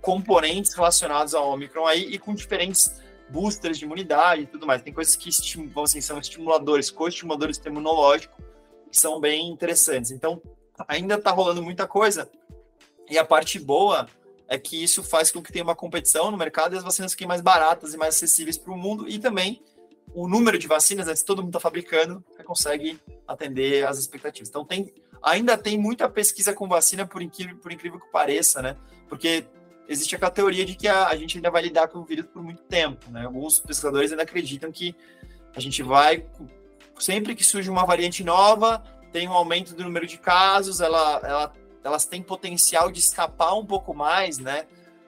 componentes 0.00 0.74
relacionados 0.74 1.34
ao 1.34 1.50
Omicron 1.50 1.86
aí, 1.86 2.02
e 2.02 2.18
com 2.18 2.34
diferentes 2.34 3.00
boosters 3.30 3.78
de 3.78 3.84
imunidade 3.84 4.42
e 4.42 4.46
tudo 4.46 4.66
mais. 4.66 4.82
Tem 4.82 4.92
coisas 4.92 5.16
que 5.16 5.28
assim, 5.28 6.00
são 6.00 6.18
estimuladores, 6.18 6.90
co-estimuladores 6.90 7.60
imunológicos, 7.64 8.36
que 8.90 9.00
são 9.00 9.20
bem 9.20 9.48
interessantes. 9.48 10.10
Então, 10.10 10.42
ainda 10.88 11.14
está 11.14 11.30
rolando 11.30 11.62
muita 11.62 11.86
coisa. 11.86 12.30
E 13.08 13.18
a 13.18 13.24
parte 13.24 13.58
boa 13.58 14.08
é 14.48 14.58
que 14.58 14.82
isso 14.82 15.02
faz 15.02 15.30
com 15.30 15.40
que 15.42 15.52
tenha 15.52 15.64
uma 15.64 15.76
competição 15.76 16.30
no 16.30 16.36
mercado 16.36 16.74
e 16.74 16.78
as 16.78 16.84
vacinas 16.84 17.12
fiquem 17.12 17.26
mais 17.26 17.40
baratas 17.40 17.94
e 17.94 17.96
mais 17.96 18.16
acessíveis 18.16 18.58
para 18.58 18.72
o 18.72 18.76
mundo 18.76 19.08
e 19.08 19.18
também 19.18 19.62
o 20.12 20.26
número 20.26 20.58
de 20.58 20.66
vacinas, 20.66 21.06
né, 21.06 21.14
se 21.14 21.24
todo 21.24 21.38
mundo 21.38 21.50
está 21.50 21.60
fabricando, 21.60 22.24
consegue 22.44 22.98
atender 23.28 23.86
as 23.86 23.96
expectativas. 23.96 24.48
Então 24.48 24.64
tem, 24.64 24.92
ainda 25.22 25.56
tem 25.56 25.78
muita 25.78 26.08
pesquisa 26.08 26.52
com 26.52 26.66
vacina, 26.66 27.06
por 27.06 27.22
incrível, 27.22 27.56
por 27.58 27.70
incrível 27.70 28.00
que 28.00 28.10
pareça, 28.10 28.60
né? 28.60 28.76
Porque 29.08 29.44
existe 29.90 30.14
aquela 30.14 30.30
teoria 30.30 30.64
de 30.64 30.76
que 30.76 30.86
a, 30.86 31.08
a 31.08 31.16
gente 31.16 31.36
ainda 31.36 31.50
vai 31.50 31.62
lidar 31.62 31.88
com 31.88 31.98
o 31.98 32.04
vírus 32.04 32.24
por 32.26 32.40
muito 32.40 32.62
tempo, 32.62 33.10
né? 33.10 33.24
Alguns 33.24 33.58
pesquisadores 33.58 34.12
ainda 34.12 34.22
acreditam 34.22 34.70
que 34.70 34.94
a 35.54 35.58
gente 35.58 35.82
vai, 35.82 36.24
sempre 36.96 37.34
que 37.34 37.42
surge 37.42 37.68
uma 37.68 37.84
variante 37.84 38.22
nova, 38.22 38.80
tem 39.12 39.28
um 39.28 39.32
aumento 39.32 39.74
do 39.74 39.82
número 39.82 40.06
de 40.06 40.16
casos, 40.16 40.80
ela, 40.80 41.20
ela, 41.24 41.52
elas 41.82 42.04
têm 42.04 42.22
potencial 42.22 42.88
de 42.92 43.00
escapar 43.00 43.52
um 43.54 43.66
pouco 43.66 43.92
mais, 43.92 44.38
né? 44.38 44.64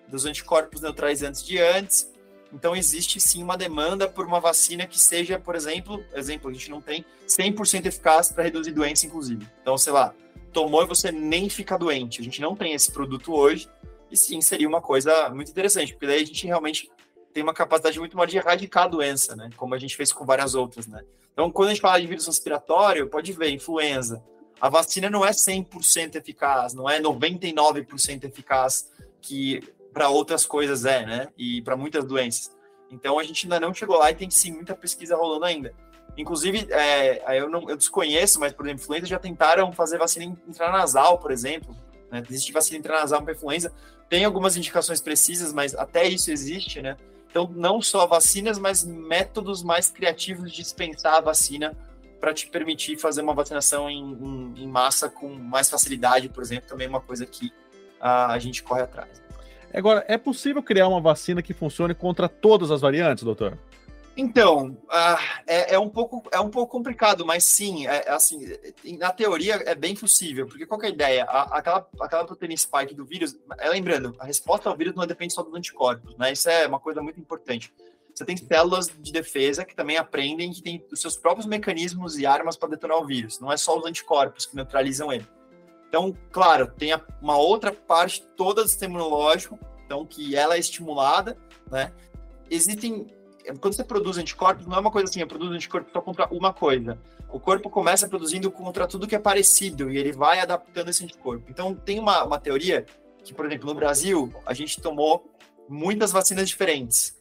Dos 0.08 0.24
anticorpos 0.26 0.80
neutralizantes 0.80 1.44
de 1.46 1.58
antes. 1.60 2.10
Então, 2.52 2.74
existe 2.74 3.20
sim 3.20 3.40
uma 3.40 3.56
demanda 3.56 4.08
por 4.08 4.26
uma 4.26 4.40
vacina 4.40 4.84
que 4.84 4.98
seja, 4.98 5.38
por 5.38 5.54
exemplo, 5.54 6.04
exemplo, 6.12 6.50
a 6.50 6.52
gente 6.52 6.68
não 6.68 6.80
tem 6.80 7.04
100% 7.28 7.86
eficaz 7.86 8.32
para 8.32 8.42
reduzir 8.42 8.72
doença, 8.72 9.06
inclusive. 9.06 9.46
Então, 9.62 9.78
sei 9.78 9.92
lá, 9.92 10.12
tomou 10.52 10.82
e 10.82 10.86
você 10.86 11.12
nem 11.12 11.48
fica 11.48 11.78
doente. 11.78 12.20
A 12.20 12.24
gente 12.24 12.40
não 12.40 12.56
tem 12.56 12.74
esse 12.74 12.90
produto 12.92 13.32
hoje, 13.32 13.70
e 14.12 14.16
sim, 14.16 14.40
seria 14.42 14.68
uma 14.68 14.82
coisa 14.82 15.30
muito 15.30 15.50
interessante, 15.50 15.94
porque 15.94 16.06
daí 16.06 16.22
a 16.22 16.26
gente 16.26 16.46
realmente 16.46 16.90
tem 17.32 17.42
uma 17.42 17.54
capacidade 17.54 17.98
muito 17.98 18.14
maior 18.14 18.26
de 18.26 18.36
erradicar 18.36 18.84
a 18.84 18.88
doença, 18.88 19.34
né? 19.34 19.48
Como 19.56 19.74
a 19.74 19.78
gente 19.78 19.96
fez 19.96 20.12
com 20.12 20.26
várias 20.26 20.54
outras, 20.54 20.86
né? 20.86 21.02
Então, 21.32 21.50
quando 21.50 21.70
a 21.70 21.72
gente 21.72 21.80
fala 21.80 21.98
de 21.98 22.06
vírus 22.06 22.26
respiratório, 22.26 23.08
pode 23.08 23.32
ver, 23.32 23.48
influenza. 23.48 24.22
A 24.60 24.68
vacina 24.68 25.08
não 25.08 25.24
é 25.24 25.30
100% 25.30 26.16
eficaz, 26.16 26.74
não 26.74 26.88
é 26.88 27.00
99% 27.00 28.24
eficaz 28.24 28.90
que 29.20 29.62
para 29.94 30.10
outras 30.10 30.44
coisas 30.44 30.84
é, 30.84 31.06
né? 31.06 31.28
E 31.38 31.62
para 31.62 31.74
muitas 31.74 32.04
doenças. 32.04 32.54
Então, 32.90 33.18
a 33.18 33.22
gente 33.24 33.46
ainda 33.46 33.58
não 33.58 33.72
chegou 33.72 33.96
lá 33.96 34.10
e 34.10 34.14
tem 34.14 34.28
sim 34.30 34.52
muita 34.52 34.74
pesquisa 34.74 35.16
rolando 35.16 35.46
ainda. 35.46 35.74
Inclusive, 36.18 36.68
é, 36.70 37.40
eu, 37.40 37.48
não, 37.48 37.68
eu 37.70 37.76
desconheço, 37.78 38.38
mas, 38.38 38.52
por 38.52 38.66
exemplo, 38.66 38.82
influenza 38.82 39.06
já 39.06 39.18
tentaram 39.18 39.72
fazer 39.72 39.96
vacina 39.96 40.26
intranasal, 40.46 41.18
por 41.18 41.30
exemplo. 41.30 41.74
Né? 42.10 42.22
Existe 42.28 42.52
vacina 42.52 42.78
intranasal 42.78 43.22
para 43.22 43.32
influenza. 43.32 43.72
Tem 44.12 44.26
algumas 44.26 44.58
indicações 44.58 45.00
precisas, 45.00 45.54
mas 45.54 45.74
até 45.74 46.06
isso 46.06 46.30
existe, 46.30 46.82
né? 46.82 46.98
Então, 47.30 47.50
não 47.56 47.80
só 47.80 48.06
vacinas, 48.06 48.58
mas 48.58 48.84
métodos 48.84 49.62
mais 49.62 49.90
criativos 49.90 50.50
de 50.50 50.58
dispensar 50.58 51.14
a 51.14 51.20
vacina 51.22 51.74
para 52.20 52.34
te 52.34 52.46
permitir 52.46 52.98
fazer 52.98 53.22
uma 53.22 53.32
vacinação 53.32 53.88
em, 53.88 54.02
em, 54.02 54.64
em, 54.64 54.68
massa 54.68 55.08
com 55.08 55.32
mais 55.32 55.70
facilidade, 55.70 56.28
por 56.28 56.42
exemplo, 56.42 56.68
também 56.68 56.88
é 56.88 56.90
uma 56.90 57.00
coisa 57.00 57.24
que 57.24 57.50
a, 57.98 58.34
a 58.34 58.38
gente 58.38 58.62
corre 58.62 58.82
atrás. 58.82 59.22
Agora, 59.72 60.04
é 60.06 60.18
possível 60.18 60.62
criar 60.62 60.88
uma 60.88 61.00
vacina 61.00 61.40
que 61.40 61.54
funcione 61.54 61.94
contra 61.94 62.28
todas 62.28 62.70
as 62.70 62.82
variantes, 62.82 63.24
doutor? 63.24 63.56
Então, 64.16 64.76
uh, 64.84 65.42
é, 65.46 65.74
é, 65.74 65.78
um 65.78 65.88
pouco, 65.88 66.22
é 66.30 66.38
um 66.38 66.50
pouco 66.50 66.70
complicado, 66.70 67.24
mas 67.24 67.44
sim, 67.44 67.86
é, 67.86 68.04
é, 68.06 68.10
assim, 68.10 68.46
na 68.98 69.10
teoria 69.10 69.54
é 69.64 69.74
bem 69.74 69.94
possível, 69.94 70.46
porque 70.46 70.66
qual 70.66 70.82
é 70.82 70.86
a 70.86 70.90
ideia? 70.90 71.24
A, 71.24 71.58
aquela, 71.58 71.88
aquela 71.98 72.24
proteína 72.24 72.56
spike 72.56 72.94
do 72.94 73.06
vírus, 73.06 73.34
é, 73.58 73.70
lembrando, 73.70 74.14
a 74.18 74.26
resposta 74.26 74.68
ao 74.68 74.76
vírus 74.76 74.94
não 74.94 75.06
depende 75.06 75.32
só 75.32 75.42
dos 75.42 75.54
anticorpos, 75.54 76.14
né? 76.18 76.32
Isso 76.32 76.48
é 76.50 76.66
uma 76.66 76.78
coisa 76.78 77.00
muito 77.00 77.18
importante. 77.18 77.72
Você 78.14 78.26
tem 78.26 78.36
células 78.36 78.90
de 79.00 79.10
defesa 79.10 79.64
que 79.64 79.74
também 79.74 79.96
aprendem 79.96 80.52
que 80.52 80.62
tem 80.62 80.84
os 80.92 81.00
seus 81.00 81.16
próprios 81.16 81.46
mecanismos 81.46 82.18
e 82.18 82.26
armas 82.26 82.56
para 82.56 82.68
detonar 82.68 82.98
o 82.98 83.06
vírus, 83.06 83.40
não 83.40 83.50
é 83.50 83.56
só 83.56 83.78
os 83.78 83.86
anticorpos 83.86 84.44
que 84.44 84.54
neutralizam 84.54 85.10
ele. 85.10 85.26
Então, 85.88 86.14
claro, 86.30 86.66
tem 86.66 86.90
uma 87.20 87.38
outra 87.38 87.72
parte 87.72 88.22
toda 88.36 88.62
do 88.62 88.68
sistema 88.68 88.94
imunológico, 88.94 89.58
então 89.86 90.04
que 90.04 90.36
ela 90.36 90.56
é 90.56 90.58
estimulada, 90.58 91.38
né? 91.70 91.92
Existem 92.50 93.06
quando 93.60 93.74
você 93.74 93.84
produz 93.84 94.18
anticorpos, 94.18 94.66
não 94.66 94.76
é 94.76 94.80
uma 94.80 94.90
coisa 94.90 95.08
assim, 95.08 95.20
eu 95.20 95.26
produzo 95.26 95.52
anticorpos 95.52 95.92
só 95.92 96.00
contra 96.00 96.26
uma 96.32 96.52
coisa. 96.52 96.98
O 97.28 97.40
corpo 97.40 97.70
começa 97.70 98.08
produzindo 98.08 98.50
contra 98.50 98.86
tudo 98.86 99.06
que 99.06 99.14
é 99.14 99.18
parecido 99.18 99.90
e 99.90 99.98
ele 99.98 100.12
vai 100.12 100.40
adaptando 100.40 100.88
esse 100.88 101.02
anticorpo. 101.02 101.46
Então, 101.48 101.74
tem 101.74 101.98
uma, 101.98 102.24
uma 102.24 102.38
teoria 102.38 102.84
que, 103.24 103.32
por 103.32 103.46
exemplo, 103.46 103.66
no 103.66 103.74
Brasil, 103.74 104.32
a 104.44 104.52
gente 104.52 104.80
tomou 104.80 105.30
muitas 105.68 106.12
vacinas 106.12 106.48
diferentes 106.48 107.16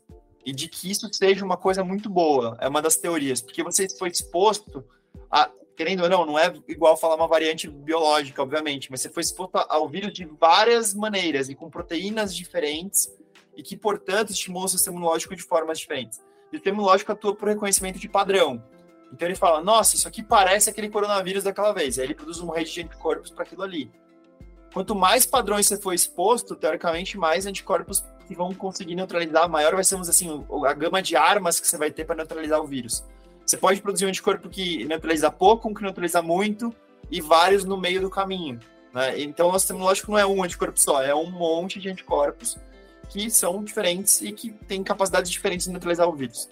e 0.45 0.51
de 0.51 0.67
que 0.67 0.89
isso 0.91 1.07
seja 1.13 1.45
uma 1.45 1.57
coisa 1.57 1.83
muito 1.83 2.09
boa. 2.09 2.57
É 2.59 2.67
uma 2.67 2.81
das 2.81 2.97
teorias, 2.97 3.41
porque 3.41 3.63
você 3.63 3.87
foi 3.97 4.09
exposto 4.09 4.83
a, 5.29 5.49
querendo 5.75 6.03
ou 6.03 6.09
não, 6.09 6.25
não 6.25 6.39
é 6.39 6.53
igual 6.67 6.97
falar 6.97 7.15
uma 7.15 7.27
variante 7.27 7.67
biológica, 7.67 8.41
obviamente, 8.41 8.91
mas 8.91 9.01
você 9.01 9.09
foi 9.09 9.21
exposto 9.21 9.55
ao 9.55 9.87
vírus 9.87 10.13
de 10.13 10.25
várias 10.25 10.93
maneiras 10.93 11.49
e 11.49 11.55
com 11.55 11.69
proteínas 11.69 12.35
diferentes 12.35 13.11
e 13.55 13.63
que, 13.63 13.75
portanto, 13.75 14.31
estimula 14.31 14.65
o 14.65 14.69
sistema 14.69 14.97
imunológico 14.97 15.35
de 15.35 15.43
formas 15.43 15.79
diferentes. 15.79 16.19
o 16.51 16.55
sistema 16.55 16.75
imunológico 16.75 17.11
atua 17.11 17.35
por 17.35 17.47
reconhecimento 17.47 17.99
de 17.99 18.09
padrão. 18.09 18.63
Então 19.13 19.27
ele 19.27 19.35
fala, 19.35 19.61
nossa, 19.61 19.95
isso 19.95 20.07
aqui 20.07 20.23
parece 20.23 20.69
aquele 20.69 20.89
coronavírus 20.89 21.43
daquela 21.43 21.73
vez. 21.73 21.99
Aí 21.99 22.05
ele 22.05 22.15
produz 22.15 22.39
uma 22.39 22.55
rede 22.55 22.71
de 22.71 22.81
anticorpos 22.81 23.29
para 23.29 23.43
aquilo 23.43 23.63
ali. 23.63 23.91
Quanto 24.73 24.95
mais 24.95 25.25
padrões 25.25 25.67
você 25.67 25.77
for 25.77 25.93
exposto, 25.93 26.55
teoricamente, 26.55 27.17
mais 27.17 27.45
anticorpos 27.45 28.03
que 28.25 28.33
vão 28.33 28.53
conseguir 28.53 28.95
neutralizar, 28.95 29.49
maior 29.49 29.75
vai 29.75 29.83
ser, 29.83 29.95
assim, 29.97 30.45
a 30.65 30.73
gama 30.73 31.01
de 31.01 31.17
armas 31.17 31.59
que 31.59 31.67
você 31.67 31.77
vai 31.77 31.91
ter 31.91 32.05
para 32.05 32.15
neutralizar 32.15 32.61
o 32.61 32.65
vírus. 32.65 33.03
Você 33.45 33.57
pode 33.57 33.81
produzir 33.81 34.05
um 34.05 34.09
anticorpo 34.09 34.47
que 34.47 34.85
neutraliza 34.85 35.29
pouco, 35.29 35.67
um 35.67 35.73
que 35.73 35.83
neutraliza 35.83 36.21
muito, 36.21 36.73
e 37.09 37.19
vários 37.19 37.65
no 37.65 37.75
meio 37.75 37.99
do 37.99 38.09
caminho. 38.09 38.61
Né? 38.93 39.19
Então, 39.19 39.49
o 39.49 39.59
sistema 39.59 39.77
imunológico 39.77 40.11
não 40.11 40.17
é 40.17 40.25
um 40.25 40.41
anticorpo 40.41 40.79
só, 40.79 41.03
é 41.03 41.13
um 41.13 41.29
monte 41.29 41.77
de 41.77 41.89
anticorpos 41.89 42.57
que 43.11 43.29
são 43.29 43.61
diferentes 43.61 44.21
e 44.21 44.31
que 44.31 44.51
têm 44.67 44.81
capacidades 44.81 45.29
diferentes 45.29 45.65
de 45.65 45.71
neutralizar 45.71 46.07
o 46.07 46.15
vírus. 46.15 46.45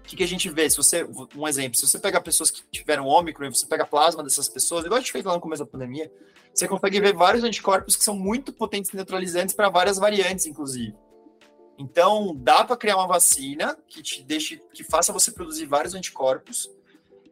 O 0.00 0.02
que, 0.02 0.16
que 0.16 0.24
a 0.24 0.28
gente 0.28 0.50
vê? 0.50 0.68
Se 0.68 0.76
você, 0.76 1.06
um 1.36 1.46
exemplo, 1.46 1.78
se 1.78 1.86
você 1.86 1.96
pega 1.96 2.20
pessoas 2.20 2.50
que 2.50 2.62
tiveram 2.72 3.06
ômicron 3.06 3.46
e 3.46 3.54
você 3.54 3.64
pega 3.66 3.86
plasma 3.86 4.24
dessas 4.24 4.48
pessoas, 4.48 4.84
igual 4.84 4.98
a 4.98 5.00
gente 5.00 5.12
fez 5.12 5.24
lá 5.24 5.32
no 5.32 5.40
começo 5.40 5.64
da 5.64 5.70
pandemia, 5.70 6.10
você 6.52 6.66
consegue 6.66 7.00
ver 7.00 7.14
vários 7.14 7.44
anticorpos 7.44 7.94
que 7.94 8.02
são 8.02 8.16
muito 8.16 8.52
potentes 8.52 8.90
neutralizantes 8.90 9.54
para 9.54 9.68
várias 9.68 9.96
variantes, 9.96 10.44
inclusive. 10.46 10.96
Então, 11.78 12.34
dá 12.34 12.64
para 12.64 12.76
criar 12.76 12.96
uma 12.96 13.06
vacina 13.06 13.78
que 13.86 14.02
te 14.02 14.24
deixe, 14.24 14.60
que 14.74 14.82
faça 14.82 15.12
você 15.12 15.30
produzir 15.30 15.66
vários 15.66 15.94
anticorpos. 15.94 16.68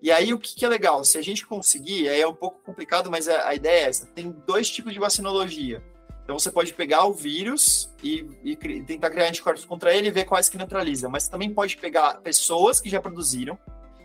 E 0.01 0.13
aí, 0.13 0.33
o 0.33 0.39
que, 0.39 0.55
que 0.55 0.65
é 0.65 0.69
legal? 0.69 1.05
Se 1.05 1.19
a 1.19 1.23
gente 1.23 1.45
conseguir, 1.45 2.09
aí 2.09 2.21
é 2.21 2.29
um 2.29 2.35
pouco 2.35 2.61
complicado, 2.63 3.11
mas 3.11 3.27
a, 3.27 3.49
a 3.49 3.55
ideia 3.57 3.87
é 3.87 3.89
essa: 3.89 4.07
tem 4.07 4.31
dois 4.47 4.71
tipos 4.71 4.93
de 4.93 5.01
vacinologia 5.01 5.83
então 6.29 6.39
você 6.39 6.53
pode 6.53 6.75
pegar 6.75 7.07
o 7.07 7.15
vírus 7.15 7.89
e, 8.05 8.29
e, 8.45 8.55
tentar 8.55 9.09
criar 9.09 9.29
anticorpos 9.29 9.65
contra 9.65 9.95
ele 9.95 10.09
e 10.09 10.11
ver 10.11 10.27
quais 10.27 10.47
que 10.51 10.59
neutralizam. 10.59 11.11
Mas 11.11 11.27
também 11.27 11.49
pode 11.55 11.79
pegar 11.79 12.21
pessoas 12.21 12.83
que 12.83 12.91
já 12.91 13.01
produziram, 13.01 13.59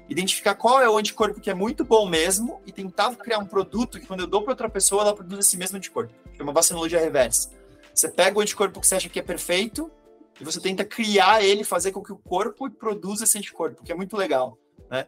identificar 0.07 0.55
qual 0.55 0.81
é 0.81 0.89
o 0.89 0.97
anticorpo 0.97 1.41
que 1.41 1.49
é 1.49 1.53
muito 1.53 1.83
bom 1.83 2.07
mesmo 2.07 2.61
e 2.65 2.71
tentar 2.71 3.13
criar 3.17 3.39
um 3.39 3.45
produto 3.45 3.99
que 3.99 4.07
quando 4.07 4.21
eu 4.21 4.27
dou 4.27 4.41
para 4.41 4.53
outra 4.53 4.69
pessoa 4.69 5.01
ela 5.01 5.13
produz 5.13 5.47
esse 5.47 5.57
mesmo 5.57 5.75
anticorpo. 5.75 6.13
É 6.39 6.41
uma 6.41 6.53
vacinologia 6.53 6.97
reversa. 6.97 7.51
Você 7.93 8.07
pega 8.07 8.37
o 8.37 8.41
anticorpo 8.41 8.79
que 8.79 8.87
você 8.87 8.95
acha 8.95 9.09
que 9.09 9.19
é 9.19 9.21
perfeito 9.21 9.91
e 10.39 10.45
você 10.45 10.61
tenta 10.61 10.85
criar 10.85 11.43
ele, 11.43 11.65
fazer 11.65 11.91
com 11.91 12.01
que 12.01 12.13
o 12.13 12.17
corpo 12.17 12.71
produza 12.71 13.25
esse 13.25 13.37
anticorpo, 13.37 13.83
que 13.83 13.91
é 13.91 13.95
muito 13.95 14.15
legal, 14.15 14.57
né? 14.89 15.05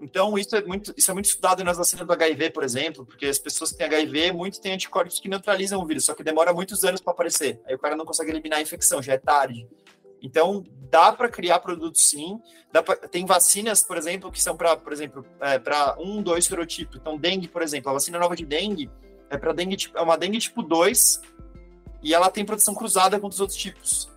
Então, 0.00 0.38
isso 0.38 0.54
é 0.54 0.62
muito, 0.62 0.94
isso 0.96 1.10
é 1.10 1.14
muito 1.14 1.26
estudado 1.26 1.64
nas 1.64 1.76
vacinas 1.76 2.06
do 2.06 2.12
HIV, 2.12 2.50
por 2.50 2.62
exemplo, 2.62 3.04
porque 3.04 3.26
as 3.26 3.38
pessoas 3.38 3.72
que 3.72 3.78
têm 3.78 3.86
HIV, 3.86 4.32
muitos 4.32 4.58
têm 4.58 4.72
anticorpos 4.72 5.18
que 5.18 5.28
neutralizam 5.28 5.80
o 5.80 5.86
vírus, 5.86 6.04
só 6.04 6.14
que 6.14 6.22
demora 6.22 6.52
muitos 6.52 6.84
anos 6.84 7.00
para 7.00 7.12
aparecer. 7.12 7.60
Aí 7.66 7.74
o 7.74 7.78
cara 7.78 7.96
não 7.96 8.04
consegue 8.04 8.30
eliminar 8.30 8.60
a 8.60 8.62
infecção, 8.62 9.02
já 9.02 9.14
é 9.14 9.18
tarde. 9.18 9.66
Então, 10.22 10.64
dá 10.90 11.12
para 11.12 11.28
criar 11.28 11.60
produtos 11.60 12.08
sim. 12.08 12.40
Pra, 12.72 12.96
tem 12.96 13.26
vacinas, 13.26 13.82
por 13.82 13.96
exemplo, 13.96 14.30
que 14.30 14.40
são 14.40 14.56
para, 14.56 14.76
por 14.76 14.92
exemplo, 14.92 15.24
é, 15.40 15.58
para 15.58 15.96
um, 15.98 16.22
dois 16.22 16.44
serotipos. 16.44 16.96
Então, 16.96 17.16
dengue, 17.16 17.48
por 17.48 17.62
exemplo, 17.62 17.90
a 17.90 17.94
vacina 17.94 18.18
nova 18.18 18.36
de 18.36 18.44
dengue 18.44 18.90
é 19.30 19.36
para 19.36 19.52
dengue, 19.52 19.76
é 19.94 20.00
uma 20.00 20.16
dengue 20.16 20.38
tipo 20.38 20.62
2 20.62 21.20
e 22.02 22.14
ela 22.14 22.30
tem 22.30 22.44
proteção 22.44 22.74
cruzada 22.74 23.18
contra 23.18 23.34
os 23.34 23.40
outros 23.40 23.58
tipos. 23.58 24.08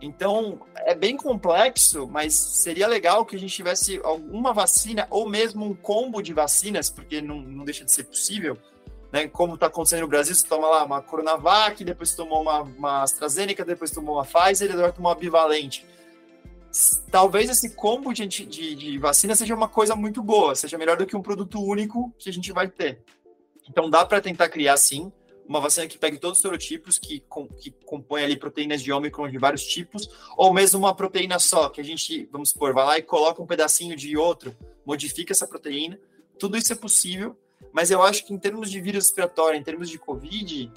Então, 0.00 0.60
é 0.76 0.94
bem 0.94 1.16
complexo, 1.16 2.08
mas 2.08 2.34
seria 2.34 2.88
legal 2.88 3.24
que 3.24 3.36
a 3.36 3.38
gente 3.38 3.54
tivesse 3.54 4.00
alguma 4.02 4.52
vacina, 4.52 5.06
ou 5.10 5.28
mesmo 5.28 5.66
um 5.66 5.74
combo 5.74 6.22
de 6.22 6.32
vacinas, 6.32 6.88
porque 6.88 7.20
não, 7.20 7.40
não 7.40 7.64
deixa 7.64 7.84
de 7.84 7.92
ser 7.92 8.04
possível, 8.04 8.56
né? 9.12 9.28
Como 9.28 9.54
está 9.54 9.66
acontecendo 9.66 10.02
no 10.02 10.08
Brasil, 10.08 10.34
você 10.34 10.46
toma 10.46 10.68
lá 10.68 10.84
uma 10.84 11.02
Coronavac, 11.02 11.84
depois 11.84 12.14
tomou 12.14 12.40
uma, 12.40 12.62
uma 12.62 13.02
AstraZeneca, 13.02 13.64
depois 13.64 13.90
tomou 13.90 14.16
uma 14.16 14.24
Pfizer, 14.24 14.72
agora 14.72 14.92
tomou 14.92 15.10
uma 15.10 15.18
bivalente. 15.18 15.84
Talvez 17.10 17.50
esse 17.50 17.70
combo 17.74 18.12
de, 18.12 18.26
de, 18.26 18.74
de 18.74 18.98
vacina 18.98 19.34
seja 19.34 19.54
uma 19.54 19.68
coisa 19.68 19.96
muito 19.96 20.22
boa, 20.22 20.54
seja 20.54 20.78
melhor 20.78 20.96
do 20.96 21.04
que 21.04 21.16
um 21.16 21.22
produto 21.22 21.60
único 21.60 22.14
que 22.18 22.30
a 22.30 22.32
gente 22.32 22.52
vai 22.52 22.68
ter. 22.68 23.02
Então, 23.68 23.90
dá 23.90 24.04
para 24.04 24.20
tentar 24.20 24.48
criar, 24.48 24.76
sim, 24.76 25.12
uma 25.50 25.60
vacina 25.60 25.88
que 25.88 25.98
pegue 25.98 26.16
todos 26.16 26.38
os 26.38 26.42
serotipos, 26.42 26.96
que, 26.96 27.18
com, 27.28 27.48
que 27.48 27.72
compõe 27.84 28.22
ali 28.22 28.36
proteínas 28.36 28.80
de 28.80 28.92
ômicron 28.92 29.28
de 29.28 29.36
vários 29.36 29.64
tipos, 29.64 30.08
ou 30.36 30.54
mesmo 30.54 30.78
uma 30.78 30.94
proteína 30.94 31.40
só, 31.40 31.68
que 31.68 31.80
a 31.80 31.84
gente, 31.84 32.28
vamos 32.30 32.50
supor, 32.50 32.72
vai 32.72 32.84
lá 32.84 32.98
e 32.98 33.02
coloca 33.02 33.42
um 33.42 33.46
pedacinho 33.46 33.96
de 33.96 34.16
outro, 34.16 34.56
modifica 34.86 35.32
essa 35.32 35.48
proteína. 35.48 35.98
Tudo 36.38 36.56
isso 36.56 36.72
é 36.72 36.76
possível, 36.76 37.36
mas 37.72 37.90
eu 37.90 38.00
acho 38.00 38.24
que 38.24 38.32
em 38.32 38.38
termos 38.38 38.70
de 38.70 38.80
vírus 38.80 39.06
respiratório, 39.06 39.58
em 39.58 39.62
termos 39.64 39.90
de 39.90 39.98
Covid, 39.98 40.72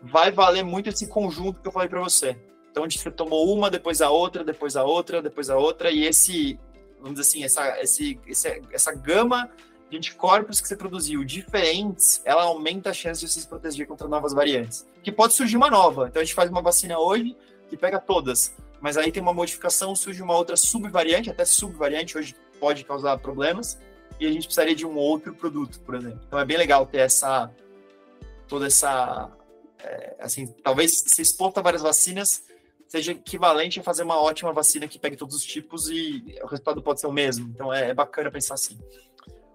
vai 0.00 0.30
valer 0.30 0.62
muito 0.62 0.88
esse 0.88 1.08
conjunto 1.08 1.60
que 1.60 1.66
eu 1.66 1.72
falei 1.72 1.88
para 1.88 2.00
você. 2.00 2.38
Então, 2.70 2.88
você 2.88 3.10
tomou 3.10 3.52
uma, 3.52 3.68
depois 3.68 4.00
a 4.00 4.08
outra, 4.08 4.44
depois 4.44 4.76
a 4.76 4.84
outra, 4.84 5.20
depois 5.20 5.50
a 5.50 5.56
outra, 5.56 5.90
e 5.90 6.04
esse, 6.04 6.56
vamos 7.00 7.18
dizer 7.18 7.28
assim, 7.28 7.42
essa, 7.42 7.82
esse, 7.82 8.20
essa 8.70 8.94
gama 8.94 9.50
de 9.92 9.98
anticorpos 9.98 10.58
que 10.58 10.66
você 10.66 10.74
produziu 10.74 11.22
diferentes, 11.22 12.22
ela 12.24 12.44
aumenta 12.44 12.88
a 12.88 12.92
chance 12.94 13.20
de 13.20 13.28
você 13.28 13.40
se 13.40 13.46
proteger 13.46 13.86
contra 13.86 14.08
novas 14.08 14.32
variantes. 14.32 14.86
Que 15.02 15.12
pode 15.12 15.34
surgir 15.34 15.58
uma 15.58 15.68
nova. 15.68 16.08
Então 16.08 16.22
a 16.22 16.24
gente 16.24 16.34
faz 16.34 16.48
uma 16.50 16.62
vacina 16.62 16.98
hoje 16.98 17.36
que 17.68 17.76
pega 17.76 18.00
todas, 18.00 18.54
mas 18.80 18.96
aí 18.96 19.12
tem 19.12 19.22
uma 19.22 19.34
modificação, 19.34 19.94
surge 19.94 20.22
uma 20.22 20.34
outra 20.34 20.56
subvariante, 20.56 21.28
até 21.28 21.44
subvariante 21.44 22.16
hoje 22.16 22.34
pode 22.58 22.84
causar 22.84 23.18
problemas, 23.18 23.78
e 24.18 24.26
a 24.26 24.32
gente 24.32 24.44
precisaria 24.44 24.74
de 24.74 24.86
um 24.86 24.96
outro 24.96 25.34
produto, 25.34 25.78
por 25.80 25.94
exemplo. 25.94 26.20
Então 26.26 26.38
é 26.38 26.44
bem 26.44 26.56
legal 26.56 26.86
ter 26.86 26.98
essa 26.98 27.50
toda 28.48 28.68
essa 28.68 29.30
é, 29.78 30.16
assim, 30.20 30.46
talvez 30.62 31.04
se 31.06 31.20
expor 31.20 31.52
a 31.54 31.60
várias 31.60 31.82
vacinas 31.82 32.44
seja 32.88 33.12
equivalente 33.12 33.80
a 33.80 33.82
fazer 33.82 34.02
uma 34.02 34.20
ótima 34.20 34.52
vacina 34.52 34.86
que 34.86 34.98
pegue 34.98 35.16
todos 35.16 35.34
os 35.34 35.42
tipos 35.42 35.88
e 35.88 36.38
o 36.42 36.46
resultado 36.46 36.82
pode 36.82 37.00
ser 37.00 37.06
o 37.06 37.12
mesmo. 37.12 37.48
Então 37.48 37.72
é, 37.72 37.88
é 37.88 37.94
bacana 37.94 38.30
pensar 38.30 38.54
assim. 38.54 38.78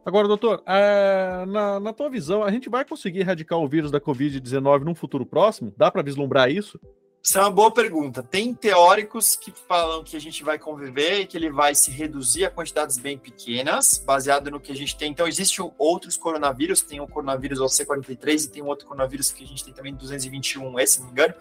Agora, 0.07 0.25
doutor, 0.25 0.63
é, 0.65 1.45
na, 1.47 1.81
na 1.81 1.91
tua 1.91 2.09
visão, 2.09 2.41
a 2.41 2.49
gente 2.49 2.69
vai 2.69 2.85
conseguir 2.85 3.19
erradicar 3.19 3.59
o 3.59 3.67
vírus 3.67 3.91
da 3.91 3.99
Covid-19 3.99 4.85
num 4.85 4.95
futuro 4.95 5.25
próximo? 5.25 5.73
Dá 5.75 5.91
para 5.91 6.01
vislumbrar 6.01 6.49
isso? 6.49 6.79
Isso 7.21 7.37
é 7.37 7.41
uma 7.41 7.51
boa 7.51 7.69
pergunta. 7.69 8.23
Tem 8.23 8.53
teóricos 8.53 9.35
que 9.35 9.51
falam 9.67 10.05
que 10.05 10.15
a 10.15 10.19
gente 10.21 10.45
vai 10.45 10.57
conviver 10.57 11.19
e 11.19 11.25
que 11.25 11.35
ele 11.35 11.51
vai 11.51 11.75
se 11.75 11.91
reduzir 11.91 12.45
a 12.45 12.49
quantidades 12.49 12.97
bem 12.97 13.17
pequenas, 13.17 13.97
baseado 13.97 14.49
no 14.49 14.61
que 14.61 14.71
a 14.71 14.75
gente 14.75 14.95
tem. 14.95 15.11
Então, 15.11 15.27
existem 15.27 15.69
outros 15.77 16.15
coronavírus, 16.15 16.81
tem 16.81 17.01
o 17.01 17.07
coronavírus 17.09 17.59
OC43 17.59 18.45
e 18.45 18.47
tem 18.47 18.63
um 18.63 18.67
outro 18.67 18.87
coronavírus 18.87 19.29
que 19.29 19.43
a 19.43 19.47
gente 19.47 19.65
tem 19.65 19.73
também 19.73 19.93
221, 19.93 20.79
esse, 20.79 20.93
se 20.93 20.99
não 20.99 21.07
me 21.07 21.11
engano, 21.11 21.33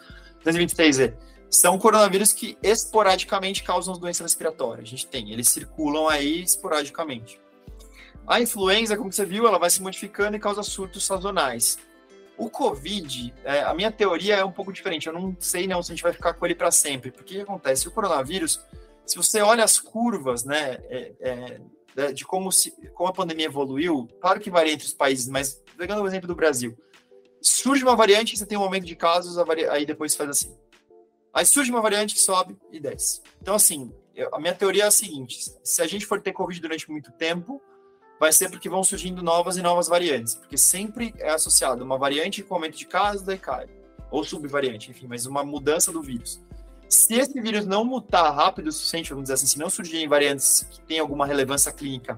223E. 0.44 1.14
São 1.48 1.78
coronavírus 1.78 2.32
que 2.32 2.58
esporadicamente 2.60 3.62
causam 3.62 3.96
doenças 3.96 4.22
respiratórias. 4.22 4.88
A 4.88 4.90
gente 4.90 5.06
tem, 5.06 5.30
eles 5.30 5.48
circulam 5.50 6.08
aí 6.08 6.42
esporadicamente. 6.42 7.45
A 8.27 8.41
influenza, 8.41 8.97
como 8.97 9.12
você 9.12 9.24
viu, 9.24 9.47
ela 9.47 9.59
vai 9.59 9.70
se 9.70 9.81
modificando 9.81 10.37
e 10.37 10.41
causa 10.41 10.62
surtos 10.62 11.07
sazonais. 11.07 11.79
O 12.37 12.51
Covid, 12.51 13.33
é, 13.45 13.62
a 13.62 13.72
minha 13.72 13.91
teoria 13.91 14.37
é 14.37 14.45
um 14.45 14.53
pouco 14.53 14.72
diferente. 14.72 15.07
Eu 15.07 15.12
não 15.12 15.37
sei 15.39 15.66
não 15.66 15.83
se 15.83 15.93
a 15.93 15.95
gente 15.95 16.03
vai 16.03 16.12
ficar 16.12 16.35
com 16.35 16.45
ele 16.45 16.55
para 16.55 16.70
sempre. 16.70 17.11
Porque 17.11 17.35
o 17.35 17.37
que 17.39 17.43
acontece? 17.43 17.89
O 17.89 17.91
coronavírus, 17.93 18.61
se 19.07 19.16
você 19.16 19.41
olha 19.41 19.64
as 19.64 19.79
curvas, 19.79 20.45
né, 20.45 20.79
é, 20.91 21.12
é, 21.20 22.12
de 22.12 22.24
como, 22.24 22.51
se, 22.51 22.72
como 22.93 23.09
a 23.09 23.12
pandemia 23.12 23.47
evoluiu, 23.47 24.09
claro 24.20 24.41
que 24.41 24.51
varia 24.51 24.72
entre 24.72 24.87
os 24.87 24.93
países, 24.93 25.29
mas 25.29 25.62
pegando 25.79 26.03
o 26.03 26.07
exemplo 26.07 26.29
do 26.29 26.35
Brasil, 26.35 26.77
surge 27.41 27.83
uma 27.83 27.97
variante, 27.97 28.37
você 28.37 28.45
tem 28.45 28.59
um 28.59 28.62
aumento 28.62 28.85
de 28.85 28.97
casos, 28.97 29.39
aí 29.70 29.87
depois 29.87 30.14
faz 30.14 30.29
assim. 30.31 30.57
Aí 31.33 31.47
surge 31.47 31.70
uma 31.70 31.81
variante 31.81 32.14
que 32.14 32.20
sobe 32.20 32.57
e 32.72 32.81
desce. 32.81 33.22
Então, 33.41 33.55
assim, 33.55 33.95
eu, 34.14 34.35
a 34.35 34.41
minha 34.41 34.55
teoria 34.55 34.85
é 34.85 34.87
a 34.87 34.91
seguinte: 34.91 35.39
se 35.62 35.83
a 35.83 35.87
gente 35.87 36.07
for 36.07 36.20
ter 36.20 36.33
Covid 36.33 36.61
durante 36.61 36.91
muito 36.91 37.12
tempo, 37.12 37.62
vai 38.18 38.32
ser 38.32 38.50
porque 38.50 38.68
vão 38.68 38.82
surgindo 38.82 39.22
novas 39.22 39.56
e 39.56 39.62
novas 39.62 39.88
variantes, 39.88 40.34
porque 40.34 40.56
sempre 40.56 41.14
é 41.18 41.30
associado 41.30 41.84
uma 41.84 41.98
variante 41.98 42.42
com 42.42 42.54
aumento 42.54 42.76
de 42.76 42.86
casos, 42.86 43.22
daí 43.22 43.38
cai, 43.38 43.66
ou 44.10 44.24
subvariante, 44.24 44.90
enfim, 44.90 45.06
mas 45.06 45.26
uma 45.26 45.44
mudança 45.44 45.92
do 45.92 46.02
vírus. 46.02 46.40
Se 46.88 47.14
esse 47.14 47.40
vírus 47.40 47.66
não 47.66 47.84
mutar 47.84 48.32
rápido 48.32 48.68
o 48.68 48.72
suficiente, 48.72 49.10
vamos 49.10 49.24
dizer 49.24 49.34
assim, 49.34 49.46
se 49.46 49.58
não 49.58 49.68
surgirem 49.68 50.08
variantes 50.08 50.66
que 50.70 50.80
têm 50.80 51.00
alguma 51.00 51.26
relevância 51.26 51.72
clínica 51.72 52.16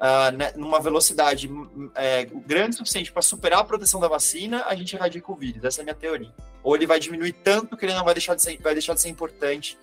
uh, 0.00 0.36
né, 0.36 0.52
numa 0.56 0.80
velocidade 0.80 1.48
é, 1.94 2.24
grande 2.24 2.74
o 2.74 2.78
suficiente 2.78 3.12
para 3.12 3.22
superar 3.22 3.60
a 3.60 3.64
proteção 3.64 4.00
da 4.00 4.08
vacina, 4.08 4.64
a 4.66 4.74
gente 4.74 4.96
erradica 4.96 5.30
o 5.30 5.36
vírus. 5.36 5.62
Essa 5.62 5.80
é 5.80 5.82
a 5.82 5.84
minha 5.84 5.94
teoria. 5.94 6.32
Ou 6.62 6.74
ele 6.74 6.86
vai 6.86 6.98
diminuir 6.98 7.32
tanto 7.32 7.76
que 7.76 7.84
ele 7.84 7.94
não 7.94 8.04
vai 8.04 8.14
deixar 8.14 8.34
de 8.34 8.42
ser, 8.42 8.58
vai 8.60 8.72
deixar 8.72 8.94
de 8.94 9.00
ser 9.00 9.10
importante 9.10 9.78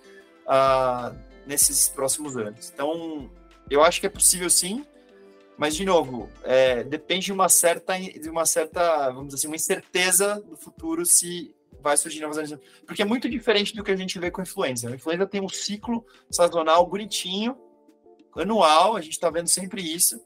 uh, 0.46 1.16
nesses 1.46 1.88
próximos 1.88 2.36
anos. 2.36 2.70
Então, 2.72 3.30
eu 3.70 3.82
acho 3.82 4.00
que 4.00 4.06
é 4.06 4.10
possível 4.10 4.50
sim. 4.50 4.84
Mas, 5.58 5.74
de 5.74 5.84
novo, 5.84 6.30
é, 6.44 6.84
depende 6.84 7.26
de 7.26 7.32
uma 7.32 7.48
certa, 7.48 7.98
de 7.98 8.30
uma 8.30 8.46
certa, 8.46 9.10
vamos 9.10 9.26
dizer 9.26 9.36
assim, 9.36 9.46
uma 9.48 9.56
incerteza 9.56 10.40
do 10.48 10.56
futuro 10.56 11.04
se 11.04 11.52
vai 11.80 11.96
surgir 11.96 12.20
novas 12.20 12.36
variantes. 12.36 12.66
Porque 12.86 13.02
é 13.02 13.04
muito 13.04 13.28
diferente 13.28 13.74
do 13.74 13.82
que 13.82 13.90
a 13.90 13.96
gente 13.96 14.18
vê 14.20 14.30
com 14.30 14.40
a 14.40 14.44
influenza. 14.44 14.88
A 14.88 14.94
influenza 14.94 15.26
tem 15.26 15.40
um 15.40 15.48
ciclo 15.48 16.06
sazonal 16.30 16.86
bonitinho, 16.86 17.58
anual, 18.36 18.96
a 18.96 19.00
gente 19.00 19.12
está 19.12 19.28
vendo 19.30 19.48
sempre 19.48 19.82
isso. 19.82 20.22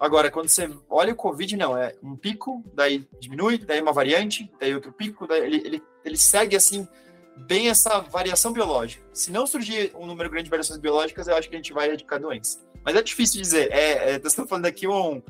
Agora, 0.00 0.32
quando 0.32 0.48
você 0.48 0.68
olha 0.90 1.12
o 1.12 1.16
Covid, 1.16 1.56
não, 1.56 1.78
é 1.78 1.94
um 2.02 2.16
pico, 2.16 2.64
daí 2.74 3.06
diminui, 3.20 3.58
daí 3.58 3.80
uma 3.80 3.92
variante, 3.92 4.50
daí 4.58 4.74
outro 4.74 4.92
pico, 4.92 5.28
daí 5.28 5.42
ele, 5.42 5.62
ele, 5.64 5.82
ele 6.04 6.16
segue 6.16 6.56
assim, 6.56 6.88
bem 7.36 7.68
essa 7.68 8.00
variação 8.00 8.52
biológica. 8.52 9.02
Se 9.12 9.30
não 9.30 9.46
surgir 9.46 9.92
um 9.94 10.06
número 10.06 10.30
grande 10.30 10.44
de 10.44 10.50
variações 10.50 10.78
biológicas, 10.78 11.28
eu 11.28 11.36
acho 11.36 11.48
que 11.48 11.54
a 11.54 11.58
gente 11.58 11.72
vai 11.72 11.88
erradicar 11.88 12.18
a 12.18 12.22
doença. 12.22 12.60
Mas 12.84 12.96
é 12.96 13.02
difícil 13.02 13.40
dizer. 13.40 13.72
É, 13.72 14.14
é, 14.14 14.18
nós 14.18 14.32
estamos 14.32 14.48
falando 14.48 14.66
aqui 14.66 14.86
um 14.86 15.22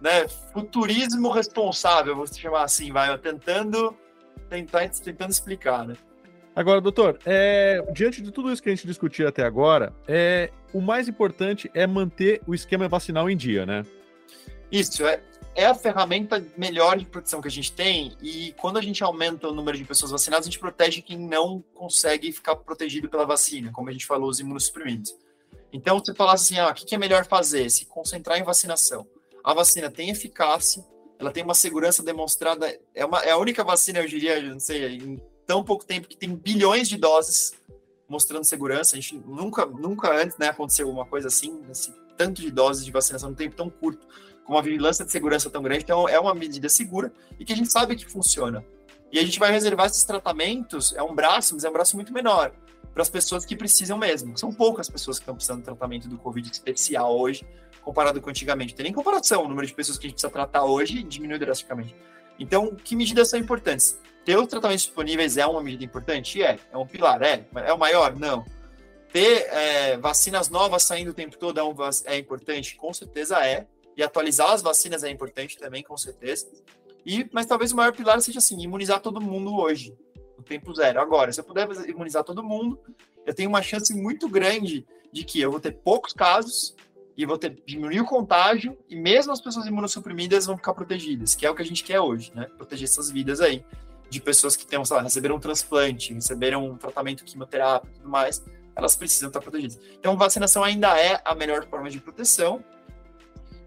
né, 0.00 0.28
futurismo 0.52 1.30
responsável, 1.30 2.16
vou 2.16 2.26
chamar 2.26 2.64
assim, 2.64 2.92
vai, 2.92 3.16
tentando, 3.18 3.96
tentar, 4.48 4.88
tentando 4.88 5.30
explicar, 5.30 5.86
né? 5.86 5.94
Agora, 6.54 6.80
doutor, 6.80 7.18
é, 7.26 7.84
diante 7.92 8.22
de 8.22 8.30
tudo 8.30 8.50
isso 8.50 8.62
que 8.62 8.70
a 8.70 8.74
gente 8.74 8.86
discutiu 8.86 9.28
até 9.28 9.44
agora, 9.44 9.92
é, 10.08 10.50
o 10.72 10.80
mais 10.80 11.06
importante 11.06 11.70
é 11.74 11.86
manter 11.86 12.40
o 12.46 12.54
esquema 12.54 12.88
vacinal 12.88 13.28
em 13.28 13.36
dia, 13.36 13.66
né? 13.66 13.84
Isso, 14.72 15.04
é, 15.06 15.20
é 15.56 15.66
a 15.66 15.74
ferramenta 15.74 16.44
melhor 16.56 16.98
de 16.98 17.06
proteção 17.06 17.40
que 17.40 17.48
a 17.48 17.50
gente 17.50 17.72
tem, 17.72 18.16
e 18.22 18.52
quando 18.58 18.76
a 18.76 18.82
gente 18.82 19.02
aumenta 19.02 19.48
o 19.48 19.54
número 19.54 19.76
de 19.76 19.84
pessoas 19.84 20.10
vacinadas, 20.10 20.46
a 20.46 20.50
gente 20.50 20.60
protege 20.60 21.00
quem 21.00 21.18
não 21.18 21.64
consegue 21.74 22.30
ficar 22.30 22.54
protegido 22.56 23.08
pela 23.08 23.24
vacina, 23.24 23.72
como 23.72 23.88
a 23.88 23.92
gente 23.92 24.06
falou, 24.06 24.28
os 24.28 24.38
imunossuprimidos. 24.38 25.16
Então, 25.72 25.98
você 25.98 26.14
fala 26.14 26.34
assim, 26.34 26.58
ah, 26.58 26.68
o 26.68 26.74
que 26.74 26.94
é 26.94 26.98
melhor 26.98 27.26
fazer? 27.26 27.70
Se 27.70 27.86
concentrar 27.86 28.38
em 28.38 28.44
vacinação. 28.44 29.06
A 29.42 29.54
vacina 29.54 29.90
tem 29.90 30.10
eficácia, 30.10 30.84
ela 31.18 31.32
tem 31.32 31.42
uma 31.42 31.54
segurança 31.54 32.02
demonstrada, 32.02 32.78
é, 32.94 33.04
uma, 33.04 33.20
é 33.20 33.30
a 33.30 33.38
única 33.38 33.64
vacina, 33.64 34.00
eu 34.00 34.06
diria, 34.06 34.40
não 34.42 34.60
sei, 34.60 34.96
em 34.96 35.20
tão 35.46 35.64
pouco 35.64 35.86
tempo 35.86 36.06
que 36.06 36.16
tem 36.16 36.34
bilhões 36.34 36.88
de 36.88 36.98
doses 36.98 37.54
mostrando 38.06 38.44
segurança. 38.44 38.94
A 38.96 39.00
gente 39.00 39.16
nunca, 39.16 39.64
nunca 39.64 40.14
antes 40.14 40.36
né, 40.36 40.48
aconteceu 40.48 40.90
uma 40.90 41.06
coisa 41.06 41.28
assim, 41.28 41.62
tanto 42.16 42.42
de 42.42 42.50
doses 42.50 42.84
de 42.84 42.90
vacinação 42.90 43.30
num 43.30 43.36
tempo 43.36 43.56
tão 43.56 43.70
curto, 43.70 44.06
com 44.46 44.54
uma 44.54 44.62
vigilância 44.62 45.04
de 45.04 45.10
segurança 45.10 45.50
tão 45.50 45.62
grande. 45.62 45.82
Então, 45.82 46.08
é 46.08 46.18
uma 46.18 46.34
medida 46.34 46.68
segura 46.68 47.12
e 47.38 47.44
que 47.44 47.52
a 47.52 47.56
gente 47.56 47.70
sabe 47.70 47.96
que 47.96 48.06
funciona. 48.06 48.64
E 49.12 49.18
a 49.18 49.22
gente 49.22 49.38
vai 49.38 49.50
reservar 49.50 49.86
esses 49.86 50.04
tratamentos, 50.04 50.94
é 50.94 51.02
um 51.02 51.14
braço, 51.14 51.54
mas 51.54 51.64
é 51.64 51.70
um 51.70 51.72
braço 51.72 51.96
muito 51.96 52.12
menor 52.12 52.52
para 52.96 53.02
as 53.02 53.10
pessoas 53.10 53.44
que 53.44 53.54
precisam 53.54 53.98
mesmo. 53.98 54.38
São 54.38 54.50
poucas 54.50 54.88
pessoas 54.88 55.18
que 55.18 55.22
estão 55.22 55.34
precisando 55.34 55.58
de 55.58 55.64
tratamento 55.64 56.08
do 56.08 56.16
Covid 56.16 56.50
especial 56.50 57.14
hoje, 57.14 57.46
comparado 57.82 58.22
com 58.22 58.30
antigamente. 58.30 58.72
Não 58.72 58.76
tem 58.78 58.84
nem 58.84 58.92
comparação. 58.92 59.44
O 59.44 59.48
número 59.48 59.66
de 59.66 59.74
pessoas 59.74 59.98
que 59.98 60.06
a 60.06 60.08
gente 60.08 60.14
precisa 60.14 60.32
tratar 60.32 60.64
hoje 60.64 61.02
diminuiu 61.02 61.38
drasticamente. 61.38 61.94
Então, 62.38 62.74
que 62.74 62.96
medidas 62.96 63.28
são 63.28 63.38
importantes? 63.38 63.98
Ter 64.24 64.38
os 64.38 64.46
tratamentos 64.48 64.84
disponíveis 64.84 65.36
é 65.36 65.46
uma 65.46 65.62
medida 65.62 65.84
importante? 65.84 66.42
É. 66.42 66.58
É 66.72 66.76
um 66.78 66.86
pilar? 66.86 67.22
É. 67.22 67.44
É 67.66 67.72
o 67.72 67.78
maior? 67.78 68.16
Não. 68.16 68.46
Ter 69.12 69.46
é, 69.50 69.98
vacinas 69.98 70.48
novas 70.48 70.82
saindo 70.82 71.10
o 71.10 71.14
tempo 71.14 71.36
todo 71.36 71.60
é, 71.60 71.62
um, 71.62 71.74
é 72.06 72.16
importante? 72.16 72.76
Com 72.76 72.94
certeza 72.94 73.44
é. 73.46 73.66
E 73.96 74.02
atualizar 74.02 74.50
as 74.50 74.62
vacinas 74.62 75.02
é 75.02 75.10
importante 75.10 75.58
também, 75.58 75.82
com 75.82 75.96
certeza. 75.96 76.46
E, 77.04 77.28
mas 77.32 77.46
talvez 77.46 77.72
o 77.72 77.76
maior 77.76 77.92
pilar 77.92 78.20
seja 78.20 78.38
assim, 78.38 78.60
imunizar 78.60 79.00
todo 79.00 79.20
mundo 79.20 79.56
hoje 79.56 79.96
no 80.36 80.42
tempo 80.42 80.74
zero. 80.74 81.00
Agora, 81.00 81.32
se 81.32 81.40
eu 81.40 81.44
puder 81.44 81.68
imunizar 81.88 82.24
todo 82.24 82.42
mundo, 82.42 82.78
eu 83.24 83.34
tenho 83.34 83.48
uma 83.48 83.62
chance 83.62 83.94
muito 83.94 84.28
grande 84.28 84.86
de 85.12 85.24
que 85.24 85.40
eu 85.40 85.50
vou 85.50 85.60
ter 85.60 85.72
poucos 85.72 86.12
casos 86.12 86.74
e 87.16 87.24
vou 87.24 87.38
ter 87.38 87.56
diminuir 87.64 88.00
o 88.00 88.04
contágio 88.04 88.76
e 88.88 88.94
mesmo 88.94 89.32
as 89.32 89.40
pessoas 89.40 89.66
imunossuprimidas 89.66 90.44
vão 90.44 90.56
ficar 90.56 90.74
protegidas, 90.74 91.34
que 91.34 91.46
é 91.46 91.50
o 91.50 91.54
que 91.54 91.62
a 91.62 91.64
gente 91.64 91.82
quer 91.82 92.00
hoje, 92.00 92.30
né? 92.34 92.46
Proteger 92.56 92.84
essas 92.84 93.10
vidas 93.10 93.40
aí 93.40 93.64
de 94.10 94.20
pessoas 94.20 94.54
que 94.54 94.66
tenham, 94.66 94.84
sei 94.84 94.96
lá, 94.96 95.02
receberam 95.02 95.36
um 95.36 95.40
transplante, 95.40 96.12
receberam 96.12 96.64
um 96.64 96.76
tratamento 96.76 97.24
quimioterápico 97.24 97.92
e 97.92 97.96
tudo 97.96 98.08
mais, 98.08 98.44
elas 98.74 98.94
precisam 98.94 99.28
estar 99.28 99.40
protegidas. 99.40 99.80
Então, 99.98 100.16
vacinação 100.16 100.62
ainda 100.62 100.98
é 101.00 101.20
a 101.24 101.34
melhor 101.34 101.66
forma 101.66 101.90
de 101.90 101.98
proteção. 101.98 102.62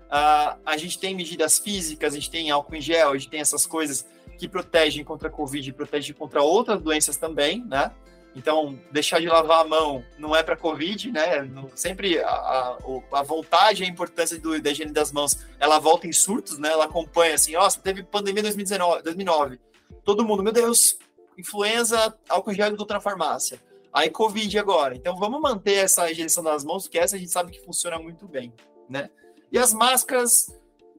Uh, 0.10 0.58
a 0.66 0.76
gente 0.76 0.98
tem 0.98 1.14
medidas 1.14 1.60
físicas, 1.60 2.14
a 2.14 2.16
gente 2.16 2.32
tem 2.32 2.50
álcool 2.50 2.76
em 2.76 2.82
gel, 2.82 3.12
a 3.12 3.18
gente 3.18 3.30
tem 3.30 3.40
essas 3.40 3.66
coisas 3.66 4.08
que 4.40 4.48
protegem 4.48 5.04
contra 5.04 5.28
a 5.28 5.32
Covid 5.32 5.70
e 5.70 5.74
protegem 5.74 6.16
contra 6.16 6.42
outras 6.42 6.82
doenças 6.82 7.16
também, 7.16 7.64
né? 7.66 7.92
Então, 8.36 8.80
deixar 8.92 9.20
de 9.20 9.28
lavar 9.28 9.66
a 9.66 9.68
mão 9.68 10.04
não 10.18 10.36
é 10.36 10.42
para 10.42 10.56
Covid, 10.56 11.12
né? 11.12 11.50
Sempre 11.76 12.20
a, 12.20 12.30
a, 12.30 12.78
a, 13.14 13.24
vontade 13.24 13.84
e 13.84 13.86
a 13.86 13.90
importância 13.90 14.40
do, 14.40 14.60
da 14.62 14.72
higiene 14.72 14.92
das 14.92 15.12
mãos, 15.12 15.46
ela 15.60 15.80
volta 15.80 16.08
em 16.08 16.14
surtos, 16.14 16.58
né? 16.58 16.70
Ela 16.70 16.86
acompanha 16.86 17.36
assim, 17.36 17.54
nossa, 17.54 17.80
teve 17.80 18.04
pandemia 18.04 18.40
em 18.40 18.44
2019, 18.44 19.04
2009. 19.04 19.60
Todo 20.04 20.24
mundo, 20.24 20.42
meu 20.42 20.54
Deus, 20.54 20.98
influenza, 21.38 22.16
álcool 22.28 22.54
gel 22.54 22.76
do 22.76 22.86
na 22.86 23.02
farmácia. 23.02 23.60
Aí 23.92 24.10
Covid 24.10 24.58
agora. 24.58 24.96
Então, 24.96 25.18
vamos 25.18 25.42
manter 25.42 25.74
essa 25.74 26.10
higiene 26.10 26.32
das 26.44 26.64
mãos, 26.64 26.88
que 26.88 26.98
essa 26.98 27.16
a 27.16 27.20
gente 27.20 27.32
sabe 27.32 27.52
que 27.52 27.60
funciona 27.60 28.00
muito 28.00 28.28
bem, 28.28 28.54
né? 28.88 29.10
E 29.52 29.58
as 29.58 29.74
máscaras, 29.74 30.54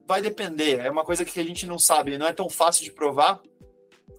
vai 0.05 0.21
depender. 0.21 0.79
É 0.79 0.91
uma 0.91 1.03
coisa 1.03 1.23
que 1.23 1.39
a 1.39 1.43
gente 1.43 1.65
não 1.65 1.79
sabe, 1.79 2.17
não 2.17 2.27
é 2.27 2.33
tão 2.33 2.49
fácil 2.49 2.83
de 2.83 2.91
provar. 2.91 3.39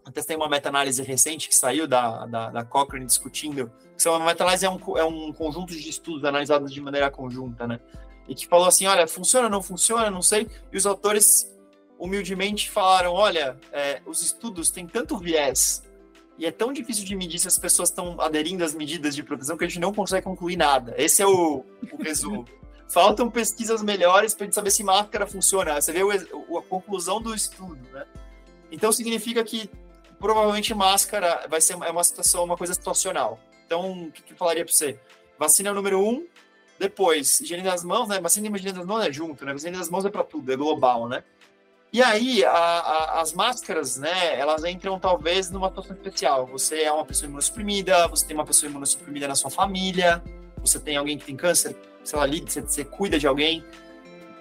Até 0.05 0.23
tem 0.23 0.37
uma 0.37 0.49
meta-análise 0.49 1.03
recente 1.03 1.49
que 1.49 1.55
saiu 1.55 1.87
da, 1.87 2.27
da, 2.27 2.51
da 2.51 2.65
Cochrane 2.65 3.07
discutindo. 3.07 3.71
Que 3.97 4.09
uma 4.09 4.25
meta-análise 4.25 4.67
é 4.67 4.71
um, 4.71 4.99
é 4.99 5.05
um 5.05 5.33
conjunto 5.33 5.73
de 5.73 5.89
estudos 5.89 6.25
analisados 6.25 6.73
de 6.73 6.81
maneira 6.81 7.11
conjunta, 7.11 7.67
né? 7.67 7.79
e 8.29 8.35
que 8.35 8.47
falou 8.47 8.67
assim: 8.67 8.87
olha, 8.87 9.07
funciona, 9.07 9.49
não 9.49 9.63
funciona, 9.63 10.11
não 10.11 10.23
sei. 10.23 10.49
E 10.73 10.77
os 10.77 10.87
autores 10.87 11.51
humildemente 11.99 12.71
falaram: 12.71 13.13
olha, 13.13 13.59
é, 13.73 14.01
os 14.07 14.23
estudos 14.23 14.71
têm 14.71 14.87
tanto 14.87 15.19
viés 15.19 15.83
e 16.39 16.47
é 16.47 16.51
tão 16.51 16.73
difícil 16.73 17.05
de 17.05 17.15
medir 17.15 17.39
se 17.39 17.49
as 17.49 17.59
pessoas 17.59 17.91
estão 17.91 18.21
aderindo 18.21 18.65
às 18.65 18.75
medidas 18.75 19.15
de 19.15 19.23
proteção 19.23 19.57
que 19.57 19.65
a 19.65 19.69
gente 19.69 19.81
não 19.81 19.93
consegue 19.93 20.25
concluir 20.25 20.57
nada. 20.57 20.95
Esse 20.97 21.23
é 21.23 21.27
o, 21.27 21.65
o 21.93 22.03
resumo. 22.03 22.45
Faltam 22.93 23.31
pesquisas 23.31 23.83
melhores 23.83 24.35
para 24.35 24.53
saber 24.53 24.71
se 24.71 24.85
máscara 24.85 25.27
funciona. 25.27 25.81
Você 25.81 25.93
vê 25.93 26.03
o, 26.05 26.59
a 26.59 26.63
conclusão 26.63 27.23
do 27.23 27.35
estudo, 27.35 27.81
né? 27.91 28.05
Então 28.71 28.93
significa 28.93 29.43
que 29.43 29.71
provavelmente 30.21 30.75
máscara 30.75 31.47
vai 31.49 31.59
ser 31.59 31.73
é 31.73 31.91
uma 31.91 32.05
situação, 32.05 32.45
uma 32.45 32.55
coisa 32.55 32.75
situacional. 32.75 33.41
Então, 33.65 34.09
o 34.09 34.13
que, 34.13 34.23
que 34.23 34.35
eu 34.35 34.37
falaria 34.37 34.63
para 34.63 34.75
você? 34.75 35.01
Vacina 35.39 35.73
número 35.73 36.07
um, 36.07 36.27
depois, 36.79 37.41
higiene 37.41 37.63
das 37.63 37.83
mãos, 37.83 38.11
né? 38.11 38.21
Vacina 38.21 38.47
e 38.47 38.53
higiene 38.53 38.77
das 38.77 38.87
mãos 38.87 39.03
é 39.07 39.11
junto, 39.11 39.43
né? 39.47 39.55
Higiene 39.55 39.79
das 39.79 39.89
mãos 39.89 40.05
é 40.05 40.11
para 40.11 40.23
tudo, 40.23 40.53
é 40.53 40.57
global, 40.57 41.09
né? 41.09 41.25
E 41.95 42.03
aí, 42.03 42.45
a, 42.45 42.51
a, 42.53 43.21
as 43.23 43.33
máscaras, 43.33 43.97
né, 43.97 44.39
elas 44.39 44.65
entram 44.65 45.01
talvez 45.01 45.51
numa 45.51 45.69
situação 45.69 45.97
especial. 45.97 46.47
Você 46.49 46.83
é 46.83 46.93
uma 46.93 47.07
pessoa 47.07 47.27
imunossuprimida, 47.27 48.07
você 48.09 48.27
tem 48.27 48.37
uma 48.37 48.45
pessoa 48.45 48.69
imunossuprimida 48.69 49.27
na 49.27 49.35
sua 49.35 49.51
família, 49.51 50.23
você 50.59 50.79
tem 50.79 50.99
alguém 50.99 51.17
que 51.17 51.25
tem 51.25 51.37
câncer, 51.37 51.75
sei 52.05 52.19
lá, 52.19 52.25
ali, 52.25 52.41
você, 52.41 52.61
você 52.61 52.85
cuida 52.85 53.19
de 53.19 53.27
alguém, 53.27 53.65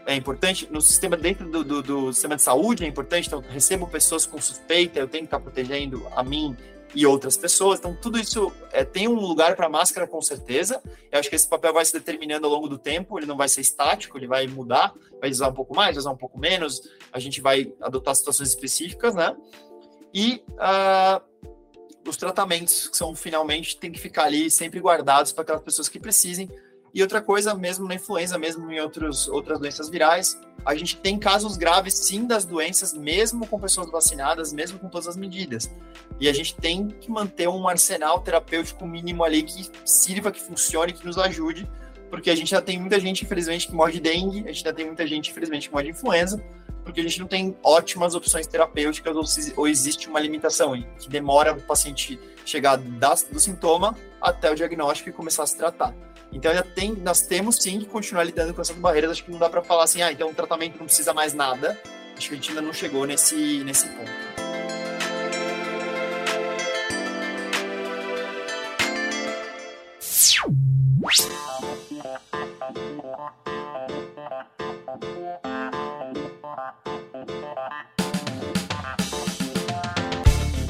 é 0.06 0.16
importante. 0.16 0.68
No 0.72 0.82
sistema, 0.82 1.16
dentro 1.16 1.50
do, 1.50 1.64
do, 1.64 1.82
do, 1.82 2.14
sistema 2.14 2.36
de 2.36 2.42
saúde 2.42 2.84
é 2.84 2.88
importante, 2.88 3.28
então 3.28 3.40
recebo 3.40 3.88
pessoas 3.88 4.26
com 4.26 4.42
suspeita, 4.42 5.00
eu 5.00 5.08
tenho 5.08 5.24
que 5.24 5.28
estar 5.28 5.40
protegendo 5.40 6.06
a 6.16 6.24
mim 6.24 6.56
e 6.94 7.06
outras 7.06 7.38
pessoas. 7.38 7.80
Então, 7.80 7.96
tudo 7.96 8.20
isso 8.20 8.52
é, 8.72 8.84
tem 8.84 9.08
um 9.08 9.14
lugar 9.14 9.56
para 9.56 9.70
máscara, 9.70 10.06
com 10.06 10.22
certeza. 10.22 10.82
Eu 11.12 11.20
acho 11.20 11.30
que 11.30 11.36
esse 11.36 11.48
papel 11.48 11.74
vai 11.74 11.86
se 11.86 11.94
determinando 11.94 12.46
ao 12.46 12.52
longo 12.52 12.68
do 12.68 12.78
tempo, 12.78 13.18
ele 13.18 13.26
não 13.26 13.38
vai 13.38 13.48
ser 13.48 13.62
estático, 13.62 14.18
ele 14.18 14.28
vai 14.28 14.48
mudar, 14.48 14.94
vai 15.20 15.30
usar 15.30 15.48
um 15.48 15.54
pouco 15.54 15.76
mais, 15.76 15.98
usar 15.98 16.12
um 16.12 16.18
pouco 16.18 16.38
menos, 16.38 16.82
a 17.12 17.20
gente 17.20 17.40
vai 17.40 17.72
adotar 17.82 18.16
situações 18.16 18.50
específicas, 18.50 19.16
né? 19.16 19.36
E 20.14 20.44
uh, 20.50 21.22
os 22.08 22.18
tratamentos, 22.18 22.90
que 22.90 22.98
são 22.98 23.16
finalmente, 23.16 23.78
tem 23.78 23.92
que 23.92 24.00
ficar 24.00 24.26
ali 24.26 24.52
sempre 24.52 24.80
guardados 24.80 25.32
para 25.32 25.44
aquelas 25.44 25.62
pessoas 25.62 25.88
que 25.88 26.00
precisem, 26.00 26.50
e 26.94 27.02
outra 27.02 27.22
coisa, 27.22 27.54
mesmo 27.56 27.88
na 27.88 27.96
influenza, 27.96 28.38
mesmo 28.38 28.70
em 28.70 28.80
outros, 28.80 29.28
outras 29.28 29.60
doenças 29.60 29.90
virais, 29.90 30.40
a 30.66 30.76
gente 30.76 30.98
tem 30.98 31.18
casos 31.18 31.56
graves, 31.56 31.94
sim, 31.94 32.26
das 32.26 32.44
doenças, 32.44 32.94
mesmo 32.94 33.48
com 33.48 33.60
pessoas 33.60 33.90
vacinadas, 33.90 34.52
mesmo 34.52 34.78
com 34.78 34.90
todas 34.90 35.08
as 35.08 35.16
medidas. 35.16 35.72
E 36.20 36.28
a 36.28 36.34
gente 36.34 36.54
tem 36.56 36.90
que 36.90 37.10
manter 37.10 37.48
um 37.48 37.68
arsenal 37.68 38.20
terapêutico 38.20 38.86
mínimo 38.86 39.24
ali 39.24 39.42
que 39.44 39.70
sirva, 39.86 40.32
que 40.32 40.42
funcione, 40.42 40.92
que 40.94 41.06
nos 41.06 41.18
ajude, 41.18 41.68
porque 42.10 42.30
a 42.30 42.36
gente 42.36 42.52
já 42.52 42.62
tem 42.62 42.78
muita 42.78 43.00
gente, 43.00 43.24
infelizmente, 43.24 43.68
que 43.68 43.74
morre 43.74 43.94
de 43.94 44.02
dengue, 44.02 44.44
a 44.44 44.52
gente 44.52 44.64
já 44.64 44.74
tem 44.74 44.86
muita 44.86 45.08
gente, 45.08 45.32
infelizmente, 45.32 45.70
que 45.70 45.74
morre 45.74 45.86
de 45.86 45.92
influenza, 45.92 46.44
porque 46.84 47.00
a 47.00 47.04
gente 47.04 47.20
não 47.22 47.28
tem 47.28 47.56
ótimas 47.64 48.16
opções 48.16 48.46
terapêuticas 48.48 49.16
ou, 49.16 49.26
se, 49.26 49.54
ou 49.56 49.68
existe 49.68 50.10
uma 50.10 50.20
limitação 50.20 50.74
que 51.00 51.08
demora 51.08 51.54
o 51.54 51.62
paciente 51.62 52.20
chegar 52.46 52.76
da, 52.76 53.14
do 53.32 53.40
sintoma 53.40 53.96
até 54.22 54.52
o 54.52 54.56
diagnóstico 54.56 55.10
e 55.10 55.14
começar 55.14 55.44
a 55.44 55.48
se 55.48 55.58
tratar. 55.58 55.96
Então 56.32 56.52
ainda 56.52 56.64
tem, 56.64 56.94
nós 56.94 57.22
temos 57.22 57.58
sim 57.58 57.80
que 57.80 57.86
continuar 57.86 58.24
lidando 58.24 58.54
com 58.54 58.62
essas 58.62 58.76
barreiras. 58.76 59.12
Acho 59.12 59.26
que 59.26 59.32
não 59.32 59.40
dá 59.40 59.50
para 59.50 59.62
falar 59.62 59.84
assim, 59.84 60.02
ah, 60.02 60.12
então 60.12 60.30
o 60.30 60.34
tratamento 60.34 60.78
não 60.78 60.86
precisa 60.86 61.14
mais 61.14 61.34
nada. 61.34 61.80
Acho 62.18 62.30
que 62.30 62.34
a 62.34 62.38
gente 62.38 62.50
ainda 62.50 62.62
não 62.62 62.74
chegou 62.74 63.06
nesse, 63.06 63.64
nesse 63.64 63.88
ponto. 63.88 64.12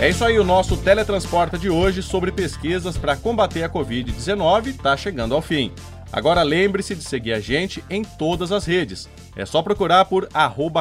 É 0.02 0.10
isso 0.10 0.26
aí, 0.26 0.40
o 0.40 0.44
nosso 0.44 0.76
Teletransporta 0.76 1.60
de 1.60 1.70
hoje 1.70 2.02
sobre 2.02 2.32
pesquisas 2.32 2.98
para 2.98 3.16
combater 3.16 3.62
a 3.62 3.70
Covid-19 3.70 4.66
está 4.66 4.98
chegando 4.98 5.36
ao 5.36 5.44
fim. 5.44 5.72
Agora 6.12 6.42
lembre-se 6.42 6.96
de 6.96 7.04
seguir 7.04 7.34
a 7.34 7.40
gente 7.40 7.84
em 7.88 8.04
todas 8.04 8.52
as 8.52 8.66
redes. 8.66 9.08
É 9.36 9.46
só 9.46 9.62
procurar 9.62 10.06
por 10.06 10.28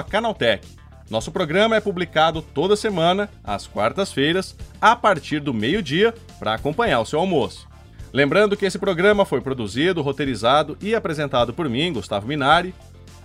Canaltech. 0.08 0.66
Nosso 1.10 1.30
programa 1.30 1.76
é 1.76 1.80
publicado 1.80 2.40
toda 2.40 2.74
semana, 2.74 3.28
às 3.44 3.66
quartas-feiras, 3.66 4.56
a 4.80 4.96
partir 4.96 5.38
do 5.38 5.52
meio-dia, 5.52 6.14
para 6.38 6.54
acompanhar 6.54 7.00
o 7.00 7.04
seu 7.06 7.20
almoço. 7.20 7.68
Lembrando 8.14 8.56
que 8.56 8.64
esse 8.64 8.78
programa 8.78 9.26
foi 9.26 9.42
produzido, 9.42 10.00
roteirizado 10.00 10.78
e 10.80 10.94
apresentado 10.94 11.52
por 11.52 11.68
mim, 11.68 11.92
Gustavo 11.92 12.26
Minari. 12.26 12.74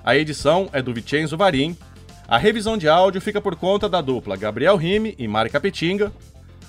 A 0.03 0.13
edição 0.17 0.67
é 0.73 0.81
do 0.81 0.93
Vicenzo 0.93 1.37
Varim 1.37 1.77
a 2.27 2.37
revisão 2.37 2.77
de 2.77 2.87
áudio 2.87 3.21
fica 3.21 3.39
por 3.39 3.55
conta 3.55 3.87
da 3.87 4.01
dupla 4.01 4.35
Gabriel 4.35 4.75
Rime 4.75 5.15
e 5.17 5.27
Mari 5.27 5.49
Capetinga. 5.49 6.11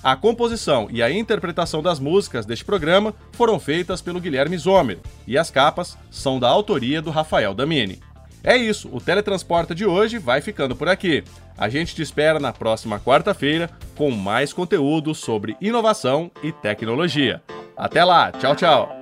A 0.03 0.15
composição 0.15 0.87
e 0.91 1.01
a 1.01 1.11
interpretação 1.11 1.81
das 1.81 1.99
músicas 1.99 2.45
deste 2.45 2.63
programa 2.63 3.13
foram 3.31 3.59
feitas 3.59 4.01
pelo 4.01 4.21
Guilherme 4.21 4.57
Zomer 4.57 4.99
e 5.25 5.37
as 5.37 5.49
capas 5.49 5.97
são 6.11 6.39
da 6.39 6.47
autoria 6.47 7.01
do 7.01 7.09
Rafael 7.09 7.53
Damini. 7.53 7.99
É 8.43 8.55
isso, 8.55 8.89
o 8.93 9.01
Teletransporta 9.01 9.73
de 9.73 9.85
hoje 9.85 10.17
vai 10.17 10.39
ficando 10.39 10.75
por 10.75 10.87
aqui. 10.87 11.23
A 11.57 11.67
gente 11.67 11.95
te 11.95 12.01
espera 12.01 12.39
na 12.39 12.53
próxima 12.53 12.99
quarta-feira 12.99 13.69
com 13.95 14.11
mais 14.11 14.53
conteúdo 14.53 15.15
sobre 15.15 15.57
inovação 15.59 16.31
e 16.43 16.51
tecnologia. 16.51 17.41
Até 17.75 18.03
lá, 18.03 18.31
tchau, 18.31 18.55
tchau! 18.55 19.01